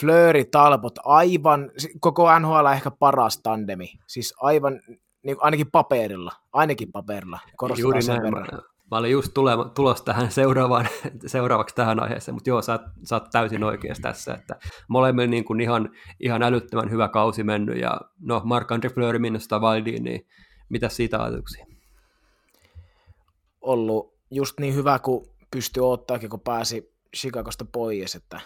[0.00, 3.92] Flööri, Talbot, aivan, koko NHL ehkä paras tandemi.
[4.06, 4.80] Siis aivan,
[5.22, 7.40] niin ainakin paperilla, ainakin paperilla.
[7.76, 8.22] Juuri näin.
[8.22, 8.62] Verran.
[8.90, 10.88] Mä, olin just tulema, tulos tähän seuraavaan,
[11.26, 14.56] seuraavaksi tähän aiheeseen, mutta joo, sä, sä oot täysin oikeassa tässä, että
[14.88, 15.90] molemmilla niin kuin ihan,
[16.20, 20.26] ihan älyttömän hyvä kausi mennyt, ja no Mark-André Fleury minusta Valdiin, niin
[20.68, 21.66] mitä siitä ajatuksia?
[23.60, 28.40] Ollut just niin hyvä kuin pystyi odottaakin, kun pääsi Chicagosta pois, että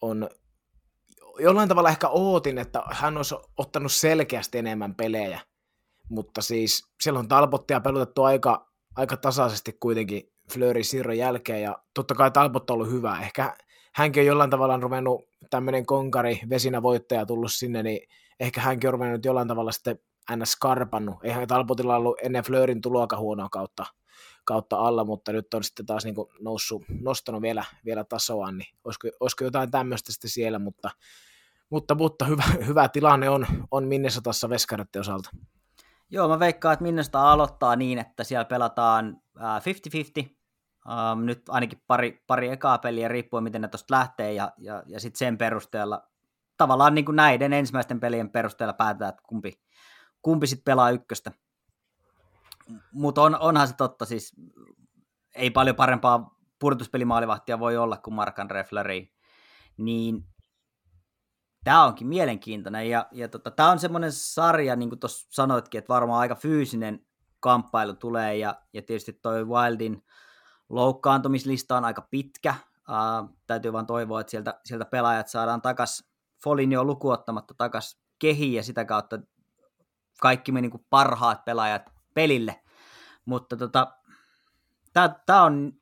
[0.00, 0.28] on
[1.38, 5.40] jollain tavalla ehkä ootin, että hän olisi ottanut selkeästi enemmän pelejä,
[6.08, 12.14] mutta siis siellä on Talbottia pelutettu aika, aika tasaisesti kuitenkin Fleury siirron jälkeen, ja totta
[12.14, 13.20] kai Talbot on ollut hyvä.
[13.22, 13.56] Ehkä
[13.94, 18.08] hänkin on jollain tavalla ruvennut tämmöinen konkari, vesinä voittaja tullut sinne, niin
[18.40, 19.98] ehkä hänkin on ruvennut jollain tavalla sitten
[20.36, 20.52] ns.
[20.52, 21.16] skarpannut.
[21.24, 23.86] Eihän Talbotilla ollut ennen Fleurin tuloa huonoa kautta
[24.48, 28.74] kautta alla, mutta nyt on sitten taas niin kuin noussut, nostanut vielä, vielä tasoa, niin
[28.84, 30.90] olisiko, olisiko jotain tämmöistä sitten siellä, mutta,
[31.70, 35.30] mutta, mutta hyvä, hyvä tilanne on, on Minnesotassa Veskaretten osalta.
[36.10, 39.40] Joo, mä veikkaan, että Minnesota aloittaa niin, että siellä pelataan 50-50,
[40.22, 45.00] um, nyt ainakin pari, pari ekaa peliä riippuen miten ne tuosta lähtee ja, ja, ja
[45.00, 46.08] sitten sen perusteella
[46.56, 49.60] tavallaan niin kuin näiden ensimmäisten pelien perusteella päätetään, että kumpi,
[50.22, 51.32] kumpi sitten pelaa ykköstä
[52.92, 54.32] mutta on, onhan se totta, siis
[55.34, 59.12] ei paljon parempaa pudotuspelimaalivahtia voi olla kuin Markan Refleri,
[59.76, 60.24] niin
[61.64, 65.94] tämä onkin mielenkiintoinen, ja, ja tota, tämä on semmoinen sarja, niin kuin tuossa sanoitkin, että
[65.94, 67.06] varmaan aika fyysinen
[67.40, 70.04] kamppailu tulee, ja, ja tietysti toi Wildin
[70.68, 72.54] loukkaantumislista on aika pitkä,
[72.88, 76.04] uh, täytyy vaan toivoa, että sieltä, sieltä pelaajat saadaan takas
[76.44, 79.18] Folinio lukuottamatta takas kehiin, ja sitä kautta
[80.20, 82.62] kaikki me niin parhaat pelaajat pelille.
[83.24, 83.96] Mutta tota,
[85.26, 85.72] tämä on,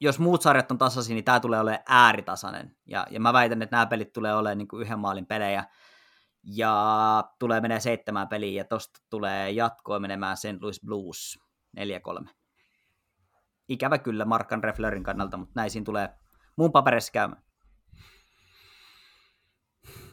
[0.00, 2.76] jos muut sarjat on tasaisia, niin tämä tulee olemaan ääritasainen.
[2.86, 5.64] Ja, ja mä väitän, että nämä pelit tulee olemaan niin yhden maalin pelejä.
[6.42, 10.60] Ja tulee menee seitsemään peliin, ja tosta tulee jatkoa menemään St.
[10.60, 11.38] Louis Blues
[12.24, 12.28] 4-3.
[13.68, 16.08] Ikävä kyllä Markan Reflerin kannalta, mutta näin siinä tulee
[16.56, 17.42] mun paperissa käymään.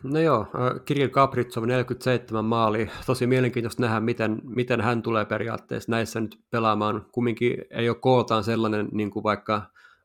[0.04, 2.90] No joo, äh, Kirill Kapritsov 47 maali.
[3.06, 7.06] Tosi mielenkiintoista nähdä, miten, miten hän tulee periaatteessa näissä nyt pelaamaan.
[7.12, 9.62] Kumminkin ei ole kooltaan sellainen, niin kuin vaikka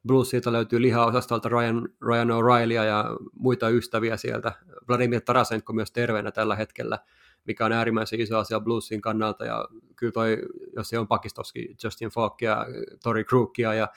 [0.06, 4.52] Bluesilta löytyy lihaosastolta Ryan, Ryan O'Reillya ja muita ystäviä sieltä.
[4.88, 6.98] Vladimir Tarasenko myös terveenä tällä hetkellä,
[7.46, 9.44] mikä on äärimmäisen iso asia Bluesin kannalta.
[9.44, 10.38] Ja kyllä toi,
[10.76, 12.66] jos se on Pakistovski, Justin Falk ja
[13.02, 13.88] Tori Krookia ja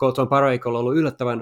[0.00, 1.40] Colton Parayko on ollut yllättävän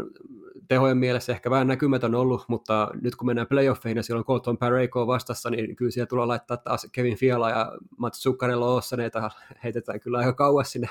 [0.69, 5.07] tehojen mielessä ehkä vähän näkymätön ollut, mutta nyt kun mennään playoffeihin ja on Colton Parayko
[5.07, 9.31] vastassa, niin kyllä siellä tulee laittaa taas Kevin Fiala ja Mats Zuccarello Ossaneita
[9.65, 10.89] heitetään kyllä aika kauas sinne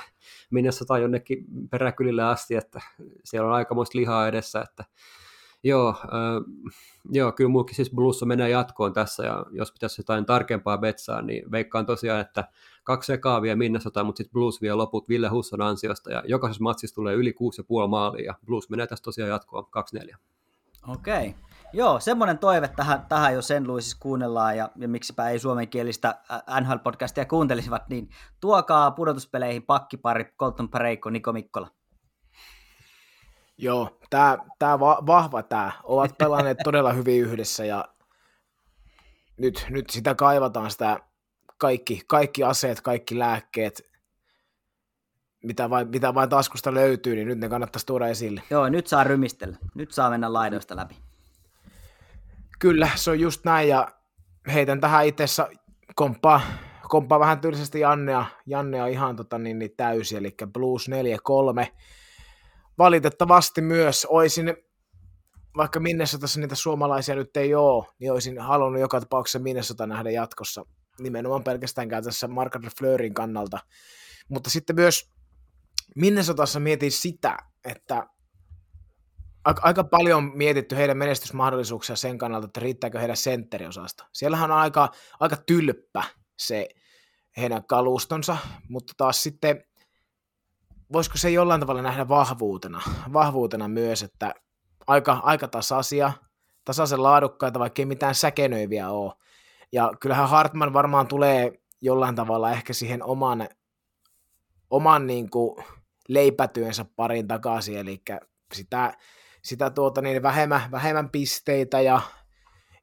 [0.50, 2.80] Minnesota jonnekin peräkylille asti, että
[3.24, 4.84] siellä on aikamoista lihaa edessä, että
[5.64, 6.72] Joo, äh,
[7.10, 11.50] joo, kyllä muukin siis Blussa menee jatkoon tässä, ja jos pitäisi jotain tarkempaa betsaa, niin
[11.50, 12.44] veikkaan tosiaan, että
[12.82, 16.94] kaksi sekaa vie Minnesota, mutta sitten Blues vie loput Ville Husson ansiosta, ja jokaisessa matsissa
[16.94, 20.16] tulee yli 6,5 maalia, ja Blues menee tässä tosiaan jatkoon 2-4.
[20.88, 21.28] Okei.
[21.28, 21.40] Okay.
[21.72, 26.14] Joo, semmoinen toive tähän, tähän jo sen Louisissa kuunnellaan, ja, ja miksipä ei suomenkielistä
[26.60, 28.08] NHL-podcastia kuuntelisivat, niin
[28.40, 31.68] tuokaa pudotuspeleihin pakkipari Colton Pareikko, Niko Mikkola.
[33.58, 35.72] Joo, tämä, tämä va- vahva tämä.
[35.84, 37.84] Ovat pelanneet todella hyvin yhdessä ja
[39.36, 41.00] nyt, nyt sitä kaivataan sitä
[41.62, 43.82] kaikki, kaikki aseet, kaikki lääkkeet,
[45.44, 48.42] mitä vain, mitä vain taskusta löytyy, niin nyt ne kannattaisi tuoda esille.
[48.50, 49.56] Joo, nyt saa rymistellä.
[49.74, 50.96] Nyt saa mennä laidoista läpi.
[52.58, 53.88] Kyllä, se on just näin, ja
[54.52, 55.24] heitän tähän itse
[55.94, 56.40] komppaa,
[56.88, 61.66] komppaa vähän tylsästi Jannea, Jannea ihan tota, niin, niin täysi, eli Blues 4-3
[62.78, 64.56] valitettavasti myös olisin,
[65.56, 70.64] vaikka Minnesotassa niitä suomalaisia nyt ei ole, niin olisin halunnut joka tapauksessa Minnesota nähdä jatkossa
[71.00, 73.58] nimenomaan pelkästään käytössä Mark Fleurin kannalta.
[74.28, 75.12] Mutta sitten myös
[75.96, 78.06] Minnesotassa mietin sitä, että
[79.44, 84.06] aika paljon on mietitty heidän menestysmahdollisuuksia sen kannalta, että riittääkö heidän sentteriosasta.
[84.12, 84.90] Siellähän on aika,
[85.20, 86.04] aika tylppä
[86.38, 86.68] se
[87.36, 88.36] heidän kalustonsa,
[88.68, 89.64] mutta taas sitten
[90.92, 92.82] voisiko se jollain tavalla nähdä vahvuutena,
[93.12, 94.34] vahvuutena myös, että
[94.86, 96.12] aika, aika tasaisia,
[96.64, 99.12] tasaisen laadukkaita, vaikka ei mitään säkenöiviä ole.
[99.72, 103.48] Ja kyllähän Hartman varmaan tulee jollain tavalla ehkä siihen oman,
[104.70, 105.64] oman niin kuin
[106.08, 108.02] leipätyönsä parin takaisin, eli
[108.54, 108.96] sitä,
[109.42, 112.00] sitä tuota niin vähemmän, vähemmän pisteitä ja,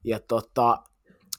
[0.03, 0.78] ja tota,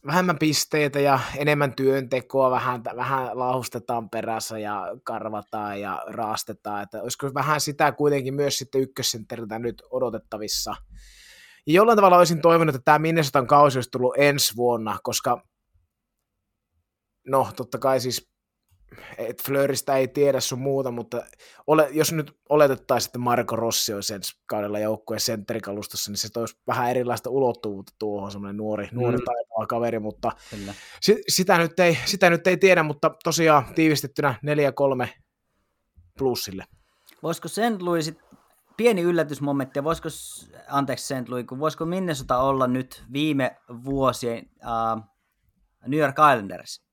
[0.07, 7.35] vähemmän pisteitä ja enemmän työntekoa, vähän, vähän laustetaan perässä ja karvataan ja raastetaan, että olisiko
[7.35, 10.75] vähän sitä kuitenkin myös sitten ykkössentteriltä nyt odotettavissa.
[11.67, 15.43] Ja jollain tavalla olisin toivonut, että tämä Minnesotan kausi olisi tullut ensi vuonna, koska
[17.27, 18.31] no totta kai siis
[19.19, 21.23] et Fleuristä ei tiedä sun muuta, mutta
[21.67, 26.57] ole, jos nyt oletettaisiin, että Marko Rossi olisi ensi kaudella joukkueen sentterikalustossa, niin se toisi
[26.67, 28.99] vähän erilaista ulottuvuutta tuohon, semmoinen nuori, mm.
[28.99, 30.33] nuori taitava kaveri, mutta
[31.01, 34.35] si, sitä, nyt ei, sitä nyt ei tiedä, mutta tosiaan tiivistettynä
[35.05, 35.09] 4-3
[36.19, 36.65] plussille.
[37.23, 37.81] Voisiko St.
[37.81, 38.15] Louis,
[38.81, 40.09] pieni yllätysmomentti, voisiko,
[40.69, 41.29] anteeksi St.
[41.29, 45.03] Louis, voisiko Minnesota olla nyt viime vuosien uh,
[45.87, 46.85] New York Islanders?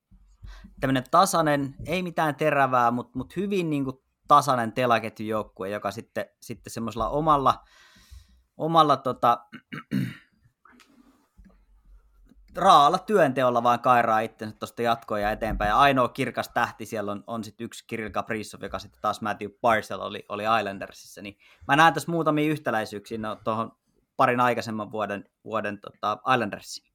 [0.80, 3.96] tämmöinen tasainen, ei mitään terävää, mutta, mutta hyvin niin kuin
[4.28, 7.64] tasainen telaketjujoukkue, joka sitten, sitten semmoisella omalla,
[8.56, 9.46] omalla tota,
[12.56, 15.68] raalla työnteolla vaan kairaa itsensä tuosta jatkoa ja eteenpäin.
[15.68, 19.50] Ja ainoa kirkas tähti siellä on, on sitten yksi Kirill Kaprizov, joka sitten taas Matthew
[19.60, 21.22] Parcel oli, oli Islandersissa.
[21.22, 21.38] Niin
[21.68, 23.72] mä näen tässä muutamia yhtäläisyyksiä no, tuohon
[24.16, 26.92] parin aikaisemman vuoden, vuoden tota, Islandersiin.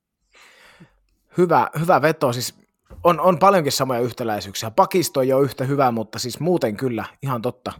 [1.37, 2.33] Hyvä, hyvä veto.
[2.33, 2.59] Siis
[3.03, 4.71] on, on paljonkin samoja yhtäläisyyksiä.
[4.71, 7.73] Pakisto ei ole yhtä hyvä, mutta siis muuten kyllä, ihan totta.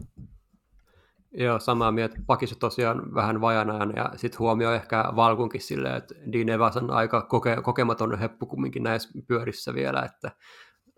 [1.33, 2.15] Joo, samaa mieltä.
[2.25, 7.21] Pakisto tosiaan vähän vajanajan ja sitten huomioi ehkä Valkunkin silleen, että Dean Evans on aika
[7.21, 10.31] koke, kokematon heppu kumminkin näissä pyörissä vielä, että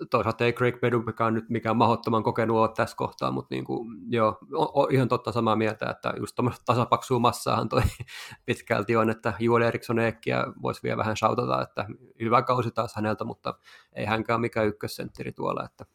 [0.09, 4.37] toisaalta ei Craig Bedumpikaan nyt mikään mahdottoman kokenut ole tässä kohtaa, mutta niin kuin, joo,
[4.53, 7.81] on, on ihan totta samaa mieltä, että just tuommoista tasapaksua massaahan toi
[8.45, 11.85] pitkälti on, että Joel Eriksson Eekkiä voisi vielä vähän shoutata, että
[12.19, 13.53] hyvä kausi taas häneltä, mutta
[13.93, 15.85] ei hänkään mikään ykkössentteri tuolla, että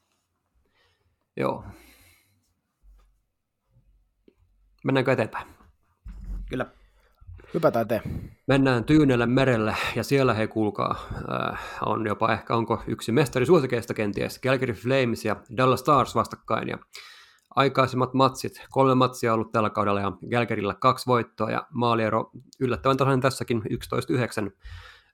[1.36, 1.64] joo.
[4.84, 5.46] Mennäänkö eteenpäin?
[6.48, 6.66] Kyllä.
[7.54, 8.02] Hypätään te.
[8.46, 13.94] Mennään Tyynelle merelle ja siellä he kuulkaa, äh, on jopa ehkä onko yksi mestari suosikeista
[13.94, 16.78] kenties, Calgary Flames ja Dallas Stars vastakkain ja
[17.56, 22.30] aikaisemmat matsit, kolme matsia ollut tällä kaudella ja Calgarylla kaksi voittoa ja maaliero
[22.60, 24.50] yllättävän tasainen tässäkin 11-9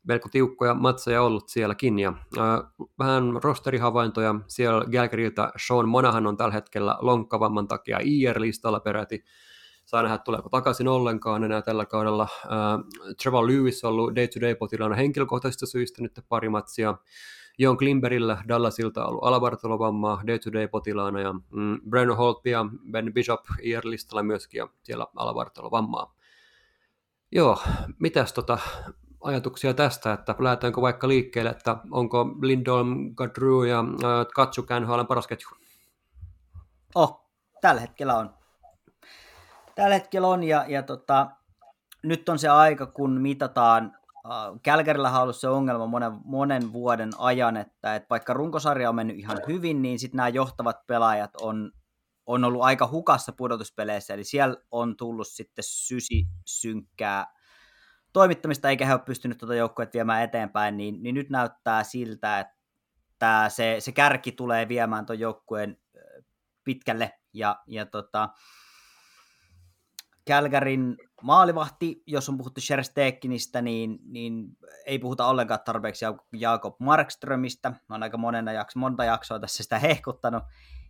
[0.08, 1.98] melko tiukkoja matseja ollut sielläkin.
[1.98, 2.44] Ja, äh,
[2.98, 4.34] vähän rosterihavaintoja.
[4.46, 9.24] Siellä Galgarylta Sean Monahan on tällä hetkellä lonkkavamman takia IR-listalla peräti
[9.86, 12.28] saa nähdä, tuleeko takaisin ollenkaan enää tällä kaudella.
[13.22, 16.94] Trevor Lewis on ollut day-to-day-potilaana henkilökohtaisista syistä nyt pari matsia.
[17.58, 24.22] Jon Klimberillä Dallasilta on ollut alavartalovammaa day-to-day-potilaana ja mm, Breno Holt ja Ben Bishop IR-listalla
[24.22, 26.14] myöskin ja siellä alavartalovammaa.
[27.32, 27.58] Joo,
[27.98, 28.58] mitäs tota,
[29.20, 35.26] ajatuksia tästä, että lähdetäänkö vaikka liikkeelle, että onko Lindholm, Gadru ja äh, Katsuk NHLn paras
[35.26, 35.48] ketju?
[36.94, 37.30] Oh,
[37.60, 38.45] tällä hetkellä on.
[39.76, 41.26] Tällä hetkellä on ja, ja tota,
[42.02, 43.96] nyt on se aika, kun mitataan
[44.62, 49.16] Kälkärillä on ollut se ongelma monen, monen vuoden ajan, että, että vaikka runkosarja on mennyt
[49.16, 51.72] ihan hyvin, niin sitten nämä johtavat pelaajat on,
[52.26, 57.26] on ollut aika hukassa pudotuspeleissä, eli siellä on tullut sitten sysi synkkää
[58.12, 63.48] toimittamista, eikä he ole pystynyt tuota joukkuetta viemään eteenpäin, niin, niin nyt näyttää siltä, että
[63.48, 65.76] se, se kärki tulee viemään tuon joukkueen
[66.64, 68.28] pitkälle, ja, ja tota,
[70.26, 77.70] Kälkärin maalivahti, jos on puhuttu Sherstekinistä, niin, niin ei puhuta ollenkaan tarpeeksi Jakob Markströmistä.
[77.70, 80.42] Mä oon aika monena jakso, monta jaksoa tässä sitä hehkuttanut.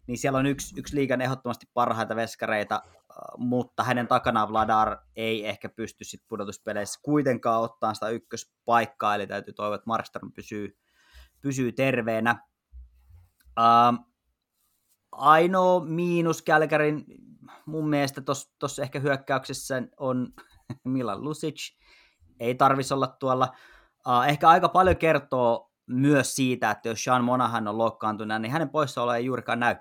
[0.06, 2.98] Niin siellä on yksi, yksi liigan ehdottomasti parhaita veskareita, äh,
[3.36, 9.54] mutta hänen takanaan Vladar ei ehkä pysty sit pudotuspeleissä kuitenkaan ottaa sitä ykköspaikkaa, eli täytyy
[9.54, 10.78] toivoa, että Markström pysyy,
[11.40, 12.42] pysyy terveenä.
[13.58, 14.06] Uh,
[15.12, 17.04] ainoa miinus Kälkärin
[17.66, 18.22] mun mielestä
[18.58, 20.28] tuossa ehkä hyökkäyksessä on
[20.84, 21.76] Milan Lusic.
[22.40, 23.48] Ei tarvisi olla tuolla.
[24.06, 28.68] Uh, ehkä aika paljon kertoo myös siitä, että jos Sean Monahan on loukkaantunut, niin hänen
[28.68, 29.76] poissaolo ei juurikaan näy.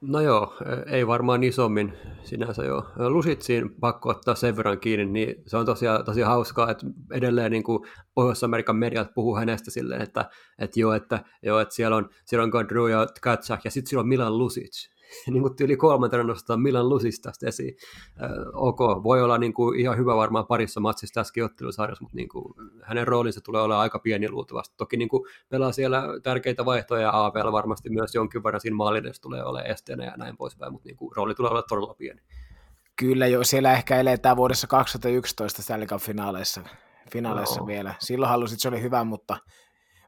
[0.00, 0.54] No joo,
[0.86, 1.92] ei varmaan isommin
[2.22, 2.86] sinänsä joo.
[2.96, 7.62] Lusitsiin pakko ottaa sen verran kiinni, niin se on tosiaan tosi hauskaa, että edelleen niin
[7.62, 12.44] kuin Pohjois-Amerikan mediat puhuu hänestä silleen, että, että joo, että, joo, että siellä on, siellä
[12.44, 14.97] on Godrew ja Katsak ja sitten siellä on Milan Lusic.
[15.26, 17.76] niin kuin yli kolmantena nostaa Milan Lusista esiin.
[18.22, 22.28] Äh, ok, voi olla niin kuin ihan hyvä varmaan parissa matsissa tässäkin ottelusarjassa, mutta niin
[22.28, 24.74] kuin, hänen roolinsa tulee olla aika pieni luultavasti.
[24.76, 29.22] Toki niin kuin pelaa siellä tärkeitä vaihtoja ja AVL varmasti myös jonkin verran siinä maalidessa
[29.22, 32.20] tulee olla esteenä ja näin poispäin, mutta niin kuin, rooli tulee olla todella pieni.
[32.96, 36.60] Kyllä jo, siellä ehkä eletään vuodessa 2011 Stanley Cup-finaaleissa
[37.10, 37.66] finaaleissa no.
[37.66, 37.94] vielä.
[37.98, 39.36] Silloin halusit, se oli hyvä, mutta,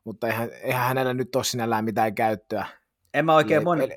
[0.04, 2.66] mutta eihän, eihän hänellä nyt ole sinällään mitään käyttöä
[3.14, 3.94] en mä oikein, mon, eli,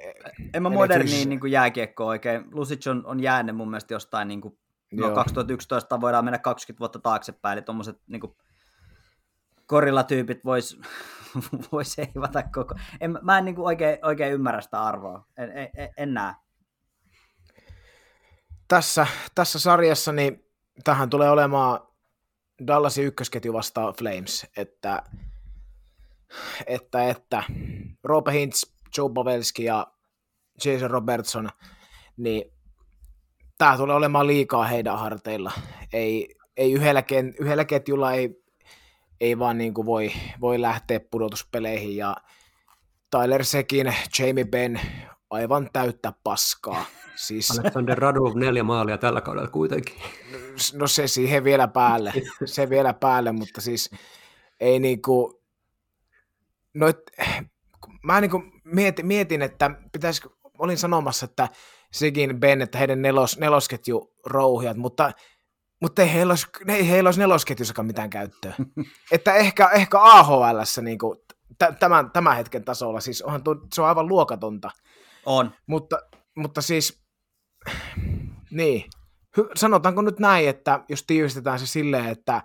[0.53, 2.45] en mä moderniin niin jääkiekkoa oikein.
[2.51, 4.57] Lusic on, on jäänyt mun mielestä jostain, niin kuin,
[4.91, 8.21] no 2011 voidaan mennä 20 vuotta taaksepäin, eli tuommoiset niin
[9.65, 10.79] korilatyypit vois,
[11.71, 12.75] vois eivata koko...
[12.99, 16.33] En, mä en niin kuin oikein, oikein ymmärrä sitä arvoa, en, en, en näe.
[18.67, 20.45] Tässä, tässä sarjassa niin
[20.83, 21.79] tähän tulee olemaan
[22.67, 25.03] Dallasin ykkösketju vastaan Flames, että,
[26.67, 27.43] että, että
[28.03, 29.87] Roope Hintz Joe Pavelski ja
[30.65, 31.49] Jason Robertson,
[32.17, 32.51] niin
[33.57, 35.51] tämä tulee olemaan liikaa heidän harteilla.
[35.93, 38.43] Ei, ei yhdellä, ken, yhdellä ketjulla ei,
[39.21, 40.11] ei vaan niin kuin voi,
[40.41, 42.15] voi lähteä pudotuspeleihin ja
[43.11, 44.79] Tyler Sekin, Jamie Benn,
[45.29, 46.85] aivan täyttä paskaa.
[47.15, 47.59] Siis...
[47.59, 49.95] Alexander Radov neljä maalia tällä kaudella kuitenkin.
[50.73, 52.13] No se siihen vielä päälle,
[52.45, 53.89] se vielä päälle, mutta siis
[54.59, 55.41] ei niinku,
[56.73, 56.97] noit,
[58.03, 61.49] mä niin kuin mietin, mietin, että pitäisikö, olin sanomassa, että
[61.91, 65.11] sekin Ben, että heidän nelos, nelosketju rouhijat, mutta,
[65.81, 68.53] mutta ei heillä olisi, ei heillä olisi nelosketjussakaan mitään käyttöä.
[69.11, 71.19] että ehkä, ehkä AHL niin kuin,
[71.79, 74.71] tämän, tämän hetken tasolla, siis onhan tuo, se on aivan luokatonta.
[75.25, 75.51] On.
[75.67, 75.99] Mutta,
[76.35, 77.03] mutta siis,
[78.51, 78.89] niin,
[79.55, 82.41] sanotaanko nyt näin, että jos tiivistetään se silleen, että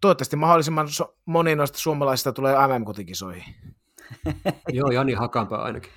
[0.00, 0.88] toivottavasti mahdollisimman
[1.26, 3.44] moni noista suomalaisista tulee MM-kotikisoihin.
[4.68, 5.92] Joo, Jani Hakanpää ainakin.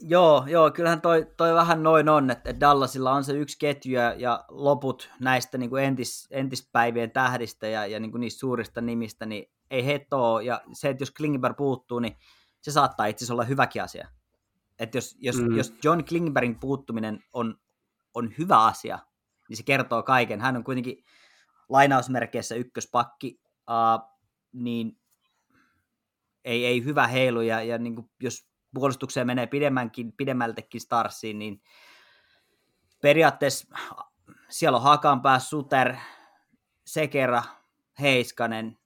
[0.00, 4.44] Joo, joo, kyllähän toi, toi vähän noin on, että Dallasilla on se yksi ketju ja,
[4.48, 9.52] loput näistä niin kuin entis, entispäivien tähdistä ja, ja niin kuin niistä suurista nimistä, niin
[9.70, 10.44] ei he ole.
[10.44, 12.16] Ja se, että jos Klingberg puuttuu, niin
[12.60, 14.08] se saattaa itse asiassa olla hyväkin asia.
[14.78, 15.56] Että jos, jos, mm.
[15.56, 17.58] jos John Klingbergin puuttuminen on,
[18.14, 18.98] on hyvä asia,
[19.48, 20.40] niin se kertoo kaiken.
[20.40, 21.04] Hän on kuitenkin
[21.68, 23.40] lainausmerkeissä ykköspakki,
[23.70, 24.08] uh,
[24.52, 24.98] niin
[26.44, 31.62] ei, ei hyvä heilu, ja, ja niin kuin, jos puolustukseen menee pidemmänkin, pidemmältäkin Starsiin, niin
[33.02, 33.76] periaatteessa
[34.48, 35.96] siellä on Hakanpää, Suter,
[36.86, 37.42] Sekera,
[38.00, 38.78] Heiskanen,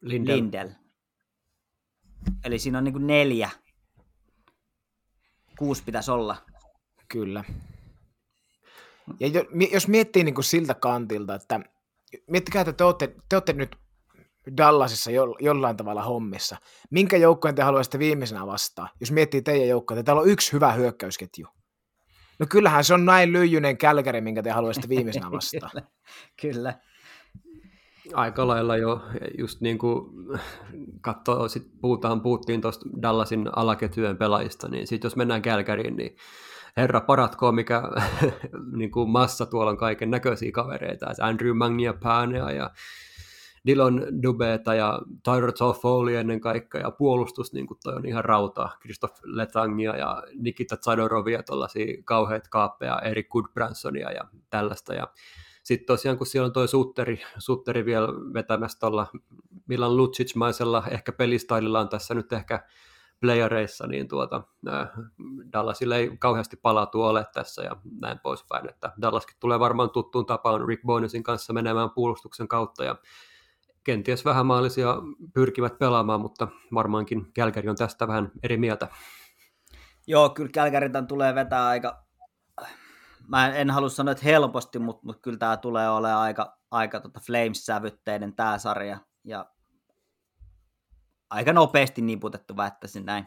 [0.00, 0.36] Lindel.
[0.36, 0.70] Lindel.
[2.44, 3.50] Eli siinä on niin kuin neljä.
[5.58, 6.36] Kuusi pitäisi olla.
[7.08, 7.44] Kyllä.
[9.20, 9.28] Ja
[9.72, 11.60] jos miettii niin kuin siltä kantilta, että
[12.30, 13.76] miettikää, että te olette, te olette nyt
[14.56, 16.56] Dallasissa jo, jollain tavalla hommissa.
[16.90, 18.88] Minkä joukkojen te haluaisitte viimeisenä vastaan?
[19.00, 21.46] Jos miettii teidän joukkoja, täällä on yksi hyvä hyökkäysketju.
[22.38, 25.70] No kyllähän se on näin lyijyinen kälkäri, minkä te haluaisitte viimeisenä vastaan.
[25.72, 25.86] kyllä,
[26.40, 26.74] kyllä.
[28.14, 29.00] Aika lailla jo,
[29.38, 30.10] just niin kuin
[31.00, 36.16] katsoo, sit puhutaan, puhuttiin tuosta Dallasin alaketjujen pelaajista, niin sitten jos mennään Kälkäriin, niin
[36.76, 37.82] herra paratkoon, mikä
[38.78, 42.70] niin kuin massa tuolla on kaiken näköisiä kavereita, Andrew Magniapanea ja
[43.66, 48.68] Dylan Dubeta ja Tyler Toffoli ennen kaikkea, ja puolustus niin kuin toi on ihan rauta,
[48.80, 55.08] Christoph Letangia ja Nikita Zadorovia, tuollaisia kauheat kaappeja, Erik Goodbransonia ja tällaista, ja
[55.62, 59.06] sitten tosiaan, kun siellä on toi Sutteri, Sutteri vielä vetämässä tuolla
[59.66, 62.64] Milan Lucic-maisella ehkä pelistaililla on tässä nyt ehkä
[63.20, 64.88] playereissa, niin tuota, äh,
[65.52, 70.68] Dallasille ei kauheasti palautu ole tässä ja näin poispäin, että Dallaskin tulee varmaan tuttuun tapaan
[70.68, 72.96] Rick Bonusin kanssa menemään puolustuksen kautta ja
[73.86, 74.94] kenties vähän maalisia
[75.34, 78.88] pyrkivät pelaamaan, mutta varmaankin Kälkäri on tästä vähän eri mieltä.
[80.06, 82.04] Joo, kyllä Kälkäritän tulee vetää aika,
[83.28, 87.20] mä en halua sanoa, että helposti, mutta, mutta kyllä tämä tulee olemaan aika, aika tota
[87.20, 89.50] Flames-sävytteinen tämä sarja, ja
[91.30, 93.26] aika nopeasti niputettu, väittäisin näin.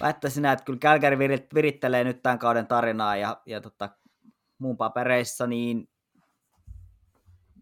[0.00, 1.18] Väittäisin näin, että kyllä Kälkäri
[1.54, 3.88] virittelee nyt tämän kauden tarinaa, ja, ja tota,
[4.58, 5.88] muun papereissa, niin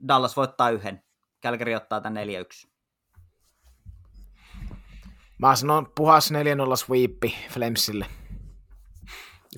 [0.09, 1.03] Dallas voittaa yhden.
[1.43, 2.69] Kälkäri ottaa tämän 4-1.
[5.39, 6.32] Mä sanon puhas
[6.73, 8.06] 4-0 sweepi Flamesille.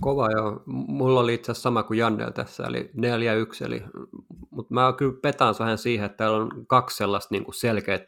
[0.01, 0.63] Kova joo.
[0.67, 2.91] Mulla oli itse asiassa sama kuin Jannel tässä, eli
[3.63, 3.83] 4-1, eli,
[4.51, 8.03] mutta mä kyllä petaan vähän siihen, että täällä on kaksi sellaista niin kuin selkeät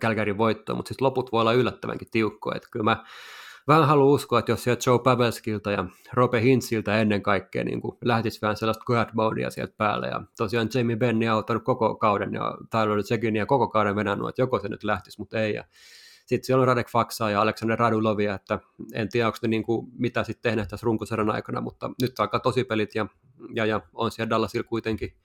[0.00, 3.04] Kälkärin voittoa, mutta sitten loput voi olla yllättävänkin tiukkoja, että kyllä mä
[3.68, 7.98] vähän haluan uskoa, että jos sieltä Joe Pavelskilta ja Robe Hintziltä ennen kaikkea niin kuin
[8.04, 10.06] lähtisi vähän sellaista modea sieltä päälle.
[10.06, 14.42] Ja tosiaan Jamie Benni on ottanut koko kauden ja Tyler Zeginia koko kauden venannut, että
[14.42, 15.54] joko se nyt lähtisi, mutta ei.
[15.54, 15.64] Ja
[16.26, 18.58] sitten siellä on Radek Faksaa ja Aleksander Radulovia, että
[18.94, 22.40] en tiedä, onko ne niin kuin, mitä sitten tehneet tässä runkosarjan aikana, mutta nyt alkaa
[22.40, 23.06] tosi pelit ja,
[23.54, 25.16] ja, ja on siellä Dallasilla kuitenkin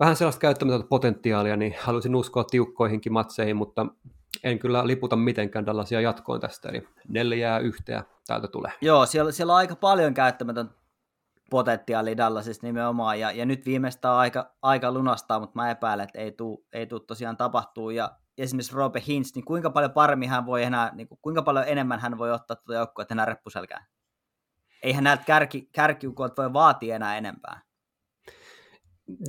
[0.00, 3.86] vähän sellaista käyttämätöntä potentiaalia, niin haluaisin uskoa tiukkoihinkin matseihin, mutta
[4.44, 8.72] en kyllä liputa mitenkään tällaisia jatkoon tästä, eli neljää yhteä täältä tulee.
[8.80, 10.70] Joo, siellä, siellä on aika paljon käyttämätön
[11.50, 16.32] potentiaali Dallasissa nimenomaan, ja, ja nyt viimeistään aika, aika lunastaa, mutta mä epäilen, että ei
[16.32, 20.62] tule ei tuu tosiaan tapahtuu, ja esimerkiksi Robe Hintz, niin kuinka paljon paremmin hän voi
[20.62, 23.86] enää, niin kuin, kuinka paljon enemmän hän voi ottaa tuota joukkoa enää reppuselkään?
[24.82, 27.60] Eihän näiltä kärki, kärkiukolta voi vaatia enää enempää.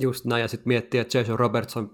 [0.00, 1.90] Just näin, ja sitten miettiä, että Jason Robertson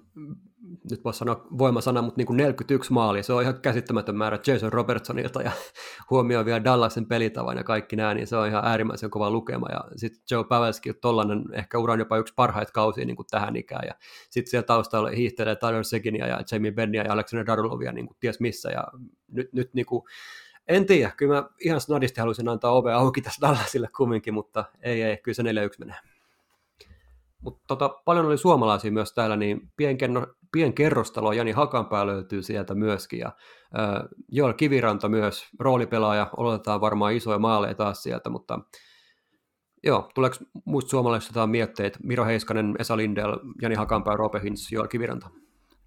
[0.90, 4.72] nyt voisi sanoa voimasana, mutta niin kuin 41 maalia, se on ihan käsittämätön määrä Jason
[4.72, 5.52] Robertsonilta ja
[6.10, 9.66] huomioi vielä Dallasin pelitavan ja kaikki nämä, niin se on ihan äärimmäisen kova lukema.
[9.70, 13.56] Ja sitten Joe Pavelski on tollainen ehkä uran jopa yksi parhaita kausia niin kuin tähän
[13.56, 13.86] ikään.
[13.86, 13.94] Ja
[14.30, 18.40] sitten siellä taustalla hiihtelee Tyler Seginia ja Jamie Bennia ja Alexander Darulovia niin kuin ties
[18.40, 18.70] missä.
[18.70, 18.84] Ja
[19.28, 20.02] nyt, nyt niin kuin,
[20.68, 25.02] en tiedä, kyllä mä ihan snadisti haluaisin antaa ove auki tässä Dallasille kumminkin, mutta ei,
[25.02, 25.47] ei, kyllä se 4-1
[25.78, 25.97] menee.
[27.40, 33.18] Mutta tota, paljon oli suomalaisia myös täällä, niin pienkenno, pienkerrostalo Jani Hakanpää löytyy sieltä myöskin.
[33.18, 33.32] Ja,
[33.78, 38.58] äh, Joel Kiviranta myös, roolipelaaja, oletetaan varmaan isoja maaleja taas sieltä, mutta
[39.84, 41.98] joo, tuleeko muista suomalaisista jotain mietteitä?
[42.02, 45.30] Miro Heiskanen, Esa Lindell, Jani Hakanpää, Roope Hintz, Joel Kiviranta.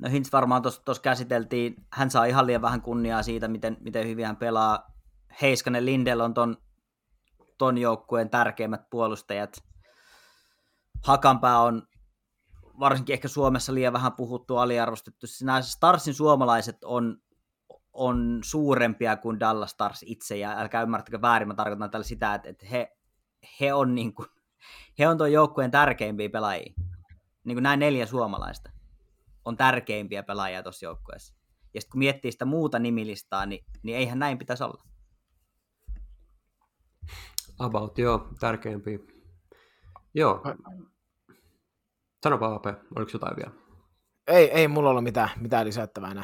[0.02, 4.26] No Hintz varmaan tuossa käsiteltiin, hän saa ihan liian vähän kunniaa siitä, miten, miten hyvin
[4.26, 4.80] hän pelaa.
[5.42, 6.58] Heiskanen Lindell on ton,
[7.58, 9.52] ton joukkueen tärkeimmät puolustajat–
[11.04, 11.88] Hakanpää on
[12.80, 15.28] varsinkin ehkä Suomessa liian vähän puhuttu, aliarvostettu.
[15.44, 17.18] Nämä Starsin suomalaiset on,
[17.94, 22.50] on suurempia kuin Dallas Stars itse, ja älkää ymmärtäkö väärin, mä tarkoitan tällä sitä, että,
[22.50, 22.98] että he,
[23.60, 24.28] he on, niin kuin,
[25.00, 26.74] he on tuon joukkueen tärkeimpiä pelaajia.
[27.44, 28.72] Niin kuin nämä neljä suomalaista
[29.46, 31.36] on tärkeimpiä pelaajia tuossa joukkueessa.
[31.74, 34.84] Ja sitten kun miettii sitä muuta nimilistaa, niin, niin eihän näin pitäisi olla.
[37.60, 39.00] About, joo, tärkeimpiä.
[40.14, 40.42] Joo,
[42.24, 43.52] Sanopa AP, oliko jotain vielä?
[44.28, 46.24] Ei, ei mulla ole mitään, mitään lisättävää enää.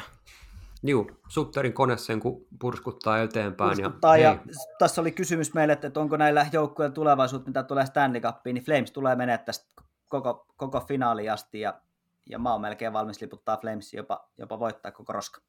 [0.82, 3.70] Juu, Sutterin kone sen kun purskuttaa eteenpäin.
[3.70, 4.38] Purskuttaa ja, ja
[4.78, 8.92] tässä oli kysymys meille, että onko näillä joukkueilla tulevaisuutta, mitä tulee Stanley Cupiin, niin Flames
[8.92, 11.80] tulee menee tästä koko, koko finaaliin asti ja,
[12.26, 15.40] ja mä oon melkein valmis liputtaa Flamesia jopa, jopa voittaa koko roska.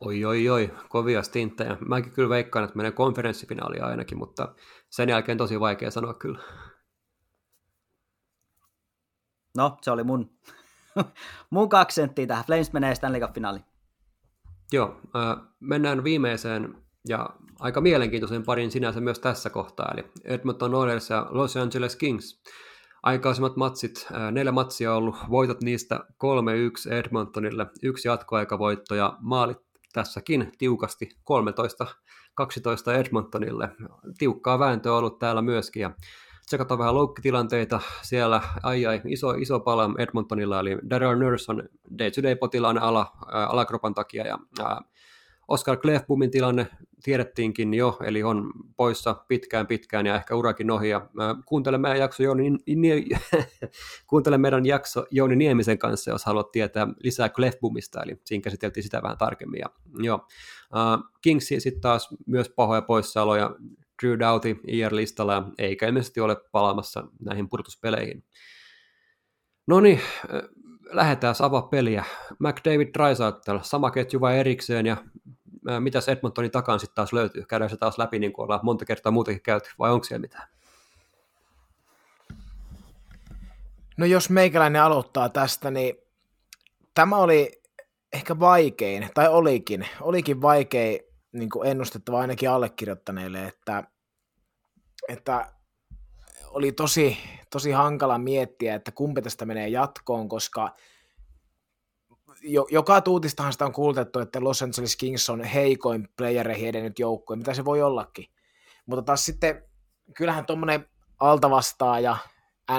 [0.00, 1.76] Oi, oi, oi, kovia stinttejä.
[1.88, 4.54] Mäkin kyllä veikkaan, että menee konferenssifinaaliin ainakin, mutta
[4.90, 6.40] sen jälkeen tosi vaikea sanoa kyllä.
[9.56, 10.30] No, se oli mun,
[11.50, 12.44] mun kaksi senttiä tähän.
[12.44, 13.64] Flames menee Stanley Cup-finaaliin.
[14.72, 16.74] Joo, äh, mennään viimeiseen
[17.08, 22.42] ja aika mielenkiintoisen parin sinänsä myös tässä kohtaa, eli Edmonton Oilers ja Los Angeles Kings.
[23.02, 26.00] aikaisemmat matsit, neljä matsia on ollut, voitot niistä
[26.88, 29.58] 3-1 Edmontonille, yksi jatkoaikavoitto ja maalit
[29.92, 31.08] tässäkin tiukasti
[32.90, 33.68] 13-12 Edmontonille.
[34.18, 35.90] Tiukkaa vääntöä on ollut täällä myöskin ja
[36.50, 38.42] tsekataan vähän loukkitilanteita siellä.
[38.62, 41.68] Ai ai, iso, iso pala Edmontonilla, eli Daryl Nurse on
[41.98, 44.80] day-to-day-potilaan ala, ää, alakropan takia ja ää,
[45.48, 46.66] Oscar Clefbumin tilanne
[47.04, 50.88] tiedettiinkin jo, eli on poissa pitkään pitkään ja ehkä urakin ohi.
[50.88, 51.06] Ja
[51.46, 52.52] kuuntele meidän jakso Jouni,
[54.10, 59.02] kuuntele meidän jakso Jouni Niemisen kanssa, jos haluat tietää lisää Clefbumista, eli siinä käsiteltiin sitä
[59.02, 59.60] vähän tarkemmin.
[59.60, 59.70] Ja,
[60.02, 60.26] joo.
[61.22, 63.50] Kingsi sitten taas myös pahoja poissaoloja,
[64.02, 68.24] Drew Doughty IR-listalla, eikä ilmeisesti ole palaamassa näihin purtuspeleihin.
[69.66, 70.00] No niin,
[70.84, 72.04] lähdetään avaa peliä.
[72.38, 74.96] McDavid Drysaitel, sama ketju vai erikseen, ja
[75.80, 77.44] mitäs Edmontonin takaan sitten taas löytyy?
[77.44, 80.48] Käydään se taas läpi, niin kuin ollaan monta kertaa muutenkin käyty, vai onko siellä mitään?
[83.96, 85.94] No jos meikäläinen aloittaa tästä, niin
[86.94, 87.62] tämä oli
[88.12, 91.00] ehkä vaikein, tai olikin, olikin vaikein
[91.32, 93.84] niin kuin ennustettava ainakin allekirjoittaneille, että,
[95.08, 95.52] että
[96.50, 97.18] oli tosi,
[97.50, 100.74] tosi hankala miettiä, että kumpi tästä menee jatkoon, koska
[102.42, 107.36] jo, joka tuutistahan sitä on kuultettu, että Los Angeles Kings on heikoin playereihin edennyt joukkue,
[107.36, 108.26] mitä se voi ollakin.
[108.86, 109.64] Mutta taas sitten,
[110.16, 110.86] kyllähän tuommoinen
[111.20, 112.16] altavastaaja,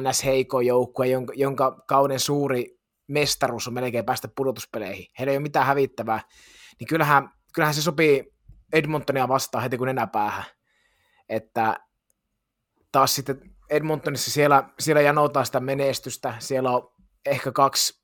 [0.01, 5.05] NS heiko joukkue, jonka, jonka kauden suuri mestaruus on melkein päästä pudotuspeleihin.
[5.19, 6.21] Heillä ei ole mitään hävittävää.
[6.79, 8.33] Niin kyllähän, kyllähän se sopii
[8.73, 10.43] Edmontonia vastaan heti kun enää päähän.
[11.29, 11.79] Että
[12.91, 16.35] taas sitten Edmontonissa siellä, siellä janotaan sitä menestystä.
[16.39, 16.91] Siellä on
[17.25, 18.03] ehkä kaksi,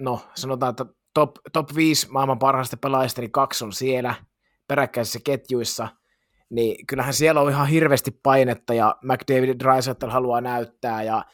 [0.00, 4.14] no sanotaan, että top, top 5 maailman parhaista pelaajista, niin kaksi on siellä
[4.68, 5.88] peräkkäisissä ketjuissa,
[6.50, 11.24] niin kyllähän siellä on ihan hirveästi painetta ja McDavid Drysaitel haluaa näyttää ja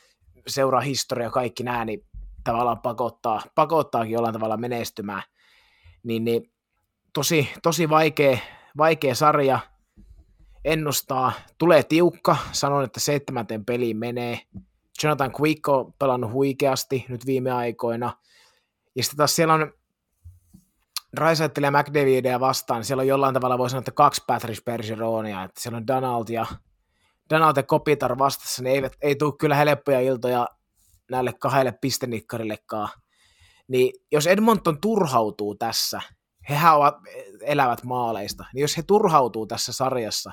[0.47, 2.07] seuraa historia kaikki nämä, niin
[2.45, 5.23] tavallaan pakottaa, pakottaakin jollain tavalla menestymään.
[6.03, 6.53] Niin, niin
[7.17, 8.39] tosi, tosi vaikea,
[8.77, 9.59] vaikea sarja,
[10.65, 11.33] ennustaa.
[11.59, 14.41] Tulee tiukka, sanon, että seitsemänten peliin menee.
[15.03, 18.13] Jonathan Quick on pelannut huikeasti nyt viime aikoina.
[18.97, 19.73] Ja sitten taas siellä on
[21.17, 25.77] Raisaittel McDavidia vastaan, siellä on jollain tavalla voi sanoa, että kaksi Patrice Bergeronia, että siellä
[25.77, 26.47] on Donald ja,
[27.31, 30.49] Donald ja Kopitar vastassa, niin ei, ei tule kyllä helppoja iltoja
[31.11, 32.89] näille kahdelle pistenikkarillekaan.
[33.69, 36.01] Niin jos Edmonton turhautuu tässä,
[36.49, 36.95] hehän ovat,
[37.41, 40.33] elävät maaleista, niin jos he turhautuu tässä sarjassa,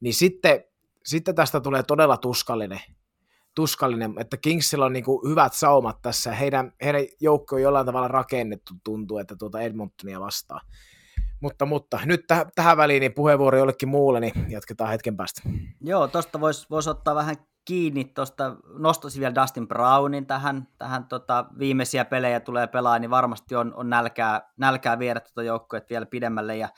[0.00, 0.64] niin sitten,
[1.04, 2.80] sitten tästä tulee todella tuskallinen,
[3.54, 8.08] tuskallinen että Kingsilla on niin kuin hyvät saumat tässä, heidän, heidän joukko on jollain tavalla
[8.08, 10.60] rakennettu, tuntuu, että tuota Edmontonia vastaa.
[11.40, 15.42] Mutta, mutta nyt täh- tähän väliin niin puheenvuoro jollekin muulle, niin jatketaan hetken päästä.
[15.80, 21.46] Joo, tuosta voisi vois ottaa vähän kiinni tuosta, nostaisin vielä Dustin Brownin tähän, tähän tota,
[21.58, 26.56] viimeisiä pelejä tulee pelaa, niin varmasti on, on nälkää, nälkää viedä tuota joukkoa vielä pidemmälle,
[26.56, 26.68] ja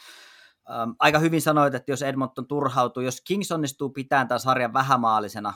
[0.70, 5.54] äm, aika hyvin sanoit, että jos Edmonton turhautuu, jos Kings onnistuu pitämään tämän sarjan vähämaalisena,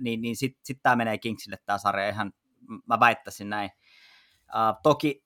[0.00, 2.32] niin, niin sitten sit tämä menee Kingsille tämä sarja, ihan
[2.86, 3.70] mä väittäisin näin.
[4.56, 5.24] Äh, toki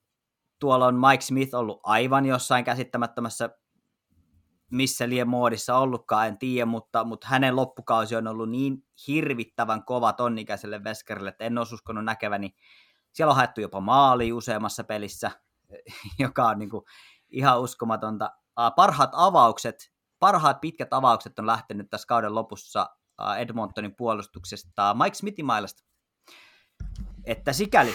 [0.59, 3.51] tuolla on Mike Smith ollut aivan jossain käsittämättömässä
[4.75, 10.13] missä liian muodissa ollutkaan, en tiedä, mutta, mutta hänen loppukausi on ollut niin hirvittävän kova
[10.13, 12.55] tonnikäiselle Veskerille, että en olisi uskonut näkeväni.
[13.13, 15.31] Siellä on haettu jopa maali useammassa pelissä,
[16.19, 16.85] joka on niin kuin
[17.29, 18.31] ihan uskomatonta.
[18.77, 22.87] Parhaat avaukset, parhaat pitkät avaukset on lähtenyt tässä kauden lopussa
[23.39, 25.83] Edmontonin puolustuksesta Mike Smithin mailasta.
[27.25, 27.95] Että sikäli.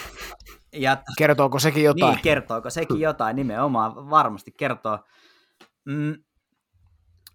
[0.74, 2.12] Ja, kertooko sekin jotain?
[2.14, 5.00] Niin, kertooko sekin jotain nimenomaan, varmasti kertoo.
[5.86, 6.16] Mm,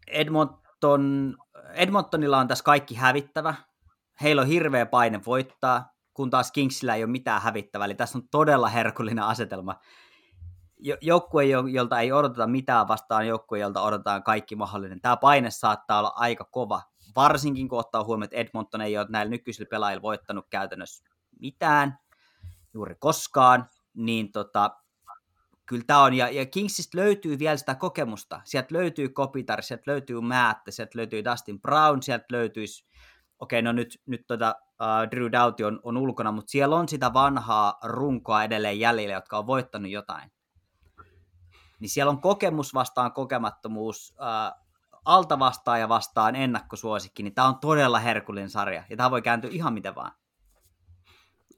[0.06, 1.36] Edmonton,
[1.72, 3.54] Edmontonilla on tässä kaikki hävittävä.
[4.22, 7.84] Heillä on hirveä paine voittaa, kun taas Kingsillä ei ole mitään hävittävää.
[7.84, 9.74] Eli tässä on todella herkullinen asetelma.
[11.00, 15.00] Joukkue, jolta ei odoteta mitään vastaan, joukkue, jolta odotetaan kaikki mahdollinen.
[15.00, 16.82] Tämä paine saattaa olla aika kova,
[17.16, 21.04] varsinkin kun ottaa huomioon, että Edmonton ei ole näillä nykyisillä pelaajilla voittanut käytännössä
[21.40, 21.98] mitään
[22.74, 24.70] juuri koskaan, niin tota,
[25.66, 28.40] kyllä tämä on, ja, ja Kingsistä löytyy vielä sitä kokemusta.
[28.44, 32.86] Sieltä löytyy Kopitar, sieltä löytyy Määttä, sieltä löytyy Dustin Brown, sieltä löytyisi,
[33.38, 36.88] okei, okay, no nyt, nyt tota, uh, Drew Doughty on, on ulkona, mutta siellä on
[36.88, 40.32] sitä vanhaa runkoa edelleen jäljellä, jotka on voittanut jotain.
[41.80, 44.64] Niin siellä on kokemus vastaan kokemattomuus, uh,
[45.04, 49.50] alta vastaan ja vastaan ennakkosuosikki, niin tämä on todella herkullinen sarja, ja tämä voi kääntyä
[49.52, 50.12] ihan miten vaan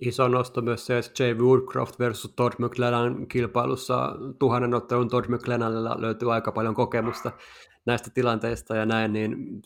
[0.00, 5.96] iso nosto myös se, että Jay Woodcroft versus Todd McLennan kilpailussa tuhannen ottelun Todd McLennanilla
[5.98, 7.32] löytyy aika paljon kokemusta
[7.86, 9.62] näistä tilanteista ja näin, niin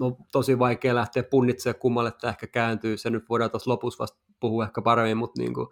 [0.00, 2.96] on tosi vaikea lähteä punnitsemaan kummalle tämä ehkä kääntyy.
[2.96, 5.68] Se nyt voidaan tuossa lopussa vasta puhua ehkä paremmin, mutta niin kuin,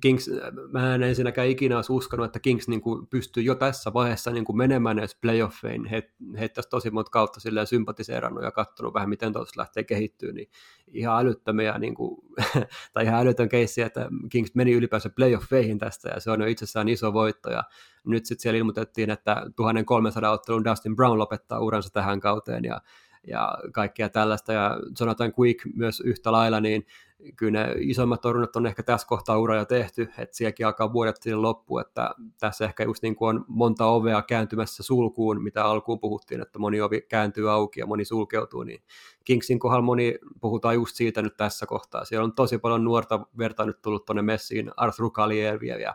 [0.00, 0.30] Kings,
[0.72, 4.44] mä en ensinnäkään ikinä olisi uskonut, että Kings niin kuin pystyy jo tässä vaiheessa niin
[4.44, 5.84] kuin menemään edes playoffeihin.
[5.84, 10.50] He, heittäisi tosi monta kautta sympatiseerannut ja katsonut vähän, miten tuossa lähtee kehittyä, niin
[10.92, 12.20] ihan älyttömiä, niin kuin,
[12.92, 16.88] tai ihan älytön keissi, että Kings meni ylipäänsä playoffeihin tästä, ja se on jo itsessään
[16.88, 17.64] iso voitto, ja
[18.06, 22.80] nyt sitten siellä ilmoitettiin, että 1300 ottelun Dustin Brown lopettaa uransa tähän kauteen, ja
[23.26, 26.86] ja kaikkea tällaista, ja Jonathan Quick myös yhtä lailla, niin
[27.36, 31.16] kyllä ne isoimmat torjunnat on ehkä tässä kohtaa ura jo tehty, että sielläkin alkaa vuodet
[31.22, 36.00] sinne loppu, että tässä ehkä just niin kuin on monta ovea kääntymässä sulkuun, mitä alkuun
[36.00, 38.82] puhuttiin, että moni ovi kääntyy auki ja moni sulkeutuu, niin
[39.24, 42.04] Kingsin kohdalla moni puhutaan just siitä nyt tässä kohtaa.
[42.04, 45.94] Siellä on tosi paljon nuorta verta nyt tullut tuonne messiin, Arthur Kalierviä ja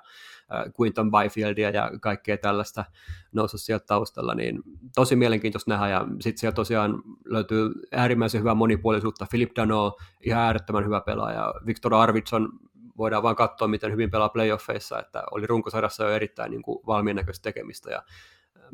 [0.81, 2.85] Quinton Byfieldia ja kaikkea tällaista
[3.31, 4.63] nousu sieltä taustalla, niin
[4.95, 10.85] tosi mielenkiintoista nähdä, ja sitten siellä tosiaan löytyy äärimmäisen hyvää monipuolisuutta, Philip Dano, ihan äärettömän
[10.85, 12.49] hyvä pelaaja, Victor Arvidsson,
[12.97, 17.15] voidaan vaan katsoa, miten hyvin pelaa playoffeissa, että oli runkosarjassa jo erittäin niin kuin valmiin
[17.15, 18.03] näköistä tekemistä, ja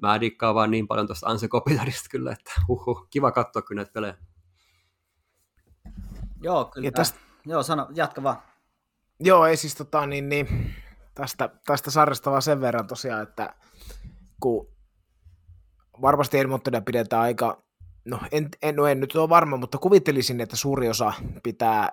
[0.02, 3.94] mä dikkaan vaan niin paljon tuosta Anse Kopitarista kyllä, että uhu, kiva katsoa kyllä näitä
[3.94, 4.16] pelejä.
[6.42, 6.88] Joo, kyllä.
[6.88, 7.20] Ja tästä...
[7.46, 8.38] Joo, sano, jatka vaan.
[9.20, 10.74] Joo, ei siis tota, niin, niin,
[11.20, 13.56] tästä, tästä sarjasta vaan sen verran tosiaan, että
[14.40, 14.74] kun
[16.02, 17.64] varmasti Edmontonia pidetään aika,
[18.06, 21.14] no en, en, no en nyt ole varma, mutta kuvittelisin, että suuri osa
[21.44, 21.92] pitää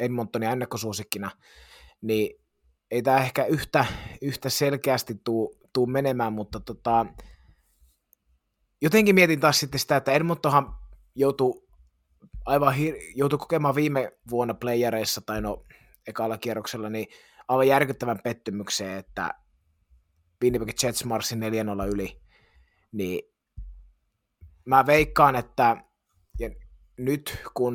[0.00, 1.30] Edmontonia ennakkosuosikkina,
[2.02, 2.44] niin
[2.90, 3.86] ei tämä ehkä yhtä,
[4.22, 7.06] yhtä selkeästi tuu, menemään, mutta tota,
[8.82, 10.74] jotenkin mietin taas sitten sitä, että Edmontonhan
[11.14, 11.62] joutui
[12.46, 15.64] aivan hir- joutui kokemaan viime vuonna playereissa, tai no
[16.06, 17.06] ekalla kierroksella, niin
[17.52, 19.34] aivan järkyttävän pettymykseen, että
[20.42, 21.38] Winnipeg Jets marssi 4-0
[21.94, 22.20] yli,
[22.92, 23.22] niin
[24.64, 25.76] mä veikkaan, että
[26.38, 26.50] ja
[26.98, 27.74] nyt kun,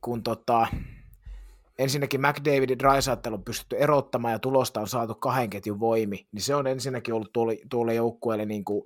[0.00, 0.66] kun tota,
[1.78, 6.42] ensinnäkin McDavid ja Drysaitel on pystytty erottamaan ja tulosta on saatu kahden ketjun voimi, niin
[6.42, 8.84] se on ensinnäkin ollut tuolle, tuolle joukkueelle niin kuin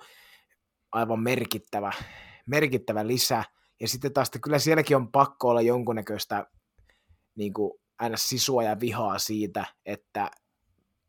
[0.93, 1.93] aivan merkittävä,
[2.47, 3.45] merkittävä lisä.
[3.81, 6.47] Ja sitten taas, että kyllä sielläkin on pakko olla jonkunnäköistä
[7.35, 10.31] niin kuin aina sisua ja vihaa siitä, että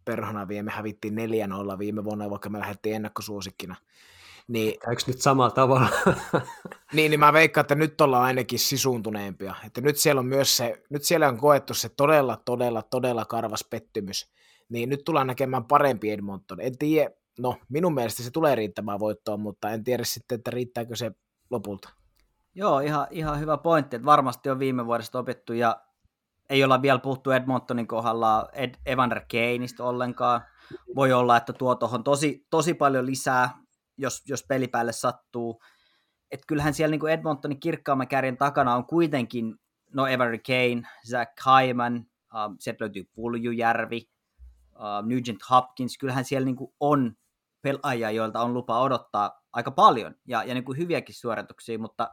[0.05, 1.15] perhana vie, me hävittiin
[1.75, 3.75] 4-0 viime vuonna, vaikka me lähdettiin ennakkosuosikkina.
[4.47, 5.89] Niin, Käykö nyt samalla tavalla?
[6.93, 9.55] niin, niin mä veikkaan, että nyt ollaan ainakin sisuuntuneempia.
[9.65, 13.65] Että nyt siellä on myös se, nyt siellä on koettu se todella, todella, todella karvas
[13.69, 14.31] pettymys.
[14.69, 16.61] Niin nyt tullaan näkemään parempi Edmonton.
[16.61, 17.09] En tiedä,
[17.39, 21.11] no minun mielestä se tulee riittämään voittoon, mutta en tiedä sitten, että riittääkö se
[21.49, 21.89] lopulta.
[22.55, 25.81] Joo, ihan, ihan hyvä pointti, että varmasti on viime vuodesta opittu ja
[26.53, 30.41] ei olla vielä puhuttu Edmontonin kohdalla Ed, Evander Kaneista ollenkaan.
[30.95, 33.49] Voi olla, että tuo tuohon tosi, tosi paljon lisää,
[33.97, 35.61] jos, jos peli päälle sattuu.
[36.31, 39.55] Et kyllähän siellä niin Edmontonin kirkkaamman kärjen takana on kuitenkin
[39.93, 41.95] no Evander Kane, Zach Hyman,
[42.33, 44.09] uh, sieltä löytyy Puljujärvi,
[44.75, 45.97] uh, Nugent Hopkins.
[45.97, 47.15] Kyllähän siellä niin on
[47.61, 52.11] pelaajia, joilta on lupa odottaa aika paljon ja, ja niin hyviäkin suorituksia, mutta,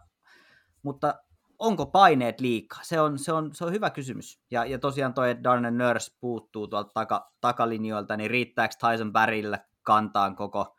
[0.82, 1.14] mutta
[1.60, 2.80] onko paineet liikaa?
[2.82, 4.40] Se on, se on, se on hyvä kysymys.
[4.50, 10.36] Ja, ja tosiaan toi, Darnell Nurse puuttuu tuolta taka, takalinjoilta, niin riittääkö Tyson Barrylle kantaan
[10.36, 10.76] koko,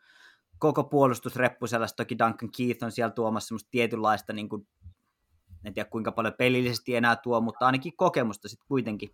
[0.58, 1.96] koko puolustusreppu sellaista.
[1.96, 4.68] Toki Duncan Keith on siellä tuomassa semmoista tietynlaista, niin kuin,
[5.64, 9.10] en tiedä kuinka paljon pelillisesti enää tuo, mutta ainakin kokemusta sitten kuitenkin.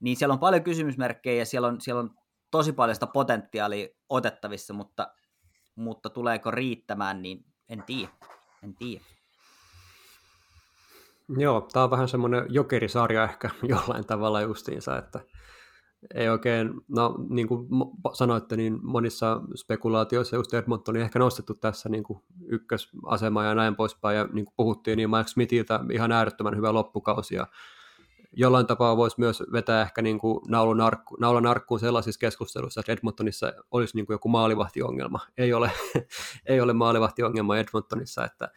[0.00, 2.10] Niin siellä on paljon kysymysmerkkejä ja siellä on, siellä on
[2.50, 5.14] tosi paljon sitä potentiaalia otettavissa, mutta,
[5.74, 8.12] mutta tuleeko riittämään, niin en tiedä.
[8.62, 9.04] En tiedä.
[11.28, 15.20] Joo, tämä on vähän semmoinen jokerisarja ehkä jollain tavalla justiinsa, että
[16.14, 17.68] ei oikein, no niin kuin
[18.12, 23.76] sanoitte, niin monissa spekulaatioissa just Edmonton on ehkä nostettu tässä niin kuin ykkösasema ja näin
[23.76, 27.46] poispäin, ja niin kuin puhuttiin, niin Mike Smithiltä ihan äärettömän hyvä loppukausi, ja
[28.36, 32.92] jollain tapaa voisi myös vetää ehkä niin kuin naulun, arkku, naulan arkkuun sellaisissa keskusteluissa, että
[32.92, 35.20] Edmontonissa olisi niin kuin joku maalivahtiongelma.
[35.38, 35.70] Ei ole,
[36.46, 38.48] ei ole maalivahtiongelma Edmontonissa, että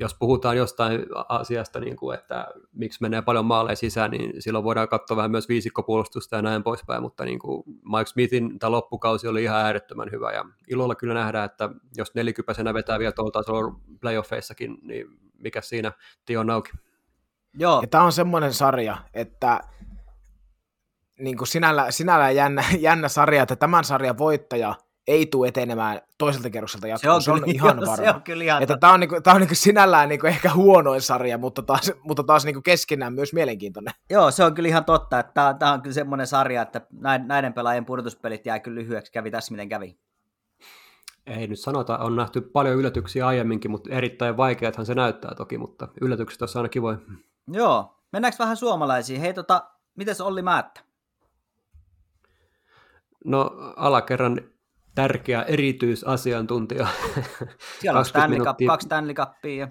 [0.00, 4.88] jos puhutaan jostain asiasta, niin kuin, että miksi menee paljon maaleja sisään, niin silloin voidaan
[4.88, 9.42] katsoa vähän myös viisikkopuolustusta ja näin poispäin, mutta niin kuin Mike Smithin tämä loppukausi oli
[9.42, 14.78] ihan äärettömän hyvä ja ilolla kyllä nähdään, että jos nelikypäisenä vetää vielä tuolta tasolla playoffeissakin,
[14.82, 15.06] niin
[15.38, 15.92] mikä siinä
[16.26, 16.70] tie on auki.
[17.58, 17.80] Joo.
[17.80, 19.60] Ja tämä on semmoinen sarja, että
[21.18, 24.74] niin kuin sinällä, sinällä jännä, jännä sarja, että tämän sarjan voittaja
[25.06, 27.22] ei tule etenemään toiselta kerrokselta jatkoon.
[27.22, 27.96] Se on, se on ihan varma.
[27.96, 31.02] Se on kyllä ihan että tämä on, niinku, tämä on niinku sinällään niinku ehkä huonoin
[31.02, 33.94] sarja, mutta taas, mutta taas niinku keskenään myös mielenkiintoinen.
[34.10, 36.80] Joo, se on kyllä ihan totta, että tämä, tämä on kyllä semmoinen sarja, että
[37.26, 39.98] näiden pelaajien pudotuspelit jää kyllä lyhyeksi, kävi tässä miten kävi.
[41.26, 45.88] Ei nyt sanota, on nähty paljon yllätyksiä aiemminkin, mutta erittäin vaikeathan se näyttää toki, mutta
[46.00, 46.98] yllätykset on aina kivoja.
[47.48, 49.20] Joo, mennäänkö vähän suomalaisiin?
[49.20, 50.80] Hei, tota, miten Olli Määttä?
[53.24, 54.40] No alakerran
[54.94, 56.86] tärkeä erityisasiantuntija.
[57.80, 59.66] Siellä on Stanley Cup, kaksi Stanley Cupia.
[59.66, 59.68] Ja...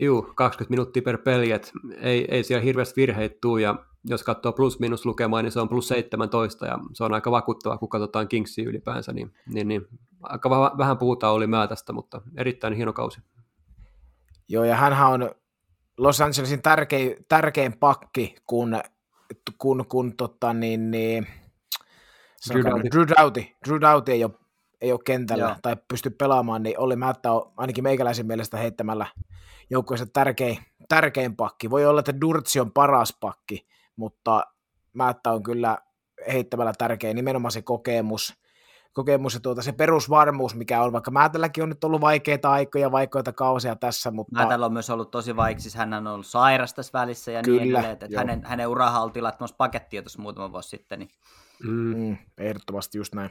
[0.00, 4.52] Juu, 20 minuuttia per peli, että ei, ei siellä hirveästi virheitä tuu, ja jos katsoo
[4.52, 8.68] plus-minus lukemaan, niin se on plus 17, ja se on aika vakuuttava, kun katsotaan Kingsia
[8.68, 9.86] ylipäänsä, niin, niin, niin
[10.22, 13.20] aika vähän puhutaan oli määtästä, mutta erittäin hieno kausi.
[14.48, 15.30] Joo, ja hän on
[15.98, 18.80] Los Angelesin tärkein, tärkein pakki, kun,
[19.58, 21.26] kun, kun tota, niin, niin,
[22.50, 22.88] Drew Doughty.
[22.90, 23.46] Drew Doughty.
[23.66, 24.32] Drew Doughty ei ole,
[24.80, 25.56] ei ole kentällä Joo.
[25.62, 29.06] tai pysty pelaamaan, niin Olli Määttä on ainakin meikäläisen mielestä heittämällä
[29.70, 30.58] joukkueessa tärkein,
[30.88, 31.70] tärkein pakki.
[31.70, 33.66] Voi olla, että Durtsi on paras pakki,
[33.96, 34.46] mutta
[34.92, 35.78] Määttä on kyllä
[36.32, 38.41] heittämällä tärkein nimenomaan se kokemus,
[38.92, 43.32] kokemus ja tuota, se perusvarmuus, mikä on, vaikka Määtälläkin on nyt ollut vaikeita aikoja, vaikeita
[43.32, 44.36] kausia tässä, mutta...
[44.36, 47.44] Määtällä on myös ollut tosi vaikeaa, siis hän on ollut sairas tässä välissä ja niin
[47.44, 50.98] Kyllä, niin edelleen, että hänen, hänen urahan oltiin laittamassa pakettia tuossa muutama vuosi sitten.
[50.98, 51.10] Niin...
[51.62, 51.96] Mm.
[51.96, 53.30] Mm, ehdottomasti just näin.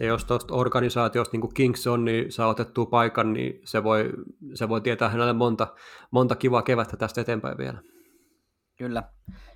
[0.00, 4.12] Ja jos tuosta organisaatiosta niin kuin Kings on, niin saa otettua paikan, niin se voi,
[4.54, 5.66] se voi tietää hänelle monta,
[6.10, 7.78] monta kivaa kevättä tästä eteenpäin vielä.
[8.76, 9.02] Kyllä.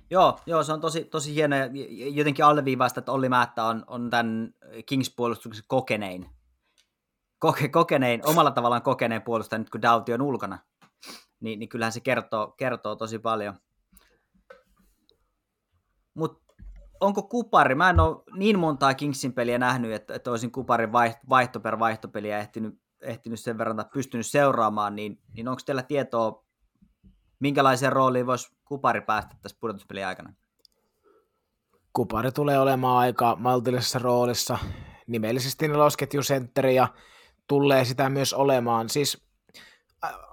[0.09, 1.69] Joo, joo, se on tosi, tosi hieno ja
[2.09, 4.53] jotenkin alleviivaista, että Olli Määttä on, on tämän
[4.85, 6.29] Kings-puolustuksen kokenein.
[7.39, 10.59] Koke, kokenein, omalla tavallaan kokeneen puolustaja nyt kun Dauti on ulkona.
[11.39, 13.55] Niin, niin kyllähän se kertoo, kertoo tosi paljon.
[16.13, 16.53] Mutta
[16.99, 20.91] onko Kupari, mä en ole niin montaa Kingsin peliä nähnyt, että, että olisin Kuparin
[21.29, 26.44] vaihto per vaihtopeliä ehtinyt, ehtinyt sen verran tai pystynyt seuraamaan, niin, niin onko teillä tietoa,
[27.39, 30.33] minkälaiseen rooliin voisi Kupari päästä tässä pudotuspelin aikana?
[31.93, 34.57] Kupari tulee olemaan aika maltillisessa roolissa,
[35.07, 36.87] nimellisesti nelosketjusentteri ja
[37.47, 38.89] tulee sitä myös olemaan.
[38.89, 39.25] Siis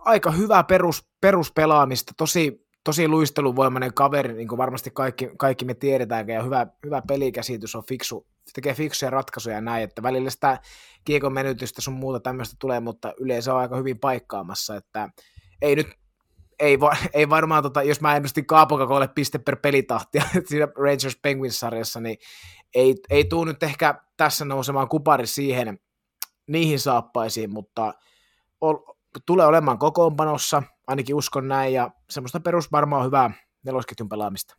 [0.05, 6.29] aika hyvä perus, peruspelaamista, tosi, tosi luisteluvoimainen kaveri, niin kuin varmasti kaikki, kaikki me tiedetään,
[6.29, 10.59] ja hyvä, hyvä pelikäsitys on fiksu, tekee fiksuja ratkaisuja näin, että välillä sitä
[11.05, 15.09] kiekon menytystä sun muuta tämmöistä tulee, mutta yleensä on aika hyvin paikkaamassa, että
[15.63, 15.87] ei nyt
[16.63, 22.01] ei, va, ei varmaan, tota, jos mä ennustin Kaapokakolle piste per pelitahtia siinä Rangers Penguins-sarjassa,
[22.01, 22.17] niin
[22.75, 25.79] ei, ei tuu nyt ehkä tässä nousemaan kupari siihen,
[26.49, 27.95] niihin saappaisiin, mutta
[28.61, 28.77] ol,
[29.27, 33.31] tulee olemaan kokoonpanossa, ainakin uskon näin, ja semmoista perus varmaan hyvää
[33.65, 34.57] nelosketjun pelaamista.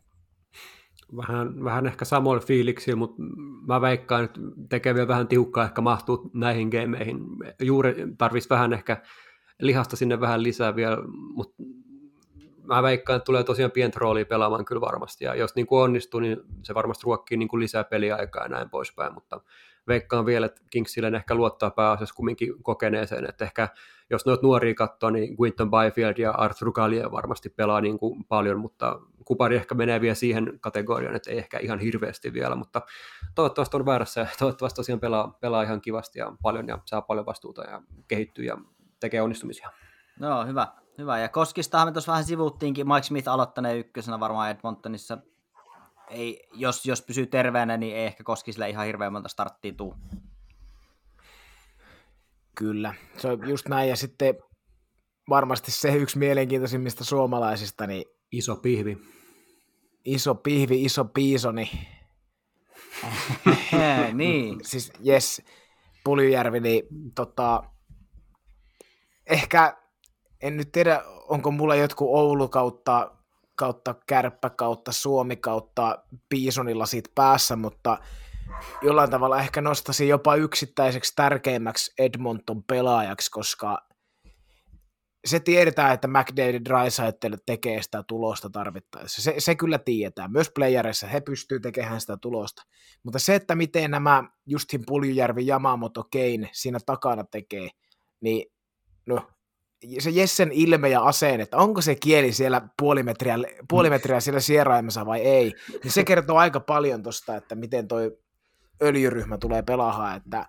[1.17, 3.21] Vähän, vähän ehkä samoin fiiliksi, mutta
[3.67, 4.39] mä veikkaan, että
[4.69, 7.17] tekee vielä vähän tiukkaa ehkä mahtuu näihin gameihin.
[7.61, 9.01] Juuri tarvitsisi vähän ehkä
[9.61, 10.97] lihasta sinne vähän lisää vielä,
[11.35, 11.63] mutta
[12.63, 16.19] mä veikkaan, että tulee tosiaan pientä roolia pelaamaan kyllä varmasti, ja jos niin kuin onnistuu,
[16.19, 19.41] niin se varmasti ruokkii niin kuin lisää peliaikaa ja näin poispäin, mutta
[19.87, 23.67] veikkaan vielä, että Kingsille ehkä luottaa pääasiassa kumminkin kokeneeseen, että ehkä
[24.09, 28.59] jos noita nuoria katsoo, niin Quinton Byfield ja Arthur Gallia varmasti pelaa niin kuin paljon,
[28.59, 32.81] mutta Kupari ehkä menee vielä siihen kategoriaan, että ei ehkä ihan hirveästi vielä, mutta
[33.35, 37.25] toivottavasti on väärässä ja toivottavasti tosiaan pelaa, pelaa ihan kivasti ja paljon ja saa paljon
[37.25, 38.57] vastuuta ja kehittyy ja
[38.99, 39.69] tekee onnistumisia.
[40.19, 41.19] No hyvä, hyvä.
[41.19, 45.17] Ja Koskistahan me tuossa vähän sivuttiinkin, Mike Smith aloittaneen ykkösenä varmaan Edmontonissa.
[46.09, 49.95] Ei, jos, jos pysyy terveenä, niin ei ehkä Koskisille ihan hirveän monta starttia tuu.
[52.55, 53.89] Kyllä, se on just näin.
[53.89, 54.35] Ja sitten
[55.29, 58.97] varmasti se yksi mielenkiintoisimmista suomalaisista, niin Iso pihvi.
[60.05, 61.71] Iso pihvi, iso piisoni.
[64.13, 64.59] niin.
[64.63, 65.41] Siis yes,
[66.03, 66.83] Puljujärvi, niin
[67.15, 67.63] tota,
[69.25, 69.77] ehkä
[70.43, 73.11] en nyt tiedä, onko mulla jotkut Oulu kautta,
[73.55, 77.97] kautta Kärppä kautta Suomi kautta Piisonilla siitä päässä, mutta
[78.81, 83.87] jollain tavalla ehkä nostaisin jopa yksittäiseksi tärkeimmäksi Edmonton pelaajaksi, koska
[85.25, 89.21] se tiedetään, että McDavid Drysaitel tekee sitä tulosta tarvittaessa.
[89.21, 90.31] Se, se kyllä tiedetään.
[90.31, 92.63] Myös playerissa he pystyy tekemään sitä tulosta.
[93.03, 97.69] Mutta se, että miten nämä Justin Puljujärvi, Yamamoto, Kane siinä takana tekee,
[98.21, 98.51] niin
[99.05, 99.27] no,
[99.99, 103.35] se Jessen ilme ja aseen, että onko se kieli siellä puoli metriä,
[103.69, 105.53] puoli metriä siellä sieraimessa vai ei,
[105.83, 108.17] niin se kertoo aika paljon tuosta, että miten toi
[108.81, 110.17] öljyryhmä tulee pelaamaan.
[110.17, 110.45] Että,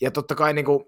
[0.00, 0.84] ja totta kai niin kuin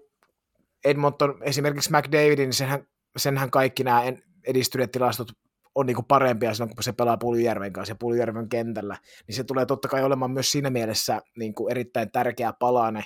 [0.85, 2.87] Edmonton, esimerkiksi McDavidin, niin senhän,
[3.17, 4.03] senhän kaikki nämä
[4.47, 5.27] edistyneet tilastot
[5.75, 8.97] on niin kuin parempia silloin, kun se pelaa Puljujärven kanssa ja Puljujärven kentällä,
[9.27, 13.03] niin se tulee totta kai olemaan myös siinä mielessä niin kuin erittäin tärkeä palane,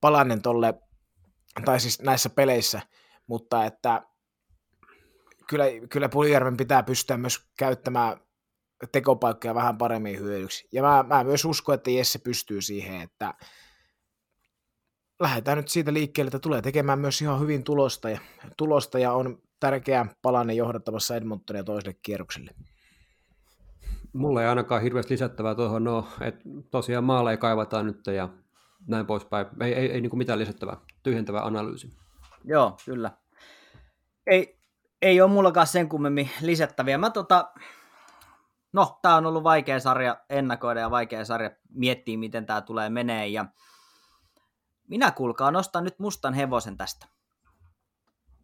[0.00, 0.74] palanen tolle,
[1.64, 2.80] tai siis näissä peleissä,
[3.32, 4.02] mutta että
[5.48, 8.16] kyllä, kyllä Puljujärven pitää pystyä myös käyttämään
[8.92, 10.68] tekopaikkoja vähän paremmin hyödyksi.
[10.72, 13.34] Ja mä, mä myös uskon, että Jesse pystyy siihen, että
[15.20, 18.18] lähdetään nyt siitä liikkeelle, että tulee tekemään myös ihan hyvin tulosta ja,
[18.56, 22.50] tulosta ja on tärkeä palanen johdattamassa Edmontonia toiselle kierrokselle.
[24.12, 28.28] Mulla ei ainakaan hirveästi lisättävää tuohon no, että tosiaan ei kaivata nyt ja
[28.86, 29.46] näin poispäin.
[29.60, 31.90] Ei, ei, ei niin kuin mitään lisättävää, tyhjentävä analyysi.
[32.44, 33.21] Joo, kyllä.
[34.26, 34.60] Ei,
[35.02, 36.98] ei ole mullakaan sen kummemmin lisättäviä.
[36.98, 37.52] Mä tota,
[38.72, 43.28] no, tää on ollut vaikea sarja ennakoida ja vaikea sarja miettiä, miten tämä tulee menee.
[43.28, 43.44] Ja
[44.88, 47.06] minä kuulkaa nostan nyt mustan hevosen tästä.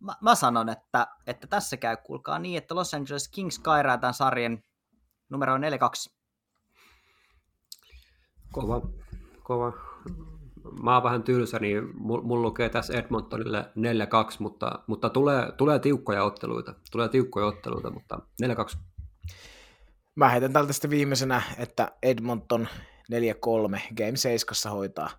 [0.01, 4.15] Mä, mä sanon, että, että tässä käy kuulkaa niin, että Los Angeles Kings kairaa tämän
[4.15, 4.63] sarjan
[5.29, 5.61] numero 4-2.
[8.53, 8.81] Kova,
[9.43, 9.73] kova.
[10.83, 16.25] Mä oon vähän tylsä, niin mulla lukee tässä Edmontonille 4-2, mutta, mutta tulee, tulee tiukkoja
[16.25, 16.75] otteluita.
[16.91, 18.19] Tulee tiukkoja otteluita, mutta
[18.75, 18.79] 4-2.
[20.15, 22.69] Mä heitän tältä sitten viimeisenä, että Edmonton
[23.13, 25.11] 4-3 Game 7 hoitaa.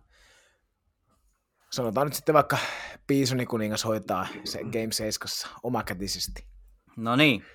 [1.72, 2.58] Sanotaan nyt sitten vaikka
[3.08, 6.46] Piisoni kuningas hoitaa se Game 7 omakätisesti.
[6.98, 7.46] No niin.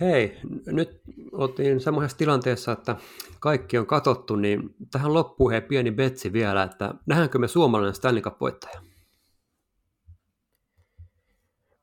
[0.00, 1.00] Hei, nyt
[1.32, 2.96] oltiin semmoisessa tilanteessa, että
[3.40, 8.22] kaikki on katottu, niin tähän loppuu hei pieni betsi vielä, että nähdäänkö me suomalainen Stanley
[8.22, 8.80] Cup-voittaja?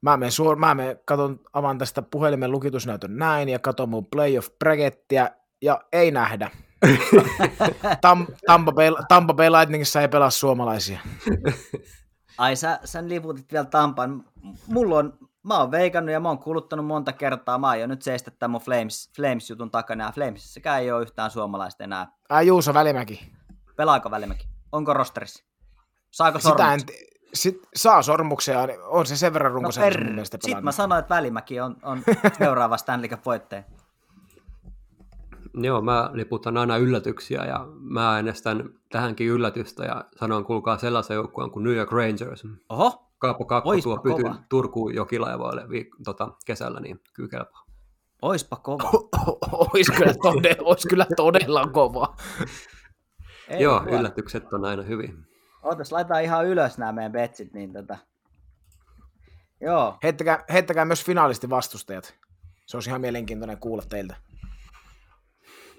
[0.01, 4.49] Mä menen, suor- mä menen katon, avaan tästä puhelimen lukitusnäytön näin ja katon mun playoff
[4.59, 5.29] brackettia
[5.61, 6.51] ja ei nähdä.
[8.01, 10.99] Tam, Tampa, Bay, Tampa Bay Lightningissa ei pelaa suomalaisia.
[12.37, 14.25] Ai sä, sä liputit vielä Tampan.
[14.67, 15.17] Mulla on,
[15.47, 17.57] mä oon veikannut ja mä oon kuluttanut monta kertaa.
[17.57, 21.83] Mä oon nyt seistä tämän mun Flames, Flames-jutun takana ja Flamesissäkään ei ole yhtään suomalaista
[21.83, 22.11] enää.
[22.29, 23.31] Ai Juuso Välimäki.
[23.75, 24.47] Pelaako Välimäki?
[24.71, 25.43] Onko rosterissa?
[26.11, 26.79] Saako sormuksen?
[27.33, 30.13] sit saa sormuksia, on se sen verran runkosarjassa no per...
[30.13, 32.03] mielestä Sitten mä sanoin, että Välimäki on, on
[32.39, 33.63] seuraava Stanley Cup voittaja.
[35.53, 41.51] Joo, mä liputan aina yllätyksiä ja mä äänestän tähänkin yllätystä ja sanon kuulkaa sellaisen joukkueen
[41.51, 42.43] kuin New York Rangers.
[42.69, 47.63] Oho, Kaapo Kakko Oispa tuo pyty Turkuun jokilaivoille viik- tota, kesällä, niin kyllä kelpaa.
[48.21, 48.89] Oispa kova.
[49.73, 52.15] Ois kyllä, todella, ois kyllä todella kova.
[53.47, 53.99] Ei Joo, hyvä.
[53.99, 55.25] yllätykset on aina hyvin.
[55.63, 57.97] Ootas, laitetaan ihan ylös nämä meidän betsit, niin tota...
[59.61, 59.97] Joo.
[60.03, 62.15] Heittäkää, heittäkää myös finaalisti vastustajat.
[62.65, 64.15] Se olisi ihan mielenkiintoinen kuulla teiltä.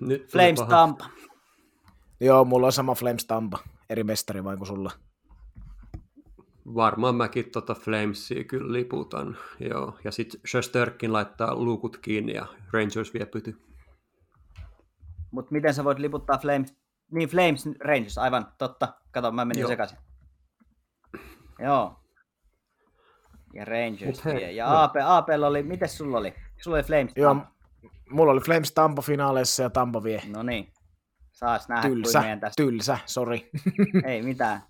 [0.01, 1.07] Nyt Flames Tampa.
[2.21, 3.59] Joo, mulla on sama Flames Tampa.
[3.91, 4.91] Eri mestari vai kuin sulla?
[6.75, 9.37] Varmaan mäkin tota Flamesia kyllä liputan.
[9.61, 9.99] Joo.
[10.05, 13.61] Ja sitten Sjöstörkin laittaa luukut kiinni ja Rangers vie pyty.
[15.31, 16.77] Mutta miten sä voit liputtaa Flames?
[17.13, 18.95] Niin, Flames Rangers, aivan totta.
[19.11, 19.69] Kato, mä menin Joo.
[19.69, 19.99] sekaisin.
[21.59, 22.01] Joo.
[23.55, 24.53] Ja Rangers vie.
[24.53, 26.35] Ja AP, AP oli, miten sulla oli?
[26.63, 27.13] Sulla oli Flames.
[27.17, 27.37] Joo,
[28.11, 30.23] mulla oli Flames Tampa finaaleissa ja Tampa vie.
[30.27, 30.73] No niin.
[31.33, 32.63] Saas nähdä, tylsä, tästä.
[32.63, 33.51] Tylsä, sori.
[34.05, 34.63] Ei mitään.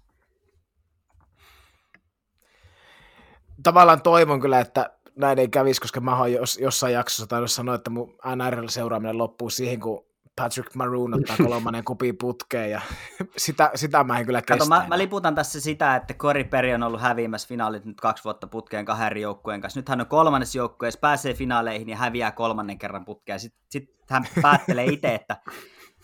[3.63, 7.75] Tavallaan toivon kyllä, että näin ei kävisi, koska mä oon jos, jossain jaksossa tainnut sanoa,
[7.75, 12.81] että mun NRL-seuraaminen loppuu siihen, kun Patrick Maroon ottaa kolmannen kupi putkeen ja
[13.37, 14.59] sitä, sitä mä en kyllä kestä.
[14.59, 18.25] Kato, mä, mä, liputan tässä sitä, että Cory Perry on ollut häviämässä finaalit nyt kaksi
[18.25, 19.81] vuotta putkeen kahden eri joukkueen kanssa.
[19.81, 23.41] Nyt hän on kolmannes joukkueessa, pääsee finaaleihin ja häviää kolmannen kerran putkeen.
[23.41, 25.37] Sitten sit hän päättelee itse, että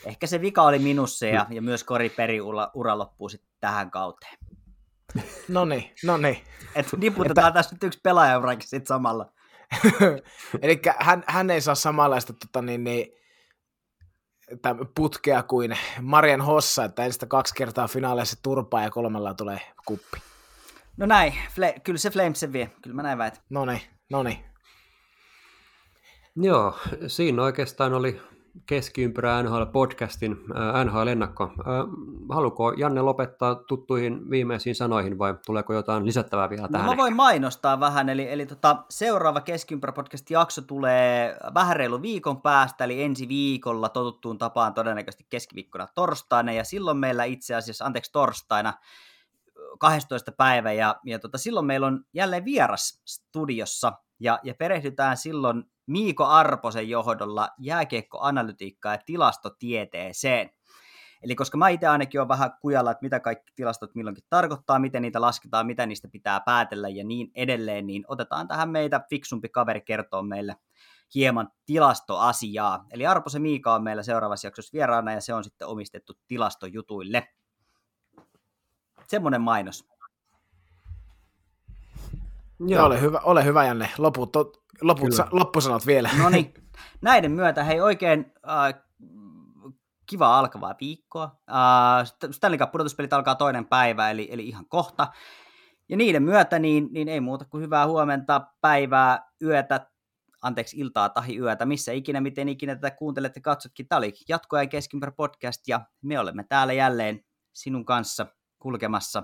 [0.06, 3.90] ehkä se vika oli minussa ja, ja myös Cory Perry ura, ura loppuu sitten tähän
[3.90, 4.38] kauteen.
[5.48, 6.36] No niin, no niin.
[6.74, 7.58] Että niputetaan että...
[7.58, 9.32] tässä nyt yksi pelaajaurakin sitten samalla.
[10.62, 13.06] Eli hän, hän ei saa samanlaista tota, niin, niin,
[14.94, 20.18] putkea kuin Marian Hossa, että ensin kaksi kertaa finaaleissa turpaa ja kolmella tulee kuppi.
[20.96, 23.42] No näin, Fle- kyllä se Flames se vie, kyllä mä näin väitän.
[23.50, 23.80] No niin,
[24.10, 24.44] no niin.
[26.36, 28.20] Joo, siinä oikeastaan oli
[28.66, 30.36] keskiympyrä NHL-podcastin
[30.84, 31.50] NHL-ennakko.
[32.28, 36.86] Haluatko Janne lopettaa tuttuihin viimeisiin sanoihin vai tuleeko jotain lisättävää vielä tähän?
[36.86, 42.42] No, mä voin mainostaa vähän, eli, eli tota, seuraava keskiympyrä-podcastin jakso tulee vähän reilu viikon
[42.42, 48.12] päästä, eli ensi viikolla totuttuun tapaan todennäköisesti keskiviikkona torstaina, ja silloin meillä itse asiassa, anteeksi
[48.12, 48.72] torstaina,
[49.78, 50.32] 12.
[50.32, 56.24] päivä, ja, ja tota, silloin meillä on jälleen vieras studiossa, ja, ja perehdytään silloin Miiko
[56.24, 60.50] Arposen johdolla jääkiekkoanalytiikkaa ja tilastotieteeseen.
[61.22, 65.02] Eli koska mä itse ainakin olen vähän kujalla, että mitä kaikki tilastot milloinkin tarkoittaa, miten
[65.02, 69.80] niitä lasketaan, mitä niistä pitää päätellä ja niin edelleen, niin otetaan tähän meitä fiksumpi kaveri
[69.80, 70.56] kertoo meille
[71.14, 72.86] hieman tilastoasiaa.
[72.90, 77.28] Eli Arposen Miika on meillä seuraavassa jaksossa vieraana ja se on sitten omistettu tilastojutuille.
[79.06, 79.88] Semmoinen mainos.
[82.60, 82.86] Joo.
[82.86, 83.90] Ole hyvä, ole hyvä Janne.
[83.98, 84.36] Loput,
[84.80, 86.10] loput sa, loppusanat vielä.
[86.18, 86.54] No niin.
[87.02, 88.84] Näiden myötä hei oikein äh,
[90.06, 91.40] kivaa alkavaa viikkoa.
[91.50, 95.08] Uh, Stanley Cup pudotuspelit alkaa toinen päivä, eli, eli ihan kohta.
[95.88, 99.90] Ja niiden myötä niin, niin ei muuta kuin hyvää huomenta, päivää, yötä,
[100.42, 103.88] anteeksi, iltaa tai yötä, missä ikinä, miten ikinä tätä kuuntelette, katsotkin.
[103.88, 108.26] Tämä oli Jatkoajan keskimpärä podcast ja me olemme täällä jälleen sinun kanssa
[108.58, 109.22] kulkemassa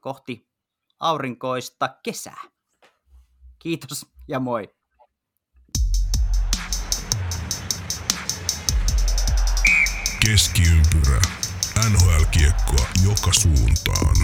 [0.00, 0.53] kohti
[1.00, 2.40] aurinkoista kesää.
[3.58, 4.74] Kiitos ja moi.
[10.26, 11.20] Keskiympyrä.
[11.90, 14.16] NHL-kiekkoa joka suuntaan.